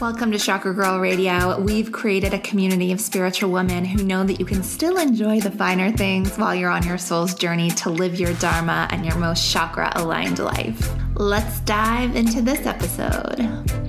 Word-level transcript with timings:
Welcome 0.00 0.30
to 0.30 0.38
Chakra 0.38 0.72
Girl 0.72 1.00
Radio. 1.00 1.58
We've 1.58 1.90
created 1.90 2.32
a 2.32 2.38
community 2.38 2.92
of 2.92 3.00
spiritual 3.00 3.50
women 3.50 3.84
who 3.84 4.04
know 4.04 4.22
that 4.22 4.38
you 4.38 4.46
can 4.46 4.62
still 4.62 4.96
enjoy 4.96 5.40
the 5.40 5.50
finer 5.50 5.90
things 5.90 6.36
while 6.36 6.54
you're 6.54 6.70
on 6.70 6.86
your 6.86 6.98
soul's 6.98 7.34
journey 7.34 7.70
to 7.70 7.90
live 7.90 8.14
your 8.14 8.32
Dharma 8.34 8.86
and 8.92 9.04
your 9.04 9.16
most 9.16 9.50
chakra 9.50 9.90
aligned 9.96 10.38
life. 10.38 10.88
Let's 11.16 11.58
dive 11.60 12.14
into 12.14 12.42
this 12.42 12.64
episode. 12.64 13.87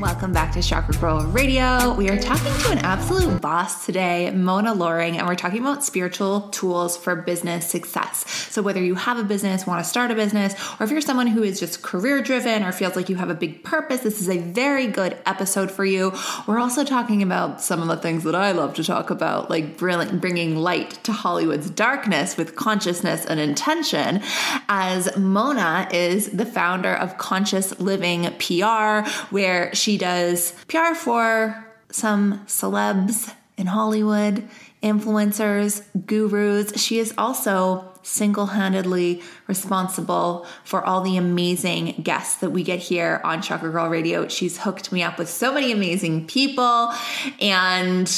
Welcome 0.00 0.32
back 0.32 0.52
to 0.52 0.62
Chakra 0.62 0.94
Girl 0.96 1.20
Radio. 1.26 1.94
We 1.94 2.10
are 2.10 2.18
talking 2.18 2.52
to 2.52 2.72
an 2.72 2.78
absolute 2.78 3.40
boss 3.40 3.86
today, 3.86 4.30
Mona 4.30 4.74
Loring, 4.74 5.16
and 5.16 5.26
we're 5.26 5.34
talking 5.34 5.60
about 5.60 5.84
spiritual 5.84 6.48
tools 6.50 6.96
for 6.96 7.14
business 7.16 7.68
success. 7.70 8.28
So, 8.50 8.60
whether 8.60 8.82
you 8.82 8.96
have 8.96 9.18
a 9.18 9.24
business, 9.24 9.66
want 9.66 9.82
to 9.82 9.88
start 9.88 10.10
a 10.10 10.14
business, 10.14 10.54
or 10.78 10.84
if 10.84 10.90
you're 10.90 11.00
someone 11.00 11.26
who 11.26 11.42
is 11.42 11.60
just 11.60 11.82
career 11.82 12.22
driven 12.22 12.64
or 12.64 12.72
feels 12.72 12.96
like 12.96 13.08
you 13.08 13.16
have 13.16 13.30
a 13.30 13.34
big 13.34 13.62
purpose, 13.62 14.00
this 14.00 14.20
is 14.20 14.28
a 14.28 14.38
very 14.38 14.86
good 14.86 15.16
episode 15.26 15.70
for 15.70 15.84
you. 15.84 16.12
We're 16.46 16.58
also 16.58 16.84
talking 16.84 17.22
about 17.22 17.60
some 17.60 17.80
of 17.80 17.88
the 17.88 17.96
things 17.96 18.24
that 18.24 18.34
I 18.34 18.52
love 18.52 18.74
to 18.74 18.84
talk 18.84 19.10
about, 19.10 19.48
like 19.48 19.78
bringing 19.78 20.56
light 20.56 20.92
to 21.04 21.12
Hollywood's 21.12 21.70
darkness 21.70 22.36
with 22.36 22.56
consciousness 22.56 23.24
and 23.24 23.38
intention, 23.38 24.22
as 24.68 25.16
Mona 25.16 25.88
is 25.92 26.30
the 26.30 26.46
founder 26.46 26.94
of 26.94 27.16
Conscious 27.16 27.78
Living 27.78 28.24
PR, 28.38 29.08
where 29.30 29.74
she 29.74 29.83
does 29.98 30.52
PR 30.68 30.94
for 30.94 31.66
some 31.90 32.40
celebs 32.46 33.32
in 33.56 33.66
Hollywood, 33.66 34.48
influencers, 34.82 35.82
gurus. 36.06 36.72
She 36.80 36.98
is 36.98 37.14
also 37.16 37.90
single 38.02 38.46
handedly 38.46 39.22
responsible 39.46 40.46
for 40.64 40.84
all 40.84 41.00
the 41.00 41.16
amazing 41.16 42.00
guests 42.02 42.36
that 42.40 42.50
we 42.50 42.62
get 42.62 42.78
here 42.78 43.20
on 43.24 43.40
Chakra 43.40 43.70
Girl 43.70 43.88
Radio. 43.88 44.28
She's 44.28 44.58
hooked 44.58 44.92
me 44.92 45.02
up 45.02 45.18
with 45.18 45.28
so 45.28 45.54
many 45.54 45.72
amazing 45.72 46.26
people. 46.26 46.92
And 47.40 48.10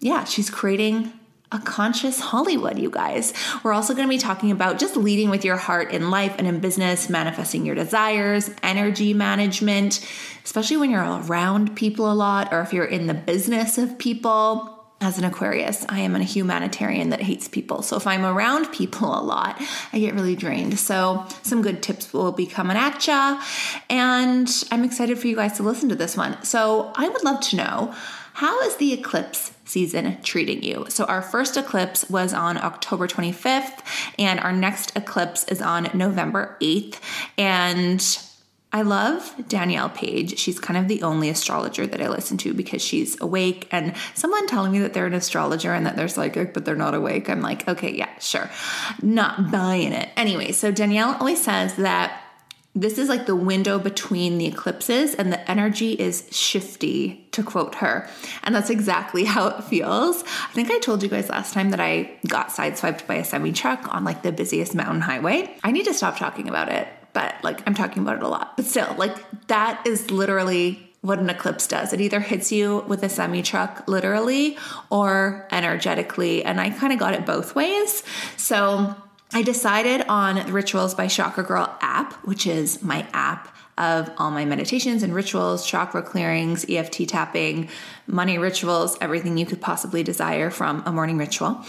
yeah, 0.00 0.24
she's 0.24 0.50
creating 0.50 1.12
a 1.52 1.58
conscious 1.60 2.18
Hollywood, 2.18 2.78
you 2.78 2.90
guys. 2.90 3.32
We're 3.62 3.72
also 3.72 3.94
going 3.94 4.08
to 4.08 4.12
be 4.12 4.18
talking 4.18 4.50
about 4.50 4.78
just 4.78 4.96
leading 4.96 5.30
with 5.30 5.44
your 5.44 5.56
heart 5.56 5.92
in 5.92 6.10
life 6.10 6.34
and 6.38 6.46
in 6.46 6.58
business, 6.58 7.08
manifesting 7.08 7.64
your 7.64 7.76
desires, 7.76 8.50
energy 8.62 9.14
management, 9.14 10.04
especially 10.44 10.78
when 10.78 10.90
you're 10.90 11.04
around 11.04 11.76
people 11.76 12.10
a 12.10 12.14
lot 12.14 12.52
or 12.52 12.60
if 12.60 12.72
you're 12.72 12.84
in 12.84 13.06
the 13.06 13.14
business 13.14 13.78
of 13.78 13.98
people. 13.98 14.70
As 15.00 15.18
an 15.18 15.24
Aquarius, 15.24 15.84
I 15.88 16.00
am 16.00 16.16
a 16.16 16.22
humanitarian 16.22 17.10
that 17.10 17.20
hates 17.20 17.46
people. 17.46 17.82
So 17.82 17.96
if 17.96 18.06
I'm 18.06 18.24
around 18.24 18.72
people 18.72 19.08
a 19.08 19.20
lot, 19.20 19.60
I 19.92 19.98
get 19.98 20.14
really 20.14 20.34
drained. 20.34 20.78
So 20.78 21.26
some 21.42 21.60
good 21.60 21.82
tips 21.82 22.12
will 22.12 22.32
be 22.32 22.46
coming 22.46 22.76
at 22.76 23.06
ya. 23.06 23.42
And 23.90 24.48
I'm 24.70 24.82
excited 24.82 25.18
for 25.18 25.26
you 25.26 25.36
guys 25.36 25.58
to 25.58 25.62
listen 25.62 25.90
to 25.90 25.94
this 25.94 26.16
one. 26.16 26.42
So 26.42 26.90
I 26.94 27.08
would 27.08 27.22
love 27.22 27.40
to 27.42 27.56
know 27.56 27.94
how 28.34 28.58
is 28.62 28.76
the 28.76 28.94
eclipse 28.94 29.52
season 29.64 30.20
treating 30.22 30.62
you? 30.62 30.86
So, 30.88 31.04
our 31.04 31.22
first 31.22 31.56
eclipse 31.56 32.08
was 32.08 32.32
on 32.32 32.56
October 32.56 33.06
25th, 33.06 33.80
and 34.18 34.40
our 34.40 34.52
next 34.52 34.96
eclipse 34.96 35.44
is 35.44 35.62
on 35.62 35.90
November 35.94 36.56
8th. 36.60 37.00
And 37.38 38.02
I 38.74 38.82
love 38.82 39.32
Danielle 39.46 39.88
Page. 39.88 40.36
She's 40.36 40.58
kind 40.58 40.76
of 40.76 40.88
the 40.88 41.04
only 41.04 41.28
astrologer 41.28 41.86
that 41.86 42.02
I 42.02 42.08
listen 42.08 42.36
to 42.38 42.52
because 42.52 42.82
she's 42.82 43.20
awake. 43.20 43.68
And 43.70 43.94
someone 44.14 44.48
telling 44.48 44.72
me 44.72 44.80
that 44.80 44.94
they're 44.94 45.06
an 45.06 45.14
astrologer 45.14 45.72
and 45.72 45.86
that 45.86 45.94
they're 45.94 46.08
psychic, 46.08 46.52
but 46.52 46.64
they're 46.64 46.74
not 46.74 46.92
awake, 46.92 47.30
I'm 47.30 47.40
like, 47.40 47.68
okay, 47.68 47.94
yeah, 47.94 48.10
sure. 48.18 48.50
Not 49.00 49.52
buying 49.52 49.92
it. 49.92 50.08
Anyway, 50.16 50.50
so 50.50 50.72
Danielle 50.72 51.16
always 51.20 51.40
says 51.40 51.76
that 51.76 52.23
this 52.74 52.98
is 52.98 53.08
like 53.08 53.26
the 53.26 53.36
window 53.36 53.78
between 53.78 54.38
the 54.38 54.46
eclipses 54.46 55.14
and 55.14 55.32
the 55.32 55.50
energy 55.50 55.92
is 55.92 56.26
shifty 56.30 57.26
to 57.30 57.42
quote 57.42 57.76
her 57.76 58.08
and 58.42 58.54
that's 58.54 58.70
exactly 58.70 59.24
how 59.34 59.48
it 59.48 59.64
feels 59.64 60.22
i 60.22 60.52
think 60.52 60.70
i 60.70 60.78
told 60.78 61.02
you 61.02 61.08
guys 61.08 61.28
last 61.28 61.54
time 61.54 61.70
that 61.70 61.80
i 61.80 62.10
got 62.26 62.48
sideswiped 62.48 63.06
by 63.06 63.14
a 63.14 63.24
semi 63.24 63.52
truck 63.52 63.92
on 63.94 64.04
like 64.04 64.22
the 64.22 64.32
busiest 64.32 64.74
mountain 64.74 65.00
highway 65.00 65.54
i 65.62 65.70
need 65.70 65.84
to 65.84 65.94
stop 65.94 66.16
talking 66.16 66.48
about 66.48 66.68
it 66.68 66.88
but 67.12 67.34
like 67.42 67.62
i'm 67.66 67.74
talking 67.74 68.02
about 68.02 68.16
it 68.16 68.22
a 68.22 68.28
lot 68.28 68.56
but 68.56 68.64
still 68.64 68.94
like 68.98 69.16
that 69.46 69.86
is 69.86 70.10
literally 70.10 70.80
what 71.04 71.18
an 71.18 71.28
eclipse 71.28 71.66
does. 71.66 71.92
It 71.92 72.00
either 72.00 72.18
hits 72.18 72.50
you 72.50 72.82
with 72.88 73.02
a 73.02 73.10
semi 73.10 73.42
truck 73.42 73.86
literally 73.86 74.56
or 74.88 75.46
energetically. 75.52 76.42
And 76.42 76.58
I 76.58 76.70
kind 76.70 76.94
of 76.94 76.98
got 76.98 77.12
it 77.12 77.26
both 77.26 77.54
ways. 77.54 78.02
So 78.38 78.96
I 79.36 79.42
decided 79.42 80.06
on 80.08 80.36
the 80.46 80.52
Rituals 80.52 80.94
by 80.94 81.08
Chakra 81.08 81.42
Girl 81.42 81.76
app, 81.80 82.12
which 82.24 82.46
is 82.46 82.80
my 82.84 83.04
app 83.12 83.52
of 83.76 84.08
all 84.16 84.30
my 84.30 84.44
meditations 84.44 85.02
and 85.02 85.12
rituals, 85.12 85.66
chakra 85.66 86.02
clearings, 86.02 86.64
EFT 86.68 87.08
tapping, 87.08 87.68
money 88.06 88.38
rituals, 88.38 88.96
everything 89.00 89.36
you 89.36 89.44
could 89.44 89.60
possibly 89.60 90.04
desire 90.04 90.50
from 90.50 90.84
a 90.86 90.92
morning 90.92 91.18
ritual. 91.18 91.64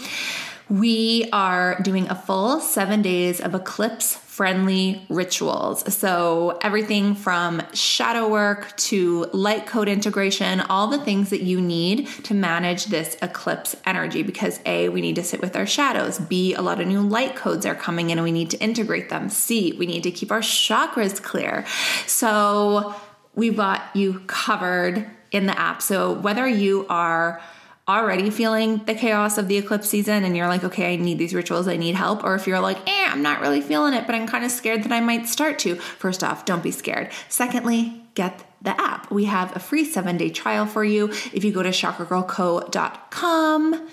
We 0.68 1.28
are 1.32 1.80
doing 1.82 2.08
a 2.08 2.14
full 2.14 2.60
seven 2.60 3.02
days 3.02 3.40
of 3.40 3.52
eclipse 3.52 4.14
friendly 4.36 5.00
rituals. 5.08 5.94
So, 5.94 6.58
everything 6.60 7.14
from 7.14 7.62
shadow 7.72 8.28
work 8.28 8.76
to 8.76 9.24
light 9.32 9.64
code 9.64 9.88
integration, 9.88 10.60
all 10.60 10.88
the 10.88 10.98
things 10.98 11.30
that 11.30 11.40
you 11.40 11.58
need 11.58 12.06
to 12.24 12.34
manage 12.34 12.84
this 12.86 13.16
eclipse 13.22 13.74
energy. 13.86 14.22
Because 14.22 14.60
A, 14.66 14.90
we 14.90 15.00
need 15.00 15.16
to 15.16 15.24
sit 15.24 15.40
with 15.40 15.56
our 15.56 15.64
shadows. 15.64 16.18
B, 16.18 16.52
a 16.52 16.60
lot 16.60 16.82
of 16.82 16.86
new 16.86 17.00
light 17.00 17.34
codes 17.34 17.64
are 17.64 17.74
coming 17.74 18.10
in 18.10 18.18
and 18.18 18.24
we 18.26 18.30
need 18.30 18.50
to 18.50 18.58
integrate 18.58 19.08
them. 19.08 19.30
C, 19.30 19.72
we 19.72 19.86
need 19.86 20.02
to 20.02 20.10
keep 20.10 20.30
our 20.30 20.40
chakras 20.40 21.22
clear. 21.22 21.64
So, 22.06 22.94
we've 23.34 23.56
got 23.56 23.84
you 23.96 24.20
covered 24.26 25.08
in 25.32 25.46
the 25.46 25.58
app. 25.58 25.80
So, 25.80 26.12
whether 26.12 26.46
you 26.46 26.84
are 26.90 27.40
already 27.88 28.30
feeling 28.30 28.78
the 28.84 28.94
chaos 28.94 29.38
of 29.38 29.48
the 29.48 29.56
eclipse 29.56 29.88
season 29.88 30.24
and 30.24 30.36
you're 30.36 30.48
like, 30.48 30.64
okay, 30.64 30.92
I 30.92 30.96
need 30.96 31.18
these 31.18 31.34
rituals, 31.34 31.68
I 31.68 31.76
need 31.76 31.94
help, 31.94 32.24
or 32.24 32.34
if 32.34 32.46
you're 32.46 32.58
like, 32.58 32.78
eh, 32.88 33.06
I'm 33.08 33.22
not 33.22 33.40
really 33.40 33.60
feeling 33.60 33.94
it, 33.94 34.06
but 34.06 34.14
I'm 34.14 34.26
kind 34.26 34.44
of 34.44 34.50
scared 34.50 34.82
that 34.82 34.92
I 34.92 35.00
might 35.00 35.28
start 35.28 35.58
to, 35.60 35.76
first 35.76 36.24
off, 36.24 36.44
don't 36.44 36.64
be 36.64 36.72
scared. 36.72 37.12
Secondly, 37.28 38.02
get 38.14 38.44
the 38.60 38.78
app. 38.80 39.10
We 39.12 39.26
have 39.26 39.54
a 39.54 39.60
free 39.60 39.84
seven 39.84 40.16
day 40.16 40.30
trial 40.30 40.66
for 40.66 40.82
you. 40.82 41.10
If 41.32 41.44
you 41.44 41.52
go 41.52 41.62
to 41.62 41.68
chakragirlco.com, 41.68 43.88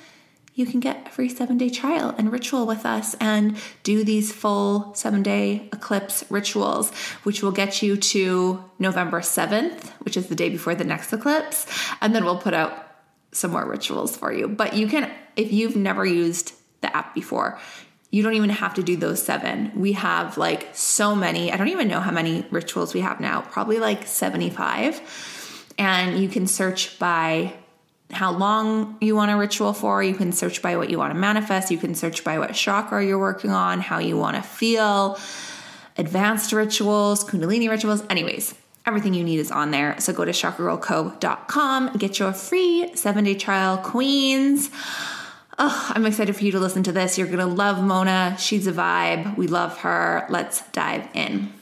you 0.56 0.68
can 0.68 0.80
get 0.80 1.08
a 1.08 1.10
free 1.10 1.30
seven 1.30 1.58
day 1.58 1.70
trial 1.70 2.14
and 2.18 2.32
ritual 2.32 2.66
with 2.66 2.86
us 2.86 3.16
and 3.16 3.58
do 3.84 4.04
these 4.04 4.32
full 4.32 4.96
seven 4.96 5.22
day 5.22 5.70
eclipse 5.72 6.24
rituals, 6.30 6.92
which 7.24 7.44
will 7.44 7.52
get 7.52 7.84
you 7.84 7.98
to 7.98 8.64
November 8.80 9.22
7th, 9.22 9.90
which 10.02 10.18
is 10.18 10.28
the 10.28 10.36
day 10.36 10.50
before 10.50 10.76
the 10.76 10.84
next 10.84 11.14
eclipse. 11.14 11.66
And 12.02 12.16
then 12.16 12.24
we'll 12.24 12.38
put 12.38 12.54
out 12.54 12.83
some 13.34 13.52
more 13.52 13.66
rituals 13.66 14.16
for 14.16 14.32
you. 14.32 14.48
But 14.48 14.74
you 14.74 14.88
can, 14.88 15.12
if 15.36 15.52
you've 15.52 15.76
never 15.76 16.06
used 16.06 16.54
the 16.82 16.96
app 16.96 17.14
before, 17.14 17.60
you 18.12 18.22
don't 18.22 18.36
even 18.36 18.52
have 18.52 18.76
to 18.76 18.84
do 18.84 18.96
those 18.96 19.24
seven. 19.24 19.72
We 19.76 19.94
have 19.94 20.38
like 20.38 20.70
so 20.74 21.16
many. 21.16 21.52
I 21.52 21.58
don't 21.58 21.70
even 21.70 21.88
know 21.88 22.00
how 22.00 22.12
many 22.12 22.46
rituals 22.52 22.94
we 22.94 23.00
have 23.02 23.20
now, 23.20 23.42
probably 23.42 23.80
like 23.80 24.06
75. 24.06 25.74
And 25.80 26.20
you 26.20 26.30
can 26.30 26.46
search 26.46 27.00
by 27.00 27.54
how 28.12 28.32
long 28.32 28.98
you 29.02 29.16
want 29.16 29.32
a 29.32 29.36
ritual 29.36 29.74
for. 29.74 30.04
You 30.04 30.14
can 30.14 30.32
search 30.32 30.62
by 30.62 30.78
what 30.78 30.92
you 30.92 31.00
want 31.00 31.12
to 31.12 31.20
manifest. 31.20 31.72
You 31.72 31.80
can 31.80 31.96
search 31.96 32.24
by 32.24 32.38
what 32.38 32.54
chakra 32.54 33.04
you're 33.04 33.18
working 33.18 33.50
on, 33.50 33.80
how 33.80 33.98
you 33.98 34.16
want 34.16 34.36
to 34.36 34.44
feel, 34.44 35.18
advanced 35.98 36.54
rituals, 36.54 37.24
Kundalini 37.24 37.70
rituals. 37.70 38.04
Anyways, 38.10 38.54
Everything 38.86 39.14
you 39.14 39.24
need 39.24 39.40
is 39.40 39.50
on 39.50 39.72
there. 39.72 40.00
So 40.00 40.12
go 40.12 40.26
to 40.26 40.32
chakragirlco.com, 40.32 41.94
get 41.98 42.20
your 42.20 42.34
free 42.34 42.92
seven 42.96 43.24
day 43.24 43.36
trial, 43.36 43.78
Queens. 43.78 44.70
Oh, 45.58 45.92
I'm 45.94 46.06
excited 46.06 46.36
for 46.36 46.44
you 46.44 46.52
to 46.52 46.60
listen 46.60 46.84
to 46.84 46.92
this. 46.92 47.18
You're 47.18 47.28
going 47.28 47.40
to 47.40 47.46
love 47.46 47.82
Mona. 47.82 48.36
She's 48.40 48.68
a 48.68 48.74
vibe. 48.74 49.38
We 49.38 49.48
love 49.48 49.78
her. 49.80 50.26
Let's 50.30 50.68
dive 50.72 51.08
in. 51.14 51.54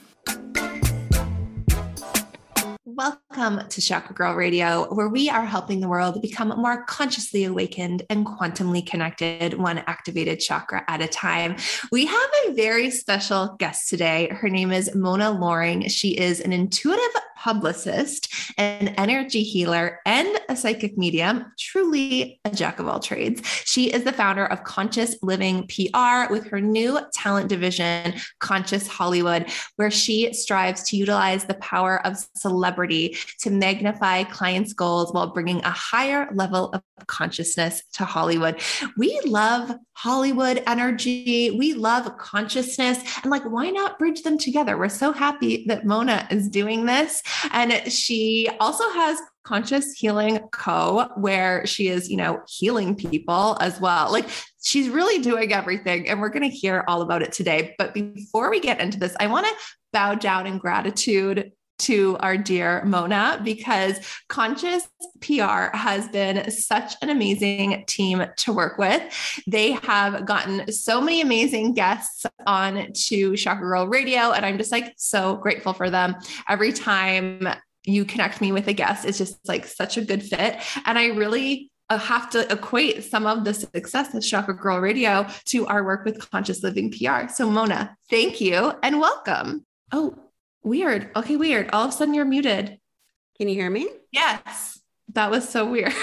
Welcome 2.84 3.21
to 3.32 3.80
Chakra 3.80 4.14
Girl 4.14 4.34
Radio, 4.34 4.92
where 4.94 5.08
we 5.08 5.30
are 5.30 5.46
helping 5.46 5.80
the 5.80 5.88
world 5.88 6.20
become 6.20 6.48
more 6.48 6.84
consciously 6.84 7.44
awakened 7.44 8.02
and 8.10 8.26
quantumly 8.26 8.86
connected, 8.86 9.54
one 9.54 9.78
activated 9.86 10.38
chakra 10.38 10.84
at 10.86 11.00
a 11.00 11.08
time. 11.08 11.56
We 11.90 12.04
have 12.04 12.30
a 12.46 12.52
very 12.52 12.90
special 12.90 13.56
guest 13.58 13.88
today. 13.88 14.28
Her 14.28 14.50
name 14.50 14.70
is 14.70 14.94
Mona 14.94 15.30
Loring. 15.30 15.88
She 15.88 16.10
is 16.10 16.40
an 16.40 16.52
intuitive 16.52 17.22
publicist, 17.42 18.32
an 18.56 18.88
energy 18.90 19.42
healer, 19.42 19.98
and 20.06 20.28
a 20.48 20.54
psychic 20.54 20.96
medium, 20.96 21.44
truly 21.58 22.38
a 22.44 22.50
jack 22.50 22.78
of 22.78 22.86
all 22.86 23.00
trades. 23.00 23.42
She 23.64 23.92
is 23.92 24.04
the 24.04 24.12
founder 24.12 24.46
of 24.46 24.62
Conscious 24.62 25.16
Living 25.22 25.66
PR 25.66 26.30
with 26.30 26.46
her 26.46 26.60
new 26.60 27.00
talent 27.12 27.48
division, 27.48 28.14
Conscious 28.38 28.86
Hollywood, 28.86 29.46
where 29.74 29.90
she 29.90 30.32
strives 30.32 30.84
to 30.84 30.96
utilize 30.96 31.44
the 31.44 31.54
power 31.54 32.06
of 32.06 32.16
celebrity 32.36 33.16
to 33.40 33.50
magnify 33.50 34.24
clients' 34.24 34.72
goals 34.72 35.12
while 35.12 35.32
bringing 35.32 35.62
a 35.64 35.70
higher 35.70 36.28
level 36.34 36.70
of 36.72 36.82
consciousness 37.06 37.82
to 37.94 38.04
Hollywood. 38.04 38.60
We 38.96 39.20
love 39.24 39.72
Hollywood 39.94 40.62
energy. 40.66 41.50
We 41.50 41.74
love 41.74 42.16
consciousness. 42.18 42.98
And 43.22 43.30
like, 43.30 43.44
why 43.44 43.70
not 43.70 43.98
bridge 43.98 44.22
them 44.22 44.38
together? 44.38 44.76
We're 44.76 44.88
so 44.88 45.12
happy 45.12 45.64
that 45.68 45.84
Mona 45.84 46.26
is 46.30 46.48
doing 46.48 46.86
this. 46.86 47.22
And 47.52 47.92
she 47.92 48.48
also 48.60 48.88
has 48.90 49.18
conscious 49.44 49.92
healing 49.92 50.38
co 50.52 51.08
where 51.16 51.66
she 51.66 51.88
is 51.88 52.08
you 52.08 52.16
know 52.16 52.40
healing 52.48 52.94
people 52.94 53.56
as 53.60 53.80
well 53.80 54.10
like 54.12 54.28
she's 54.62 54.88
really 54.88 55.20
doing 55.20 55.52
everything 55.52 56.08
and 56.08 56.20
we're 56.20 56.28
going 56.28 56.48
to 56.48 56.56
hear 56.56 56.84
all 56.86 57.02
about 57.02 57.22
it 57.22 57.32
today 57.32 57.74
but 57.76 57.92
before 57.92 58.50
we 58.50 58.60
get 58.60 58.80
into 58.80 59.00
this 59.00 59.16
i 59.18 59.26
want 59.26 59.44
to 59.44 59.52
bow 59.92 60.14
down 60.14 60.46
in 60.46 60.58
gratitude 60.58 61.50
to 61.82 62.16
our 62.20 62.36
dear 62.36 62.84
Mona 62.84 63.40
because 63.44 63.98
Conscious 64.28 64.88
PR 65.20 65.74
has 65.76 66.08
been 66.08 66.50
such 66.50 66.94
an 67.02 67.10
amazing 67.10 67.84
team 67.86 68.24
to 68.38 68.52
work 68.52 68.78
with. 68.78 69.02
They 69.46 69.72
have 69.72 70.24
gotten 70.24 70.70
so 70.72 71.00
many 71.00 71.20
amazing 71.20 71.74
guests 71.74 72.26
on 72.46 72.92
to 72.92 73.36
Chakra 73.36 73.66
Girl 73.66 73.88
Radio, 73.88 74.32
and 74.32 74.44
I'm 74.44 74.58
just 74.58 74.72
like 74.72 74.94
so 74.96 75.36
grateful 75.36 75.72
for 75.72 75.90
them. 75.90 76.16
Every 76.48 76.72
time 76.72 77.48
you 77.84 78.04
connect 78.04 78.40
me 78.40 78.52
with 78.52 78.68
a 78.68 78.72
guest. 78.72 79.04
It's 79.04 79.18
just 79.18 79.36
like 79.48 79.66
such 79.66 79.96
a 79.96 80.04
good 80.04 80.22
fit. 80.22 80.58
And 80.86 80.98
I 80.98 81.06
really 81.08 81.70
uh, 81.90 81.98
have 81.98 82.30
to 82.30 82.50
equate 82.52 83.04
some 83.04 83.26
of 83.26 83.44
the 83.44 83.54
success 83.54 84.14
of 84.14 84.22
Chakra 84.22 84.56
Girl 84.56 84.78
Radio 84.78 85.26
to 85.46 85.66
our 85.66 85.84
work 85.84 86.04
with 86.04 86.30
Conscious 86.30 86.62
Living 86.62 86.92
PR. 86.92 87.28
So, 87.28 87.50
Mona, 87.50 87.96
thank 88.08 88.40
you 88.40 88.72
and 88.82 89.00
welcome. 89.00 89.66
Oh, 89.90 90.14
weird. 90.62 91.10
Okay, 91.16 91.36
weird. 91.36 91.70
All 91.72 91.84
of 91.84 91.90
a 91.90 91.92
sudden 91.92 92.14
you're 92.14 92.24
muted. 92.24 92.78
Can 93.36 93.48
you 93.48 93.54
hear 93.54 93.70
me? 93.70 93.88
Yes. 94.12 94.80
That 95.14 95.30
was 95.30 95.48
so 95.48 95.70
weird. 95.70 95.92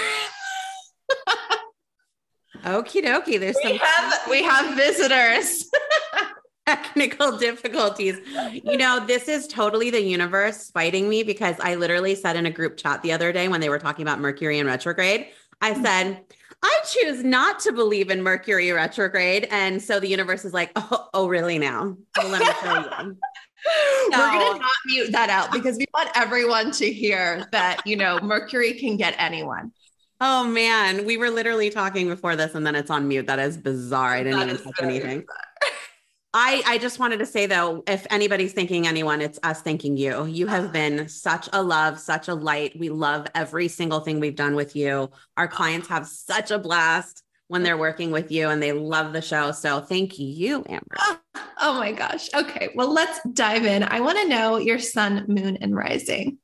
Okie 2.64 3.02
dokie. 3.02 3.40
There's 3.40 3.56
we 3.64 3.78
some 3.78 3.78
have, 3.78 4.20
we 4.28 4.42
have 4.42 4.76
visitors. 4.76 5.70
technical 6.66 7.36
difficulties. 7.36 8.18
You 8.62 8.76
know, 8.76 9.04
this 9.04 9.28
is 9.28 9.48
totally 9.48 9.90
the 9.90 10.02
universe 10.02 10.70
fighting 10.70 11.08
me 11.08 11.22
because 11.22 11.56
I 11.60 11.74
literally 11.74 12.14
said 12.14 12.36
in 12.36 12.46
a 12.46 12.50
group 12.50 12.76
chat 12.76 13.02
the 13.02 13.12
other 13.12 13.32
day 13.32 13.48
when 13.48 13.60
they 13.60 13.68
were 13.68 13.78
talking 13.78 14.02
about 14.02 14.20
Mercury 14.20 14.58
in 14.58 14.66
retrograde, 14.66 15.28
I 15.60 15.72
mm. 15.72 15.82
said, 15.82 16.20
I 16.62 16.80
choose 16.86 17.24
not 17.24 17.58
to 17.60 17.72
believe 17.72 18.10
in 18.10 18.22
Mercury 18.22 18.70
retrograde. 18.70 19.48
And 19.50 19.82
so 19.82 19.98
the 19.98 20.08
universe 20.08 20.44
is 20.44 20.52
like, 20.52 20.70
oh, 20.76 21.08
oh 21.14 21.28
really 21.28 21.58
now? 21.58 21.96
Well, 22.16 22.28
let 22.28 22.40
me 22.40 22.52
tell 22.60 23.06
you. 23.06 23.16
We're 24.10 24.16
going 24.16 24.54
to 24.54 24.58
not 24.58 24.70
mute 24.86 25.12
that 25.12 25.30
out 25.30 25.52
because 25.52 25.76
we 25.76 25.86
want 25.94 26.10
everyone 26.14 26.70
to 26.72 26.92
hear 26.92 27.46
that, 27.52 27.86
you 27.86 27.96
know, 27.96 28.18
Mercury 28.20 28.74
can 28.74 28.96
get 28.96 29.14
anyone. 29.18 29.72
Oh 30.22 30.46
man, 30.46 31.06
we 31.06 31.16
were 31.16 31.30
literally 31.30 31.70
talking 31.70 32.08
before 32.08 32.36
this 32.36 32.54
and 32.54 32.66
then 32.66 32.74
it's 32.74 32.90
on 32.90 33.08
mute. 33.08 33.26
That 33.26 33.38
is 33.38 33.56
bizarre. 33.56 34.14
I 34.14 34.22
didn't 34.22 34.38
that 34.40 34.48
even 34.50 34.62
touch 34.62 34.82
anything. 34.82 35.20
Bizarre. 35.20 35.36
I, 36.32 36.62
I 36.64 36.78
just 36.78 37.00
wanted 37.00 37.18
to 37.18 37.26
say 37.26 37.46
though, 37.46 37.82
if 37.88 38.06
anybody's 38.10 38.52
thanking 38.52 38.86
anyone, 38.86 39.20
it's 39.20 39.38
us 39.42 39.62
thanking 39.62 39.96
you. 39.96 40.26
You 40.26 40.46
have 40.46 40.66
ah. 40.66 40.72
been 40.72 41.08
such 41.08 41.48
a 41.52 41.62
love, 41.62 41.98
such 41.98 42.28
a 42.28 42.34
light. 42.34 42.78
We 42.78 42.88
love 42.88 43.26
every 43.34 43.66
single 43.66 44.00
thing 44.00 44.20
we've 44.20 44.36
done 44.36 44.54
with 44.54 44.76
you. 44.76 45.10
Our 45.36 45.48
clients 45.48 45.88
have 45.88 46.06
such 46.06 46.50
a 46.50 46.58
blast 46.58 47.24
when 47.50 47.64
they're 47.64 47.76
working 47.76 48.12
with 48.12 48.30
you 48.30 48.48
and 48.48 48.62
they 48.62 48.70
love 48.70 49.12
the 49.12 49.20
show. 49.20 49.50
So 49.50 49.80
thank 49.80 50.20
you, 50.20 50.64
Amber. 50.68 50.96
Oh, 51.00 51.18
oh 51.60 51.74
my 51.80 51.90
gosh. 51.90 52.32
Okay. 52.32 52.68
Well, 52.76 52.92
let's 52.92 53.18
dive 53.32 53.64
in. 53.64 53.82
I 53.82 53.98
want 53.98 54.18
to 54.18 54.28
know 54.28 54.58
your 54.58 54.78
sun, 54.78 55.24
moon, 55.26 55.56
and 55.60 55.74
rising. 55.74 56.38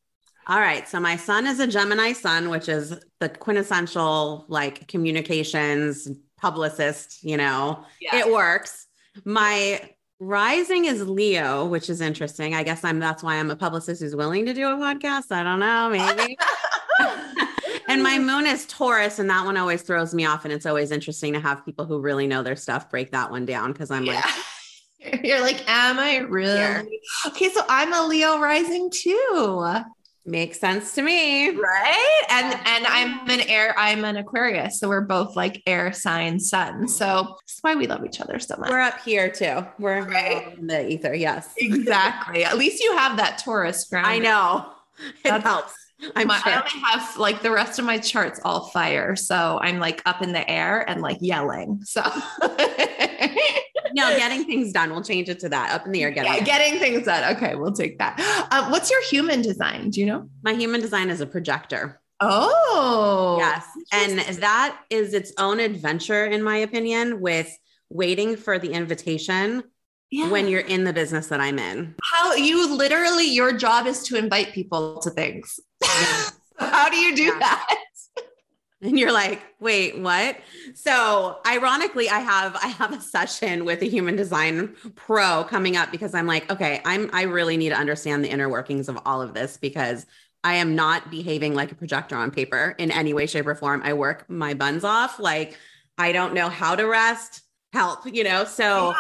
All 0.49 0.59
right. 0.59 0.89
So 0.89 0.99
my 0.99 1.15
sun 1.15 1.47
is 1.47 1.61
a 1.61 1.67
Gemini 1.69 2.13
sun, 2.13 2.51
which 2.51 2.69
is 2.69 2.93
the 3.21 3.29
quintessential 3.29 4.47
like 4.49 4.89
communications 4.89 6.09
publicist, 6.39 7.23
you 7.23 7.37
know, 7.37 7.85
yeah. 8.01 8.17
it 8.17 8.33
works. 8.33 8.89
My 9.25 9.89
rising 10.19 10.87
is 10.87 11.07
Leo, 11.07 11.67
which 11.67 11.89
is 11.89 12.01
interesting. 12.01 12.53
I 12.53 12.65
guess 12.65 12.83
I'm 12.83 12.99
that's 12.99 13.23
why 13.23 13.37
I'm 13.37 13.53
a 13.53 13.57
publicist 13.57 14.03
who's 14.03 14.17
willing 14.17 14.45
to 14.47 14.55
do 14.55 14.67
a 14.67 14.75
podcast. 14.75 15.31
I 15.31 15.45
don't 15.45 15.61
know, 15.61 15.89
maybe. 15.89 16.37
and 17.89 18.03
my 18.03 18.19
moon 18.19 18.47
is 18.47 18.67
Taurus, 18.67 19.19
and 19.19 19.29
that 19.31 19.45
one 19.45 19.57
always 19.57 19.83
throws 19.83 20.15
me 20.15 20.25
off. 20.27 20.45
And 20.45 20.53
it's 20.53 20.67
always 20.67 20.91
interesting 20.91 21.33
to 21.35 21.41
have 21.41 21.65
people 21.65 21.85
who 21.85 22.01
really 22.01 22.27
know 22.27 22.43
their 22.43 22.57
stuff 22.57 22.91
break 22.91 23.13
that 23.13 23.31
one 23.31 23.47
down 23.47 23.73
because 23.73 23.91
I'm 23.91 24.05
yeah. 24.05 24.23
like, 25.01 25.25
you're 25.25 25.41
like, 25.41 25.69
am 25.69 25.99
I 25.99 26.19
really? 26.19 26.55
Yeah. 26.55 26.83
Okay, 27.27 27.51
so 27.51 27.63
I'm 27.69 27.93
a 27.93 28.07
Leo 28.07 28.39
rising 28.39 28.91
too. 28.91 29.85
Makes 30.29 30.59
sense 30.59 30.93
to 30.97 31.03
me. 31.03 31.51
Right. 31.51 32.23
And 32.31 32.53
and 32.53 32.87
I'm 32.89 33.31
an 33.31 33.49
air, 33.49 33.73
I'm 33.79 34.05
an 34.05 34.17
Aquarius. 34.17 34.81
So 34.81 34.89
we're 34.89 35.03
both 35.03 35.37
like 35.37 35.63
air 35.67 35.93
sign 35.93 36.41
sun. 36.41 36.89
So 36.89 37.37
that's 37.47 37.59
why 37.61 37.77
we 37.77 37.87
love 37.87 38.05
each 38.05 38.21
other 38.21 38.41
so 38.41 38.57
much. 38.57 38.69
We're 38.69 38.81
up 38.81 39.01
here 39.03 39.31
too. 39.31 39.65
We're 39.79 40.03
right? 40.03 40.59
in 40.59 40.67
the 40.67 40.89
ether. 40.91 41.15
Yes. 41.15 41.55
Exactly. 41.59 42.45
At 42.45 42.59
least 42.59 42.83
you 42.83 42.97
have 42.97 43.19
that 43.19 43.39
Taurus 43.39 43.85
ground. 43.85 44.07
I 44.07 44.19
know. 44.19 44.73
It 44.99 45.15
that's, 45.25 45.45
helps. 45.45 45.75
I'm 46.15 46.27
my, 46.27 46.39
sure. 46.39 46.53
I 46.53 46.57
only 46.57 46.81
have 46.85 47.17
like 47.17 47.43
the 47.43 47.51
rest 47.51 47.79
of 47.79 47.85
my 47.85 47.99
charts 47.99 48.41
all 48.45 48.69
fire. 48.69 49.17
So 49.17 49.59
I'm 49.63 49.79
like 49.79 50.03
up 50.05 50.23
in 50.23 50.33
the 50.33 50.49
air 50.51 50.89
and 50.89 51.01
like 51.01 51.19
yelling. 51.21 51.81
So 51.85 52.03
no, 53.95 54.17
getting 54.17 54.45
things 54.45 54.73
done. 54.73 54.91
We'll 54.91 55.03
change 55.03 55.29
it 55.29 55.41
to 55.41 55.49
that. 55.49 55.73
Up 55.73 55.87
in 55.87 55.93
the 55.93 56.03
air, 56.03 56.11
getting 56.11 56.35
yeah, 56.35 56.41
getting 56.41 56.79
things 56.79 57.07
done. 57.07 57.37
Okay, 57.37 57.55
we'll 57.55 57.73
take 57.73 57.99
that. 57.99 58.17
Uh, 58.51 58.69
what's 58.69 58.91
your 58.91 59.03
human 59.05 59.43
design? 59.43 59.91
Do 59.91 60.01
you 60.01 60.07
know? 60.07 60.29
My 60.43 60.53
human 60.53 60.81
design 60.81 61.09
is 61.11 61.21
a 61.21 61.27
projector. 61.27 62.01
Oh, 62.21 63.37
yes, 63.39 63.67
and 63.93 64.19
that 64.41 64.79
is 64.89 65.13
its 65.13 65.33
own 65.39 65.61
adventure, 65.61 66.25
in 66.25 66.43
my 66.43 66.59
opinion, 66.59 67.21
with 67.21 67.51
waiting 67.91 68.37
for 68.37 68.59
the 68.59 68.73
invitation. 68.73 69.65
Yeah. 70.13 70.31
when 70.31 70.47
you're 70.47 70.61
in 70.61 70.85
the 70.85 70.93
business 70.93 71.27
that 71.27 71.41
I'm 71.41 71.59
in. 71.59 71.97
How 72.01 72.33
you 72.37 72.73
literally 72.77 73.25
your 73.25 73.53
job 73.53 73.89
is 73.89 74.05
to 74.05 74.17
invite 74.17 74.53
people 74.53 75.01
to 75.01 75.11
things. 75.11 75.59
How 76.59 76.89
do 76.89 76.97
you 76.97 77.15
do 77.15 77.25
yeah. 77.25 77.39
that? 77.39 77.75
and 78.83 78.99
you're 78.99 79.13
like 79.13 79.43
wait 79.59 79.99
what 79.99 80.37
so 80.75 81.39
ironically 81.47 82.11
i 82.11 82.19
have 82.19 82.55
i 82.63 82.67
have 82.67 82.93
a 82.93 83.01
session 83.01 83.65
with 83.65 83.81
a 83.81 83.87
human 83.87 84.17
design 84.17 84.75
pro 84.95 85.45
coming 85.45 85.77
up 85.77 85.91
because 85.91 86.15
i'm 86.15 86.27
like 86.27 86.51
okay 86.51 86.83
i'm 86.85 87.09
i 87.13 87.23
really 87.23 87.57
need 87.57 87.71
to 87.71 87.75
understand 87.75 88.23
the 88.23 88.29
inner 88.29 88.49
workings 88.49 88.89
of 88.89 88.99
all 89.07 89.23
of 89.23 89.33
this 89.33 89.57
because 89.57 90.05
i 90.45 90.55
am 90.55 90.75
not 90.75 91.11
behaving 91.11 91.55
like 91.55 91.73
a 91.73 91.75
projector 91.75 92.17
on 92.17 92.31
paper 92.31 92.75
in 92.79 92.91
any 92.91 93.15
way 93.15 93.27
shape 93.27 93.47
or 93.47 93.55
form 93.55 93.81
i 93.83 93.95
work 93.95 94.29
my 94.29 94.53
buns 94.53 94.85
off 94.85 95.19
like 95.19 95.59
i 95.97 96.13
don't 96.13 96.35
know 96.35 96.51
how 96.51 96.77
to 96.77 96.85
rest 96.85 97.43
help 97.73 98.01
you 98.05 98.25
know 98.25 98.45
so 98.45 98.91
yeah. 98.91 98.97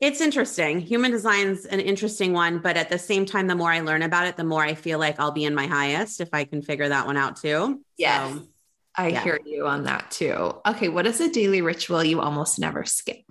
It's 0.00 0.20
interesting. 0.20 0.80
Human 0.80 1.12
design's 1.12 1.64
an 1.66 1.80
interesting 1.80 2.32
one, 2.32 2.58
but 2.58 2.76
at 2.76 2.90
the 2.90 2.98
same 2.98 3.24
time, 3.24 3.46
the 3.46 3.54
more 3.54 3.70
I 3.70 3.80
learn 3.80 4.02
about 4.02 4.26
it, 4.26 4.36
the 4.36 4.44
more 4.44 4.62
I 4.62 4.74
feel 4.74 4.98
like 4.98 5.18
I'll 5.18 5.30
be 5.30 5.44
in 5.44 5.54
my 5.54 5.66
highest 5.66 6.20
if 6.20 6.28
I 6.32 6.44
can 6.44 6.62
figure 6.62 6.88
that 6.88 7.06
one 7.06 7.16
out 7.16 7.36
too. 7.36 7.80
Yes. 7.96 8.32
So, 8.32 8.48
I 8.96 9.08
yeah. 9.08 9.24
hear 9.24 9.40
you 9.44 9.66
on 9.66 9.84
that 9.84 10.10
too. 10.10 10.54
Okay, 10.66 10.88
what 10.88 11.06
is 11.06 11.20
a 11.20 11.30
daily 11.30 11.62
ritual 11.62 12.04
you 12.04 12.20
almost 12.20 12.58
never 12.58 12.84
skip? 12.84 13.22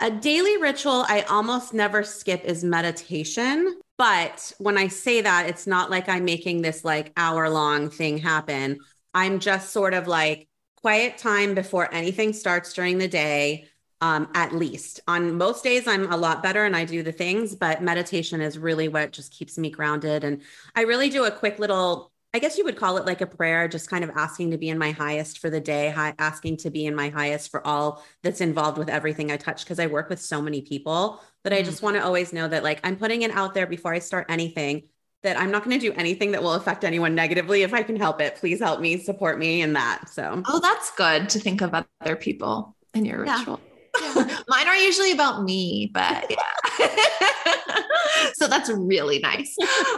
A 0.00 0.10
daily 0.10 0.56
ritual 0.56 1.04
I 1.08 1.22
almost 1.22 1.72
never 1.72 2.02
skip 2.02 2.44
is 2.44 2.64
meditation. 2.64 3.78
But 3.96 4.52
when 4.58 4.76
I 4.76 4.88
say 4.88 5.20
that, 5.20 5.48
it's 5.48 5.66
not 5.66 5.90
like 5.90 6.08
I'm 6.08 6.24
making 6.24 6.62
this 6.62 6.84
like 6.84 7.12
hour 7.16 7.48
long 7.48 7.90
thing 7.90 8.18
happen. 8.18 8.78
I'm 9.12 9.38
just 9.38 9.70
sort 9.70 9.94
of 9.94 10.08
like 10.08 10.48
quiet 10.76 11.16
time 11.16 11.54
before 11.54 11.92
anything 11.94 12.32
starts 12.32 12.72
during 12.72 12.98
the 12.98 13.08
day. 13.08 13.68
Um, 14.00 14.28
at 14.34 14.54
least 14.54 15.00
on 15.08 15.38
most 15.38 15.64
days, 15.64 15.86
I'm 15.86 16.12
a 16.12 16.16
lot 16.16 16.42
better 16.42 16.64
and 16.64 16.76
I 16.76 16.84
do 16.84 17.02
the 17.02 17.12
things, 17.12 17.54
but 17.54 17.82
meditation 17.82 18.42
is 18.42 18.58
really 18.58 18.88
what 18.88 19.12
just 19.12 19.32
keeps 19.32 19.56
me 19.56 19.70
grounded. 19.70 20.24
And 20.24 20.42
I 20.74 20.82
really 20.82 21.08
do 21.08 21.24
a 21.24 21.30
quick 21.30 21.58
little 21.58 22.12
I 22.34 22.40
guess 22.40 22.58
you 22.58 22.64
would 22.64 22.76
call 22.76 22.96
it 22.96 23.06
like 23.06 23.20
a 23.20 23.28
prayer, 23.28 23.68
just 23.68 23.88
kind 23.88 24.02
of 24.02 24.10
asking 24.16 24.50
to 24.50 24.58
be 24.58 24.68
in 24.68 24.76
my 24.76 24.90
highest 24.90 25.38
for 25.38 25.50
the 25.50 25.60
day, 25.60 25.90
high, 25.90 26.14
asking 26.18 26.56
to 26.58 26.70
be 26.70 26.84
in 26.84 26.96
my 26.96 27.08
highest 27.08 27.48
for 27.48 27.64
all 27.64 28.04
that's 28.24 28.40
involved 28.40 28.76
with 28.76 28.88
everything 28.88 29.30
I 29.30 29.36
touch. 29.36 29.64
Cause 29.64 29.78
I 29.78 29.86
work 29.86 30.08
with 30.10 30.20
so 30.20 30.42
many 30.42 30.60
people 30.60 31.22
that 31.44 31.52
I 31.52 31.62
just 31.62 31.78
mm. 31.78 31.84
want 31.84 31.96
to 31.96 32.04
always 32.04 32.32
know 32.32 32.48
that 32.48 32.64
like 32.64 32.80
I'm 32.82 32.96
putting 32.96 33.22
it 33.22 33.30
out 33.30 33.54
there 33.54 33.68
before 33.68 33.94
I 33.94 34.00
start 34.00 34.26
anything, 34.28 34.88
that 35.22 35.38
I'm 35.38 35.52
not 35.52 35.64
going 35.64 35.78
to 35.78 35.86
do 35.86 35.92
anything 35.96 36.32
that 36.32 36.42
will 36.42 36.54
affect 36.54 36.82
anyone 36.82 37.14
negatively. 37.14 37.62
If 37.62 37.72
I 37.72 37.84
can 37.84 37.94
help 37.94 38.20
it, 38.20 38.34
please 38.34 38.58
help 38.58 38.80
me, 38.80 38.98
support 38.98 39.38
me 39.38 39.62
in 39.62 39.74
that. 39.74 40.08
So, 40.08 40.42
oh, 40.44 40.58
that's 40.58 40.90
good 40.96 41.28
to 41.30 41.38
think 41.38 41.62
of 41.62 41.72
other 42.00 42.16
people 42.16 42.74
in 42.94 43.04
your 43.04 43.24
yeah. 43.24 43.38
ritual. 43.38 43.60
Mine 44.48 44.68
are 44.68 44.76
usually 44.76 45.12
about 45.12 45.44
me, 45.44 45.90
but 45.92 46.30
yeah. 46.30 46.88
so 48.34 48.48
that's 48.48 48.70
really 48.70 49.18
nice. 49.18 49.56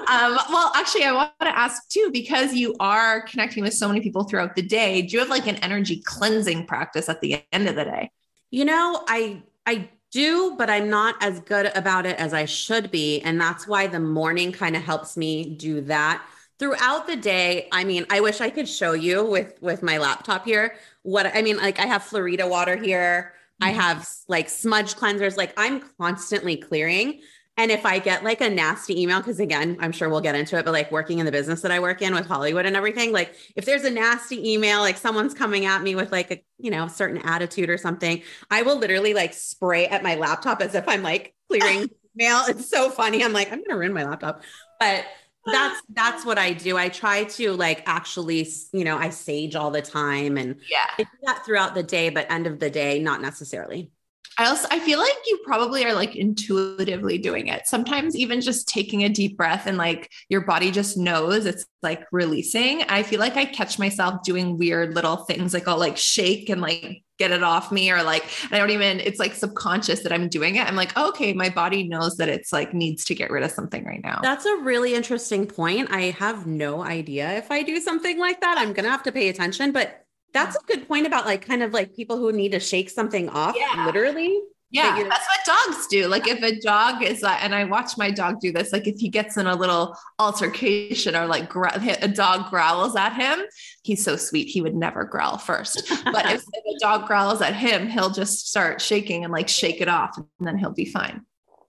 Um, 0.08 0.38
well, 0.50 0.72
actually, 0.74 1.04
I 1.04 1.12
want 1.12 1.32
to 1.40 1.56
ask 1.56 1.88
too, 1.88 2.10
because 2.12 2.54
you 2.54 2.74
are 2.80 3.22
connecting 3.22 3.62
with 3.62 3.74
so 3.74 3.88
many 3.88 4.00
people 4.00 4.24
throughout 4.24 4.54
the 4.54 4.62
day, 4.62 5.02
do 5.02 5.14
you 5.14 5.20
have 5.20 5.30
like 5.30 5.46
an 5.46 5.56
energy 5.56 6.02
cleansing 6.04 6.66
practice 6.66 7.08
at 7.08 7.20
the 7.20 7.42
end 7.52 7.68
of 7.68 7.76
the 7.76 7.84
day? 7.84 8.10
You 8.50 8.64
know, 8.64 9.04
I 9.08 9.42
I 9.66 9.88
do, 10.12 10.54
but 10.56 10.70
I'm 10.70 10.88
not 10.88 11.16
as 11.20 11.40
good 11.40 11.70
about 11.74 12.06
it 12.06 12.18
as 12.18 12.32
I 12.32 12.44
should 12.44 12.90
be. 12.90 13.20
And 13.20 13.40
that's 13.40 13.66
why 13.66 13.86
the 13.86 14.00
morning 14.00 14.52
kind 14.52 14.76
of 14.76 14.82
helps 14.82 15.16
me 15.16 15.56
do 15.56 15.80
that. 15.82 16.24
Throughout 16.58 17.06
the 17.06 17.16
day, 17.16 17.68
I 17.70 17.84
mean, 17.84 18.06
I 18.08 18.20
wish 18.20 18.40
I 18.40 18.48
could 18.48 18.68
show 18.68 18.92
you 18.92 19.24
with 19.24 19.58
with 19.60 19.82
my 19.82 19.98
laptop 19.98 20.44
here 20.44 20.74
what 21.06 21.34
I 21.34 21.40
mean, 21.42 21.56
like 21.56 21.78
I 21.78 21.86
have 21.86 22.02
Florida 22.02 22.46
water 22.46 22.76
here. 22.76 23.32
I 23.60 23.70
mm-hmm. 23.70 23.80
have 23.80 24.08
like 24.28 24.48
smudge 24.48 24.94
cleansers. 24.94 25.36
Like 25.36 25.54
I'm 25.56 25.82
constantly 25.98 26.56
clearing. 26.56 27.20
And 27.58 27.70
if 27.70 27.86
I 27.86 27.98
get 27.98 28.22
like 28.22 28.42
a 28.42 28.50
nasty 28.50 29.00
email, 29.00 29.18
because 29.18 29.40
again, 29.40 29.78
I'm 29.80 29.90
sure 29.90 30.10
we'll 30.10 30.20
get 30.20 30.34
into 30.34 30.58
it, 30.58 30.66
but 30.66 30.72
like 30.72 30.92
working 30.92 31.20
in 31.20 31.26
the 31.26 31.32
business 31.32 31.62
that 31.62 31.70
I 31.70 31.80
work 31.80 32.02
in 32.02 32.14
with 32.14 32.26
Hollywood 32.26 32.66
and 32.66 32.76
everything, 32.76 33.12
like 33.12 33.34
if 33.56 33.64
there's 33.64 33.84
a 33.84 33.90
nasty 33.90 34.52
email, 34.52 34.80
like 34.80 34.98
someone's 34.98 35.32
coming 35.32 35.64
at 35.64 35.82
me 35.82 35.94
with 35.94 36.12
like 36.12 36.30
a, 36.30 36.44
you 36.58 36.70
know, 36.70 36.86
certain 36.86 37.18
attitude 37.22 37.70
or 37.70 37.78
something, 37.78 38.22
I 38.50 38.60
will 38.60 38.76
literally 38.76 39.14
like 39.14 39.32
spray 39.32 39.86
at 39.86 40.02
my 40.02 40.16
laptop 40.16 40.60
as 40.60 40.74
if 40.74 40.86
I'm 40.86 41.02
like 41.02 41.34
clearing 41.48 41.88
mail. 42.14 42.42
It's 42.46 42.68
so 42.68 42.90
funny. 42.90 43.24
I'm 43.24 43.32
like, 43.32 43.48
I'm 43.48 43.60
going 43.60 43.70
to 43.70 43.76
ruin 43.76 43.94
my 43.94 44.04
laptop. 44.04 44.42
But 44.78 45.06
that's 45.46 45.82
that's 45.90 46.26
what 46.26 46.38
I 46.38 46.52
do. 46.52 46.76
I 46.76 46.88
try 46.88 47.24
to 47.24 47.52
like 47.52 47.82
actually, 47.86 48.48
you 48.72 48.84
know, 48.84 48.96
I 48.96 49.10
sage 49.10 49.56
all 49.56 49.70
the 49.70 49.82
time 49.82 50.36
and 50.36 50.60
yeah, 50.70 50.86
I 50.98 51.02
do 51.02 51.08
that 51.24 51.44
throughout 51.44 51.74
the 51.74 51.82
day, 51.82 52.10
but 52.10 52.30
end 52.30 52.46
of 52.46 52.58
the 52.58 52.70
day, 52.70 52.98
not 52.98 53.20
necessarily. 53.20 53.90
I 54.38 54.46
also 54.46 54.68
I 54.70 54.78
feel 54.80 54.98
like 54.98 55.16
you 55.26 55.40
probably 55.44 55.84
are 55.84 55.94
like 55.94 56.14
intuitively 56.14 57.18
doing 57.18 57.48
it. 57.48 57.66
Sometimes 57.66 58.14
even 58.14 58.40
just 58.40 58.68
taking 58.68 59.04
a 59.04 59.08
deep 59.08 59.36
breath 59.36 59.66
and 59.66 59.78
like 59.78 60.10
your 60.28 60.42
body 60.42 60.70
just 60.70 60.96
knows 60.96 61.46
it's 61.46 61.64
like 61.82 62.04
releasing. 62.12 62.82
I 62.82 63.02
feel 63.02 63.20
like 63.20 63.36
I 63.36 63.46
catch 63.46 63.78
myself 63.78 64.22
doing 64.22 64.58
weird 64.58 64.94
little 64.94 65.16
things 65.16 65.54
like 65.54 65.66
I'll 65.68 65.78
like 65.78 65.96
shake 65.96 66.50
and 66.50 66.60
like 66.60 67.02
get 67.18 67.30
it 67.30 67.42
off 67.42 67.72
me 67.72 67.90
or 67.90 68.02
like 68.02 68.24
I 68.50 68.58
don't 68.58 68.70
even 68.70 69.00
it's 69.00 69.18
like 69.18 69.34
subconscious 69.34 70.02
that 70.02 70.12
I'm 70.12 70.28
doing 70.28 70.56
it. 70.56 70.66
I'm 70.66 70.76
like, 70.76 70.92
oh, 70.96 71.08
okay, 71.10 71.32
my 71.32 71.48
body 71.48 71.88
knows 71.88 72.16
that 72.18 72.28
it's 72.28 72.52
like 72.52 72.74
needs 72.74 73.04
to 73.06 73.14
get 73.14 73.30
rid 73.30 73.42
of 73.42 73.50
something 73.50 73.84
right 73.84 74.02
now. 74.02 74.20
That's 74.22 74.44
a 74.44 74.56
really 74.56 74.94
interesting 74.94 75.46
point. 75.46 75.90
I 75.90 76.10
have 76.18 76.46
no 76.46 76.82
idea 76.84 77.32
if 77.38 77.50
I 77.50 77.62
do 77.62 77.80
something 77.80 78.18
like 78.18 78.40
that. 78.42 78.58
I'm 78.58 78.72
going 78.74 78.84
to 78.84 78.90
have 78.90 79.02
to 79.04 79.12
pay 79.12 79.28
attention, 79.28 79.72
but 79.72 80.05
that's 80.36 80.56
a 80.56 80.60
good 80.66 80.86
point 80.86 81.06
about 81.06 81.26
like 81.26 81.46
kind 81.46 81.62
of 81.62 81.72
like 81.72 81.94
people 81.94 82.16
who 82.18 82.32
need 82.32 82.52
to 82.52 82.60
shake 82.60 82.90
something 82.90 83.28
off, 83.28 83.56
yeah. 83.58 83.86
literally. 83.86 84.40
Yeah, 84.70 85.04
that's 85.08 85.26
what 85.26 85.66
dogs 85.66 85.86
do. 85.86 86.08
Like 86.08 86.26
if 86.26 86.42
a 86.42 86.60
dog 86.60 87.02
is 87.02 87.22
like, 87.22 87.42
and 87.42 87.54
I 87.54 87.64
watch 87.64 87.96
my 87.96 88.10
dog 88.10 88.40
do 88.40 88.52
this, 88.52 88.72
like 88.72 88.88
if 88.88 88.98
he 88.98 89.08
gets 89.08 89.36
in 89.36 89.46
a 89.46 89.54
little 89.54 89.96
altercation 90.18 91.14
or 91.14 91.26
like 91.26 91.44
a 91.54 92.08
dog 92.08 92.50
growls 92.50 92.96
at 92.96 93.14
him, 93.14 93.46
he's 93.84 94.04
so 94.04 94.16
sweet. 94.16 94.48
He 94.48 94.60
would 94.60 94.74
never 94.74 95.04
growl 95.04 95.38
first. 95.38 95.88
But 96.04 96.26
if, 96.26 96.42
if 96.52 96.76
a 96.76 96.78
dog 96.80 97.06
growls 97.06 97.40
at 97.40 97.54
him, 97.54 97.88
he'll 97.88 98.10
just 98.10 98.48
start 98.48 98.82
shaking 98.82 99.22
and 99.24 99.32
like 99.32 99.48
shake 99.48 99.80
it 99.80 99.88
off 99.88 100.18
and 100.18 100.26
then 100.40 100.58
he'll 100.58 100.72
be 100.72 100.84
fine. 100.84 101.24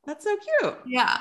That's 0.08 0.24
so 0.24 0.38
cute. 0.62 0.78
Yeah. 0.88 1.20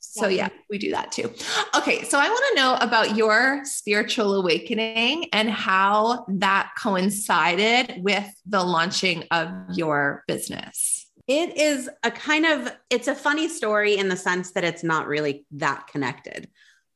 So 0.00 0.26
yeah, 0.26 0.48
we 0.68 0.78
do 0.78 0.90
that 0.90 1.12
too. 1.12 1.32
Okay, 1.76 2.02
so 2.02 2.18
I 2.18 2.28
want 2.28 2.44
to 2.48 2.60
know 2.60 2.76
about 2.80 3.16
your 3.16 3.64
spiritual 3.64 4.34
awakening 4.34 5.26
and 5.32 5.48
how 5.48 6.26
that 6.28 6.72
coincided 6.76 8.02
with 8.02 8.28
the 8.44 8.64
launching 8.64 9.22
of 9.30 9.50
your 9.72 10.24
business. 10.26 11.06
It 11.28 11.56
is 11.56 11.88
a 12.02 12.10
kind 12.10 12.44
of 12.44 12.72
it's 12.90 13.06
a 13.06 13.14
funny 13.14 13.48
story 13.48 13.96
in 13.96 14.08
the 14.08 14.16
sense 14.16 14.50
that 14.52 14.64
it's 14.64 14.82
not 14.82 15.06
really 15.06 15.46
that 15.52 15.86
connected. 15.86 16.48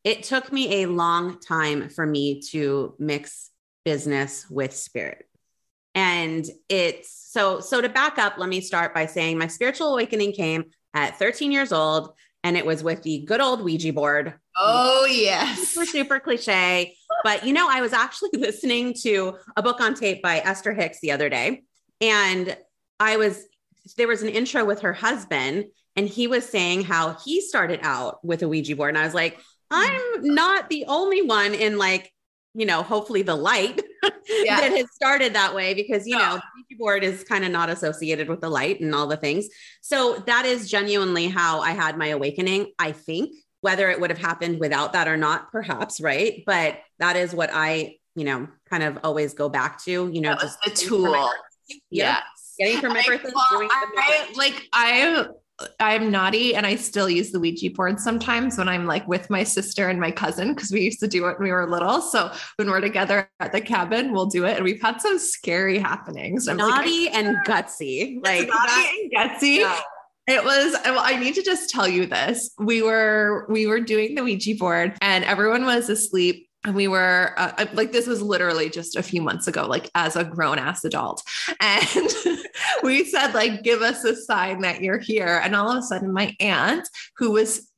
It 0.02 0.24
took 0.24 0.50
me 0.50 0.82
a 0.82 0.86
long 0.86 1.38
time 1.38 1.88
for 1.88 2.04
me 2.04 2.40
to 2.50 2.96
mix 2.98 3.50
business 3.84 4.50
with 4.50 4.74
spirit. 4.74 5.26
And 5.94 6.44
it's 6.68 7.30
so 7.30 7.60
so 7.60 7.80
to 7.80 7.88
back 7.88 8.18
up, 8.18 8.38
let 8.38 8.48
me 8.48 8.60
start 8.60 8.92
by 8.92 9.06
saying 9.06 9.38
my 9.38 9.46
spiritual 9.46 9.92
awakening 9.92 10.32
came 10.32 10.64
at 10.94 11.18
13 11.18 11.52
years 11.52 11.72
old 11.72 12.14
and 12.44 12.56
it 12.56 12.66
was 12.66 12.82
with 12.82 13.02
the 13.02 13.20
good 13.20 13.40
old 13.40 13.62
Ouija 13.62 13.92
board. 13.92 14.34
Oh, 14.56 15.06
yes. 15.08 15.68
Super, 15.68 15.86
super 15.86 16.20
cliche. 16.20 16.96
But, 17.24 17.46
you 17.46 17.52
know, 17.52 17.68
I 17.70 17.80
was 17.80 17.92
actually 17.92 18.30
listening 18.34 18.94
to 19.02 19.36
a 19.56 19.62
book 19.62 19.80
on 19.80 19.94
tape 19.94 20.22
by 20.22 20.38
Esther 20.38 20.72
Hicks 20.72 21.00
the 21.00 21.12
other 21.12 21.28
day. 21.28 21.62
And 22.00 22.56
I 22.98 23.16
was, 23.16 23.44
there 23.96 24.08
was 24.08 24.22
an 24.22 24.28
intro 24.28 24.64
with 24.64 24.80
her 24.80 24.92
husband, 24.92 25.66
and 25.94 26.08
he 26.08 26.26
was 26.26 26.48
saying 26.48 26.82
how 26.82 27.16
he 27.24 27.40
started 27.40 27.80
out 27.82 28.24
with 28.24 28.42
a 28.42 28.48
Ouija 28.48 28.74
board. 28.74 28.90
And 28.90 28.98
I 28.98 29.04
was 29.04 29.14
like, 29.14 29.38
I'm 29.70 30.02
not 30.22 30.68
the 30.68 30.86
only 30.86 31.22
one 31.22 31.54
in 31.54 31.78
like, 31.78 32.11
you 32.54 32.66
know, 32.66 32.82
hopefully 32.82 33.22
the 33.22 33.34
light 33.34 33.80
yeah. 34.28 34.60
that 34.60 34.72
has 34.72 34.86
started 34.92 35.34
that 35.34 35.54
way 35.54 35.74
because, 35.74 36.06
you 36.06 36.16
know, 36.16 36.40
Ouija 36.54 36.78
board 36.78 37.04
is 37.04 37.24
kind 37.24 37.44
of 37.44 37.50
not 37.50 37.70
associated 37.70 38.28
with 38.28 38.40
the 38.40 38.50
light 38.50 38.80
and 38.80 38.94
all 38.94 39.06
the 39.06 39.16
things. 39.16 39.48
So 39.80 40.22
that 40.26 40.44
is 40.44 40.70
genuinely 40.70 41.28
how 41.28 41.60
I 41.60 41.70
had 41.72 41.96
my 41.96 42.08
awakening. 42.08 42.72
I 42.78 42.92
think 42.92 43.34
whether 43.62 43.90
it 43.90 44.00
would 44.00 44.10
have 44.10 44.18
happened 44.18 44.60
without 44.60 44.92
that 44.92 45.08
or 45.08 45.16
not, 45.16 45.50
perhaps, 45.50 46.00
right? 46.00 46.42
But 46.44 46.80
that 46.98 47.16
is 47.16 47.34
what 47.34 47.50
I, 47.52 47.96
you 48.14 48.24
know, 48.24 48.48
kind 48.68 48.82
of 48.82 48.98
always 49.04 49.34
go 49.34 49.48
back 49.48 49.82
to, 49.84 50.10
you 50.12 50.20
know, 50.20 50.34
just 50.34 50.58
the 50.62 50.70
tool. 50.70 51.30
Yeah. 51.90 52.20
Getting 52.58 52.80
from 52.80 52.92
my 52.92 53.02
birthday. 53.06 53.30
Well, 53.34 53.68
I, 53.70 54.32
like 54.36 54.68
I 54.72 55.26
I'm 55.80 56.10
naughty 56.10 56.54
and 56.54 56.66
I 56.66 56.76
still 56.76 57.08
use 57.08 57.30
the 57.30 57.40
Ouija 57.40 57.70
board 57.70 58.00
sometimes 58.00 58.58
when 58.58 58.68
I'm 58.68 58.86
like 58.86 59.06
with 59.08 59.30
my 59.30 59.44
sister 59.44 59.88
and 59.88 60.00
my 60.00 60.10
cousin 60.10 60.54
because 60.54 60.70
we 60.70 60.82
used 60.82 61.00
to 61.00 61.08
do 61.08 61.26
it 61.26 61.38
when 61.38 61.48
we 61.48 61.52
were 61.52 61.68
little. 61.68 62.00
So 62.00 62.32
when 62.56 62.70
we're 62.70 62.80
together 62.80 63.30
at 63.40 63.52
the 63.52 63.60
cabin, 63.60 64.12
we'll 64.12 64.26
do 64.26 64.44
it. 64.44 64.56
And 64.56 64.64
we've 64.64 64.80
had 64.80 65.00
some 65.00 65.18
scary 65.18 65.78
happenings. 65.78 66.48
I'm 66.48 66.56
naughty 66.56 67.06
like, 67.06 67.14
and 67.14 67.36
gutsy. 67.46 68.24
Like 68.24 68.48
naughty 68.48 68.88
and 68.88 69.12
gutsy. 69.12 69.58
Yeah. 69.58 69.80
It 70.28 70.44
was 70.44 70.76
well, 70.84 71.02
I 71.02 71.16
need 71.16 71.34
to 71.34 71.42
just 71.42 71.68
tell 71.70 71.88
you 71.88 72.06
this. 72.06 72.50
We 72.58 72.82
were 72.82 73.46
we 73.48 73.66
were 73.66 73.80
doing 73.80 74.14
the 74.14 74.22
Ouija 74.22 74.54
board 74.56 74.96
and 75.00 75.24
everyone 75.24 75.64
was 75.64 75.88
asleep 75.88 76.48
and 76.64 76.74
we 76.74 76.86
were 76.86 77.34
uh, 77.36 77.66
like 77.72 77.92
this 77.92 78.06
was 78.06 78.22
literally 78.22 78.70
just 78.70 78.96
a 78.96 79.02
few 79.02 79.20
months 79.20 79.48
ago 79.48 79.66
like 79.66 79.90
as 79.94 80.16
a 80.16 80.24
grown 80.24 80.58
ass 80.58 80.84
adult. 80.84 81.22
And 81.60 82.08
we 82.82 83.04
said 83.04 83.34
like 83.34 83.62
give 83.62 83.82
us 83.82 84.04
a 84.04 84.16
sign 84.16 84.60
that 84.62 84.80
you're 84.80 84.98
here. 84.98 85.40
And 85.42 85.54
all 85.54 85.70
of 85.70 85.78
a 85.78 85.82
sudden 85.82 86.12
my 86.12 86.34
aunt 86.40 86.88
who 87.16 87.32
was 87.32 87.70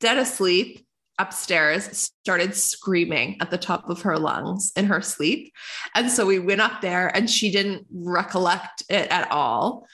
dead 0.00 0.18
asleep 0.18 0.86
upstairs 1.18 2.12
started 2.22 2.54
screaming 2.54 3.38
at 3.40 3.50
the 3.50 3.58
top 3.58 3.88
of 3.88 4.02
her 4.02 4.18
lungs 4.18 4.72
in 4.76 4.84
her 4.84 5.00
sleep. 5.00 5.52
And 5.94 6.10
so 6.10 6.26
we 6.26 6.38
went 6.38 6.60
up 6.60 6.82
there 6.82 7.14
and 7.16 7.30
she 7.30 7.50
didn't 7.50 7.86
recollect 7.90 8.82
it 8.90 9.08
at 9.10 9.30
all 9.30 9.86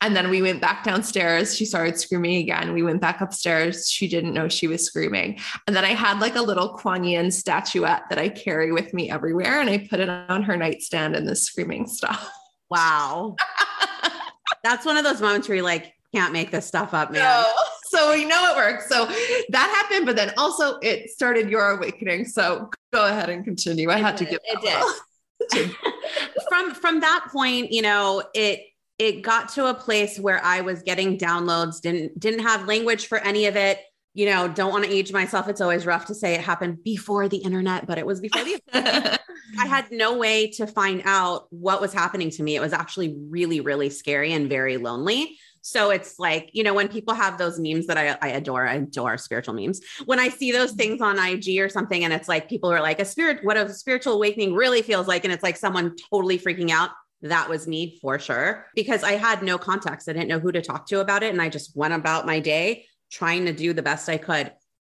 and 0.00 0.16
then 0.16 0.30
we 0.30 0.40
went 0.40 0.60
back 0.60 0.82
downstairs. 0.82 1.54
She 1.54 1.66
started 1.66 1.98
screaming 1.98 2.36
again. 2.36 2.72
We 2.72 2.82
went 2.82 3.00
back 3.00 3.20
upstairs. 3.20 3.90
She 3.90 4.08
didn't 4.08 4.32
know 4.32 4.48
she 4.48 4.66
was 4.66 4.84
screaming. 4.84 5.38
And 5.66 5.76
then 5.76 5.84
I 5.84 5.90
had 5.90 6.20
like 6.20 6.36
a 6.36 6.42
little 6.42 6.70
Kuan 6.70 7.04
Yin 7.04 7.30
statuette 7.30 8.04
that 8.08 8.18
I 8.18 8.30
carry 8.30 8.72
with 8.72 8.94
me 8.94 9.10
everywhere. 9.10 9.60
And 9.60 9.68
I 9.68 9.86
put 9.90 10.00
it 10.00 10.08
on 10.08 10.42
her 10.42 10.56
nightstand 10.56 11.16
and 11.16 11.28
the 11.28 11.36
screaming 11.36 11.86
stuff. 11.86 12.30
Wow. 12.70 13.36
That's 14.64 14.86
one 14.86 14.96
of 14.96 15.04
those 15.04 15.20
moments 15.20 15.48
where 15.48 15.56
you 15.56 15.62
like 15.62 15.94
can't 16.14 16.32
make 16.32 16.50
this 16.50 16.66
stuff 16.66 16.94
up, 16.94 17.10
man. 17.10 17.20
No. 17.20 17.44
So 17.84 18.12
we 18.12 18.24
know 18.24 18.52
it 18.52 18.56
works. 18.56 18.88
So 18.88 19.06
that 19.06 19.86
happened, 19.88 20.06
but 20.06 20.16
then 20.16 20.32
also 20.38 20.78
it 20.78 21.10
started 21.10 21.50
your 21.50 21.70
awakening. 21.70 22.24
So 22.24 22.70
go 22.92 23.06
ahead 23.06 23.28
and 23.28 23.44
continue. 23.44 23.90
I 23.90 23.98
it 23.98 24.02
had 24.02 24.16
did. 24.16 24.24
to 24.26 24.30
give 24.30 24.40
it 24.44 24.60
did. 25.50 25.76
from 26.48 26.74
from 26.74 27.00
that 27.00 27.26
point, 27.32 27.72
you 27.72 27.82
know, 27.82 28.22
it 28.34 28.60
it 29.00 29.22
got 29.22 29.48
to 29.48 29.64
a 29.66 29.74
place 29.74 30.20
where 30.20 30.44
I 30.44 30.60
was 30.60 30.82
getting 30.82 31.16
downloads, 31.16 31.80
didn't 31.80 32.20
didn't 32.20 32.40
have 32.40 32.68
language 32.68 33.06
for 33.06 33.16
any 33.16 33.46
of 33.46 33.56
it. 33.56 33.80
You 34.12 34.26
know, 34.26 34.46
don't 34.46 34.72
want 34.72 34.84
to 34.84 34.90
age 34.90 35.10
myself. 35.10 35.48
It's 35.48 35.62
always 35.62 35.86
rough 35.86 36.06
to 36.06 36.14
say 36.14 36.34
it 36.34 36.42
happened 36.42 36.84
before 36.84 37.26
the 37.26 37.38
internet, 37.38 37.86
but 37.86 37.96
it 37.96 38.04
was 38.04 38.20
before 38.20 38.44
the 38.44 38.60
I 39.58 39.66
had 39.66 39.90
no 39.90 40.18
way 40.18 40.50
to 40.52 40.66
find 40.66 41.00
out 41.06 41.46
what 41.48 41.80
was 41.80 41.94
happening 41.94 42.28
to 42.30 42.42
me. 42.42 42.56
It 42.56 42.60
was 42.60 42.74
actually 42.74 43.16
really, 43.30 43.60
really 43.60 43.88
scary 43.88 44.32
and 44.34 44.50
very 44.50 44.76
lonely. 44.76 45.38
So 45.62 45.90
it's 45.90 46.18
like, 46.18 46.50
you 46.52 46.62
know, 46.62 46.74
when 46.74 46.88
people 46.88 47.14
have 47.14 47.38
those 47.38 47.58
memes 47.58 47.86
that 47.86 47.98
I, 47.98 48.16
I 48.22 48.32
adore, 48.32 48.66
I 48.66 48.74
adore 48.74 49.18
spiritual 49.18 49.54
memes. 49.54 49.80
When 50.04 50.18
I 50.18 50.28
see 50.28 50.52
those 50.52 50.70
mm-hmm. 50.70 50.78
things 50.78 51.00
on 51.00 51.18
IG 51.18 51.58
or 51.58 51.68
something, 51.68 52.04
and 52.04 52.12
it's 52.12 52.28
like 52.28 52.48
people 52.48 52.72
are 52.72 52.80
like, 52.80 53.00
a 53.00 53.04
spirit, 53.04 53.40
what 53.42 53.56
a 53.56 53.72
spiritual 53.72 54.14
awakening 54.14 54.54
really 54.54 54.82
feels 54.82 55.06
like. 55.08 55.24
And 55.24 55.32
it's 55.32 55.42
like 55.42 55.56
someone 55.56 55.96
totally 56.10 56.38
freaking 56.38 56.70
out 56.70 56.90
that 57.22 57.48
was 57.48 57.66
me 57.66 57.98
for 58.00 58.18
sure 58.18 58.66
because 58.74 59.02
I 59.02 59.12
had 59.12 59.42
no 59.42 59.58
context. 59.58 60.08
I 60.08 60.12
didn't 60.12 60.28
know 60.28 60.38
who 60.38 60.52
to 60.52 60.62
talk 60.62 60.86
to 60.88 61.00
about 61.00 61.22
it. 61.22 61.32
And 61.32 61.42
I 61.42 61.48
just 61.48 61.76
went 61.76 61.94
about 61.94 62.26
my 62.26 62.40
day 62.40 62.86
trying 63.10 63.46
to 63.46 63.52
do 63.52 63.72
the 63.72 63.82
best 63.82 64.08
I 64.08 64.16
could. 64.16 64.52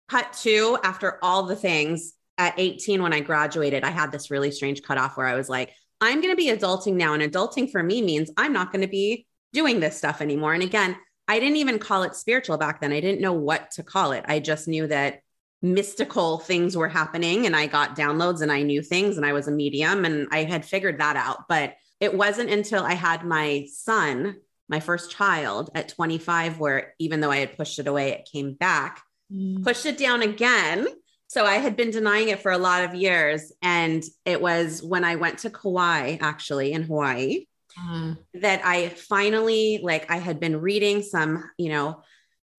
Cut 0.09 0.33
two, 0.33 0.79
after 0.83 1.19
all 1.23 1.45
the 1.45 1.57
things 1.57 2.15
at 2.39 2.55
18, 2.59 3.03
when 3.03 3.13
I 3.13 3.21
graduated, 3.21 3.85
I 3.85 3.91
had 3.91 4.13
this 4.13 4.31
really 4.31 4.51
strange 4.51 4.83
cutoff 4.83 5.17
where 5.17 5.27
I 5.27 5.35
was 5.35 5.49
like, 5.49 5.73
I'm 6.01 6.21
going 6.21 6.33
to 6.33 6.37
be 6.37 6.51
adulting 6.51 6.95
now. 6.95 7.15
And 7.15 7.23
adulting 7.23 7.71
for 7.71 7.83
me 7.83 8.03
means 8.03 8.31
I'm 8.37 8.53
not 8.53 8.73
going 8.73 8.83
to 8.83 8.89
be 8.89 9.27
doing 9.53 9.81
this 9.81 9.97
stuff 9.97 10.21
anymore. 10.21 10.53
And 10.53 10.63
again, 10.63 10.97
I 11.29 11.39
didn't 11.41 11.57
even 11.57 11.79
call 11.79 12.03
it 12.03 12.17
spiritual 12.17 12.59
back 12.59 12.81
then. 12.81 12.93
I 12.93 13.01
didn't 13.01 13.21
know 13.21 13.33
what 13.33 13.71
to 13.73 13.83
call 13.83 14.13
it. 14.13 14.25
I 14.29 14.41
just 14.41 14.69
knew 14.69 14.87
that 14.89 15.21
mystical 15.63 16.39
things 16.39 16.77
were 16.77 16.89
happening 16.89 17.47
and 17.47 17.57
I 17.57 17.67
got 17.67 17.97
downloads 17.97 18.43
and 18.43 18.53
I 18.53 18.63
knew 18.63 18.83
things 18.83 19.17
and 19.17 19.25
I 19.25 19.33
was 19.33 19.49
a 19.49 19.53
medium 19.53 20.05
and 20.05 20.29
I 20.31 20.45
had 20.45 20.67
figured 20.67 20.99
that 20.99 21.17
out. 21.17 21.49
But 21.49 21.75
it 22.05 22.15
wasn't 22.15 22.51
until 22.51 22.85
I 22.85 22.95
had 22.95 23.25
my 23.25 23.67
son 23.73 24.37
my 24.69 24.81
first 24.81 25.11
child 25.11 25.71
at 25.75 25.89
25, 25.89 26.59
where 26.59 26.95
even 26.99 27.21
though 27.21 27.31
I 27.31 27.39
had 27.39 27.57
pushed 27.57 27.79
it 27.79 27.87
away, 27.87 28.11
it 28.13 28.29
came 28.31 28.55
back, 28.55 29.03
mm. 29.33 29.63
pushed 29.63 29.87
it 29.87 29.99
down 29.99 30.23
again. 30.23 30.87
So 31.27 31.45
I 31.45 31.57
had 31.57 31.77
been 31.77 31.91
denying 31.91 32.29
it 32.29 32.41
for 32.41 32.53
a 32.53 32.59
lot 32.59 32.85
of 32.85 32.95
years. 32.95 33.53
And 33.61 34.03
it 34.25 34.41
was 34.41 34.83
when 34.83 35.05
I 35.05 35.17
went 35.17 35.41
to 35.41 35.51
Kauai, 35.51 36.17
actually 36.21 36.73
in 36.73 36.85
Hawaii, 36.85 37.47
mm. 37.79 38.17
that 38.35 38.65
I 38.65 38.89
finally, 38.89 39.81
like, 39.83 40.11
I 40.11 40.17
had 40.17 40.41
been 40.41 40.61
reading 40.61 41.03
some, 41.03 41.45
you 41.59 41.69
know, 41.71 42.03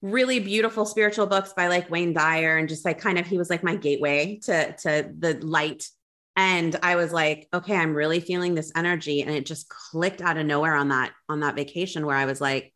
really 0.01 0.39
beautiful 0.39 0.85
spiritual 0.85 1.25
books 1.25 1.53
by 1.53 1.67
like 1.67 1.89
Wayne 1.89 2.13
Dyer 2.13 2.57
and 2.57 2.69
just 2.69 2.85
like 2.85 2.99
kind 2.99 3.17
of 3.17 3.25
he 3.25 3.39
was 3.39 3.49
like 3.49 3.63
my 3.63 3.75
gateway 3.75 4.39
to 4.43 4.75
to 4.83 5.11
the 5.17 5.39
light 5.41 5.87
and 6.35 6.75
I 6.81 6.95
was 6.95 7.11
like 7.11 7.47
okay 7.53 7.75
I'm 7.75 7.93
really 7.93 8.19
feeling 8.19 8.55
this 8.55 8.71
energy 8.75 9.21
and 9.21 9.31
it 9.31 9.45
just 9.45 9.69
clicked 9.69 10.21
out 10.21 10.37
of 10.37 10.45
nowhere 10.45 10.75
on 10.75 10.89
that 10.89 11.11
on 11.29 11.41
that 11.41 11.55
vacation 11.55 12.05
where 12.05 12.15
I 12.15 12.25
was 12.25 12.41
like 12.41 12.73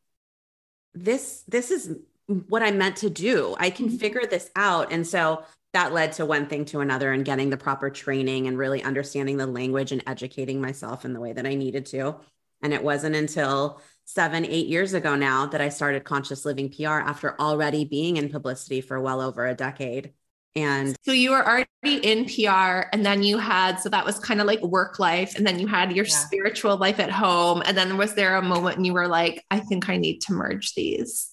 this 0.93 1.43
this 1.47 1.71
is 1.71 1.95
what 2.27 2.63
I 2.63 2.71
meant 2.71 2.97
to 2.97 3.09
do 3.09 3.55
I 3.59 3.69
can 3.69 3.87
mm-hmm. 3.87 3.97
figure 3.97 4.25
this 4.29 4.49
out 4.55 4.91
and 4.91 5.05
so 5.05 5.43
that 5.73 5.93
led 5.93 6.13
to 6.13 6.25
one 6.25 6.47
thing 6.47 6.65
to 6.65 6.79
another 6.79 7.11
and 7.11 7.23
getting 7.23 7.49
the 7.51 7.57
proper 7.57 7.89
training 7.91 8.47
and 8.47 8.57
really 8.57 8.81
understanding 8.81 9.37
the 9.37 9.45
language 9.45 9.91
and 9.91 10.03
educating 10.07 10.59
myself 10.59 11.05
in 11.05 11.13
the 11.13 11.19
way 11.19 11.33
that 11.33 11.45
I 11.45 11.55
needed 11.55 11.85
to 11.87 12.15
and 12.61 12.73
it 12.73 12.83
wasn't 12.83 13.15
until 13.15 13.81
seven, 14.05 14.45
eight 14.45 14.67
years 14.67 14.93
ago 14.93 15.15
now 15.15 15.45
that 15.45 15.61
I 15.61 15.69
started 15.69 16.03
Conscious 16.03 16.43
Living 16.43 16.69
PR 16.71 16.99
after 16.99 17.39
already 17.39 17.85
being 17.85 18.17
in 18.17 18.29
publicity 18.29 18.81
for 18.81 18.99
well 18.99 19.21
over 19.21 19.45
a 19.45 19.53
decade. 19.53 20.13
And 20.55 20.95
so 21.05 21.11
you 21.11 21.31
were 21.31 21.45
already 21.45 21.67
in 21.83 22.25
PR, 22.25 22.89
and 22.91 23.05
then 23.05 23.23
you 23.23 23.37
had, 23.37 23.77
so 23.77 23.89
that 23.89 24.05
was 24.05 24.19
kind 24.19 24.41
of 24.41 24.47
like 24.47 24.61
work 24.61 24.99
life, 24.99 25.35
and 25.35 25.45
then 25.45 25.59
you 25.59 25.67
had 25.67 25.91
your 25.91 26.05
yeah. 26.05 26.13
spiritual 26.13 26.77
life 26.77 26.99
at 26.99 27.11
home. 27.11 27.61
And 27.65 27.77
then 27.77 27.97
was 27.97 28.15
there 28.15 28.35
a 28.35 28.41
moment 28.41 28.77
when 28.77 28.85
you 28.85 28.93
were 28.93 29.07
like, 29.07 29.45
I 29.51 29.59
think 29.59 29.89
I 29.89 29.97
need 29.97 30.21
to 30.21 30.33
merge 30.33 30.73
these? 30.73 31.29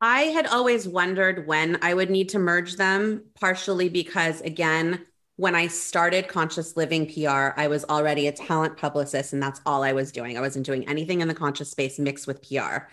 I 0.00 0.22
had 0.22 0.46
always 0.46 0.86
wondered 0.86 1.46
when 1.46 1.78
I 1.82 1.94
would 1.94 2.10
need 2.10 2.28
to 2.30 2.38
merge 2.38 2.76
them, 2.76 3.24
partially 3.38 3.88
because, 3.88 4.40
again, 4.42 5.04
when 5.36 5.54
I 5.54 5.66
started 5.66 6.28
Conscious 6.28 6.76
Living 6.76 7.06
PR, 7.06 7.52
I 7.56 7.68
was 7.68 7.84
already 7.84 8.26
a 8.26 8.32
talent 8.32 8.76
publicist, 8.76 9.32
and 9.32 9.42
that's 9.42 9.60
all 9.66 9.82
I 9.82 9.92
was 9.92 10.12
doing. 10.12 10.36
I 10.36 10.40
wasn't 10.40 10.66
doing 10.66 10.88
anything 10.88 11.20
in 11.20 11.28
the 11.28 11.34
conscious 11.34 11.70
space 11.70 11.98
mixed 11.98 12.26
with 12.26 12.42
PR. 12.42 12.86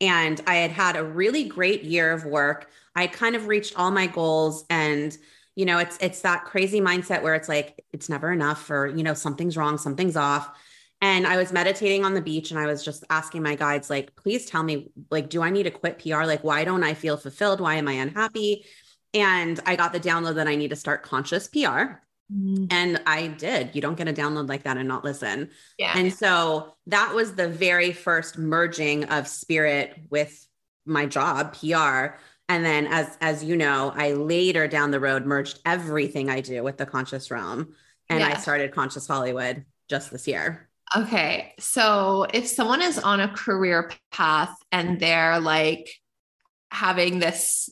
And 0.00 0.40
I 0.46 0.56
had 0.56 0.70
had 0.70 0.96
a 0.96 1.04
really 1.04 1.44
great 1.44 1.82
year 1.82 2.12
of 2.12 2.24
work. 2.24 2.70
I 2.94 3.06
kind 3.06 3.36
of 3.36 3.46
reached 3.46 3.78
all 3.78 3.90
my 3.90 4.06
goals 4.06 4.64
and 4.70 5.16
you 5.54 5.64
know 5.64 5.78
it's 5.78 5.98
it's 6.00 6.20
that 6.20 6.44
crazy 6.44 6.80
mindset 6.80 7.22
where 7.22 7.34
it's 7.34 7.48
like 7.48 7.84
it's 7.92 8.08
never 8.08 8.32
enough 8.32 8.70
or 8.70 8.86
you 8.86 9.02
know 9.02 9.14
something's 9.14 9.56
wrong 9.56 9.76
something's 9.76 10.16
off 10.16 10.56
and 11.00 11.26
i 11.26 11.36
was 11.36 11.52
meditating 11.52 12.04
on 12.04 12.14
the 12.14 12.20
beach 12.20 12.52
and 12.52 12.60
i 12.60 12.66
was 12.66 12.84
just 12.84 13.02
asking 13.10 13.42
my 13.42 13.56
guides 13.56 13.90
like 13.90 14.14
please 14.14 14.46
tell 14.46 14.62
me 14.62 14.92
like 15.10 15.28
do 15.28 15.42
i 15.42 15.50
need 15.50 15.64
to 15.64 15.70
quit 15.72 15.98
pr 15.98 16.22
like 16.26 16.44
why 16.44 16.62
don't 16.62 16.84
i 16.84 16.94
feel 16.94 17.16
fulfilled 17.16 17.60
why 17.60 17.74
am 17.74 17.88
i 17.88 17.94
unhappy 17.94 18.64
and 19.14 19.58
I 19.64 19.76
got 19.76 19.92
the 19.92 20.00
download 20.00 20.34
that 20.34 20.48
I 20.48 20.56
need 20.56 20.70
to 20.70 20.76
start 20.76 21.02
conscious 21.02 21.48
PR. 21.48 22.00
Mm. 22.32 22.72
And 22.72 23.00
I 23.06 23.28
did. 23.28 23.74
You 23.74 23.80
don't 23.80 23.96
get 23.96 24.08
a 24.08 24.12
download 24.12 24.48
like 24.48 24.64
that 24.64 24.76
and 24.76 24.88
not 24.88 25.04
listen. 25.04 25.50
Yeah. 25.78 25.92
And 25.96 26.12
so 26.12 26.74
that 26.86 27.14
was 27.14 27.34
the 27.34 27.48
very 27.48 27.92
first 27.92 28.38
merging 28.38 29.04
of 29.04 29.26
spirit 29.26 29.98
with 30.10 30.46
my 30.84 31.06
job, 31.06 31.54
PR. 31.54 32.16
And 32.48 32.64
then 32.64 32.86
as 32.86 33.16
as 33.20 33.44
you 33.44 33.56
know, 33.56 33.92
I 33.94 34.12
later 34.12 34.66
down 34.66 34.90
the 34.90 35.00
road 35.00 35.26
merged 35.26 35.60
everything 35.64 36.30
I 36.30 36.40
do 36.40 36.62
with 36.62 36.78
the 36.78 36.86
conscious 36.86 37.30
realm. 37.30 37.74
And 38.08 38.20
yeah. 38.20 38.28
I 38.28 38.34
started 38.34 38.72
Conscious 38.72 39.06
Hollywood 39.06 39.64
just 39.88 40.10
this 40.10 40.26
year. 40.26 40.68
Okay. 40.96 41.52
So 41.58 42.26
if 42.32 42.46
someone 42.46 42.80
is 42.80 42.98
on 42.98 43.20
a 43.20 43.28
career 43.28 43.90
path 44.10 44.54
and 44.72 44.98
they're 44.98 45.38
like 45.40 45.90
having 46.70 47.18
this 47.18 47.68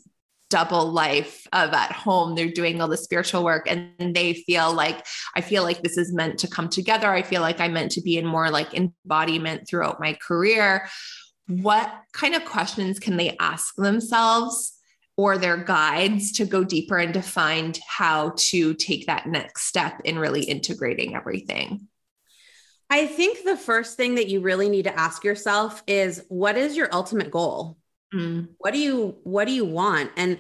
double 0.49 0.91
life 0.91 1.47
of 1.53 1.73
at 1.73 1.93
home. 1.93 2.35
They're 2.35 2.51
doing 2.51 2.81
all 2.81 2.89
the 2.89 2.97
spiritual 2.97 3.45
work 3.45 3.67
and 3.69 4.15
they 4.15 4.35
feel 4.35 4.73
like 4.73 5.05
i 5.35 5.41
feel 5.41 5.63
like 5.63 5.83
this 5.83 5.97
is 5.97 6.13
meant 6.13 6.39
to 6.41 6.49
come 6.49 6.69
together. 6.69 7.11
I 7.11 7.23
feel 7.23 7.41
like 7.41 7.61
i'm 7.61 7.73
meant 7.73 7.93
to 7.93 8.01
be 8.01 8.19
in 8.19 8.27
more 8.27 8.51
like 8.51 8.75
embodiment 8.75 9.69
throughout 9.69 10.01
my 10.01 10.17
career. 10.27 10.89
What 11.49 11.93
kind 12.13 12.35
of 12.35 12.45
questions 12.45 12.99
can 12.99 13.17
they 13.17 13.37
ask 13.39 13.75
themselves 13.77 14.73
or 15.17 15.39
their 15.39 15.57
guides 15.57 16.33
to 16.33 16.45
go 16.45 16.63
deeper 16.63 16.99
and 16.99 17.15
to 17.15 17.23
find 17.23 17.79
how 17.89 18.35
to 18.37 18.75
take 18.75 19.07
that 19.07 19.27
next 19.27 19.65
step 19.67 20.01
in 20.05 20.19
really 20.19 20.43
integrating 20.43 21.15
everything? 21.15 21.89
I 22.89 23.07
think 23.07 23.45
the 23.45 23.57
first 23.57 23.97
thing 23.97 24.17
that 24.17 24.29
you 24.29 24.41
really 24.41 24.69
need 24.69 24.85
to 24.85 24.99
ask 24.99 25.25
yourself 25.25 25.83
is 25.87 26.23
what 26.29 26.57
is 26.57 26.77
your 26.77 26.89
ultimate 26.93 27.31
goal 27.31 27.79
Mm. 28.17 28.49
What 28.59 28.73
do 28.73 28.81
you 28.81 29.17
what 29.25 29.47
do 29.47 29.53
you 29.53 29.65
want? 29.65 30.11
And 30.17 30.39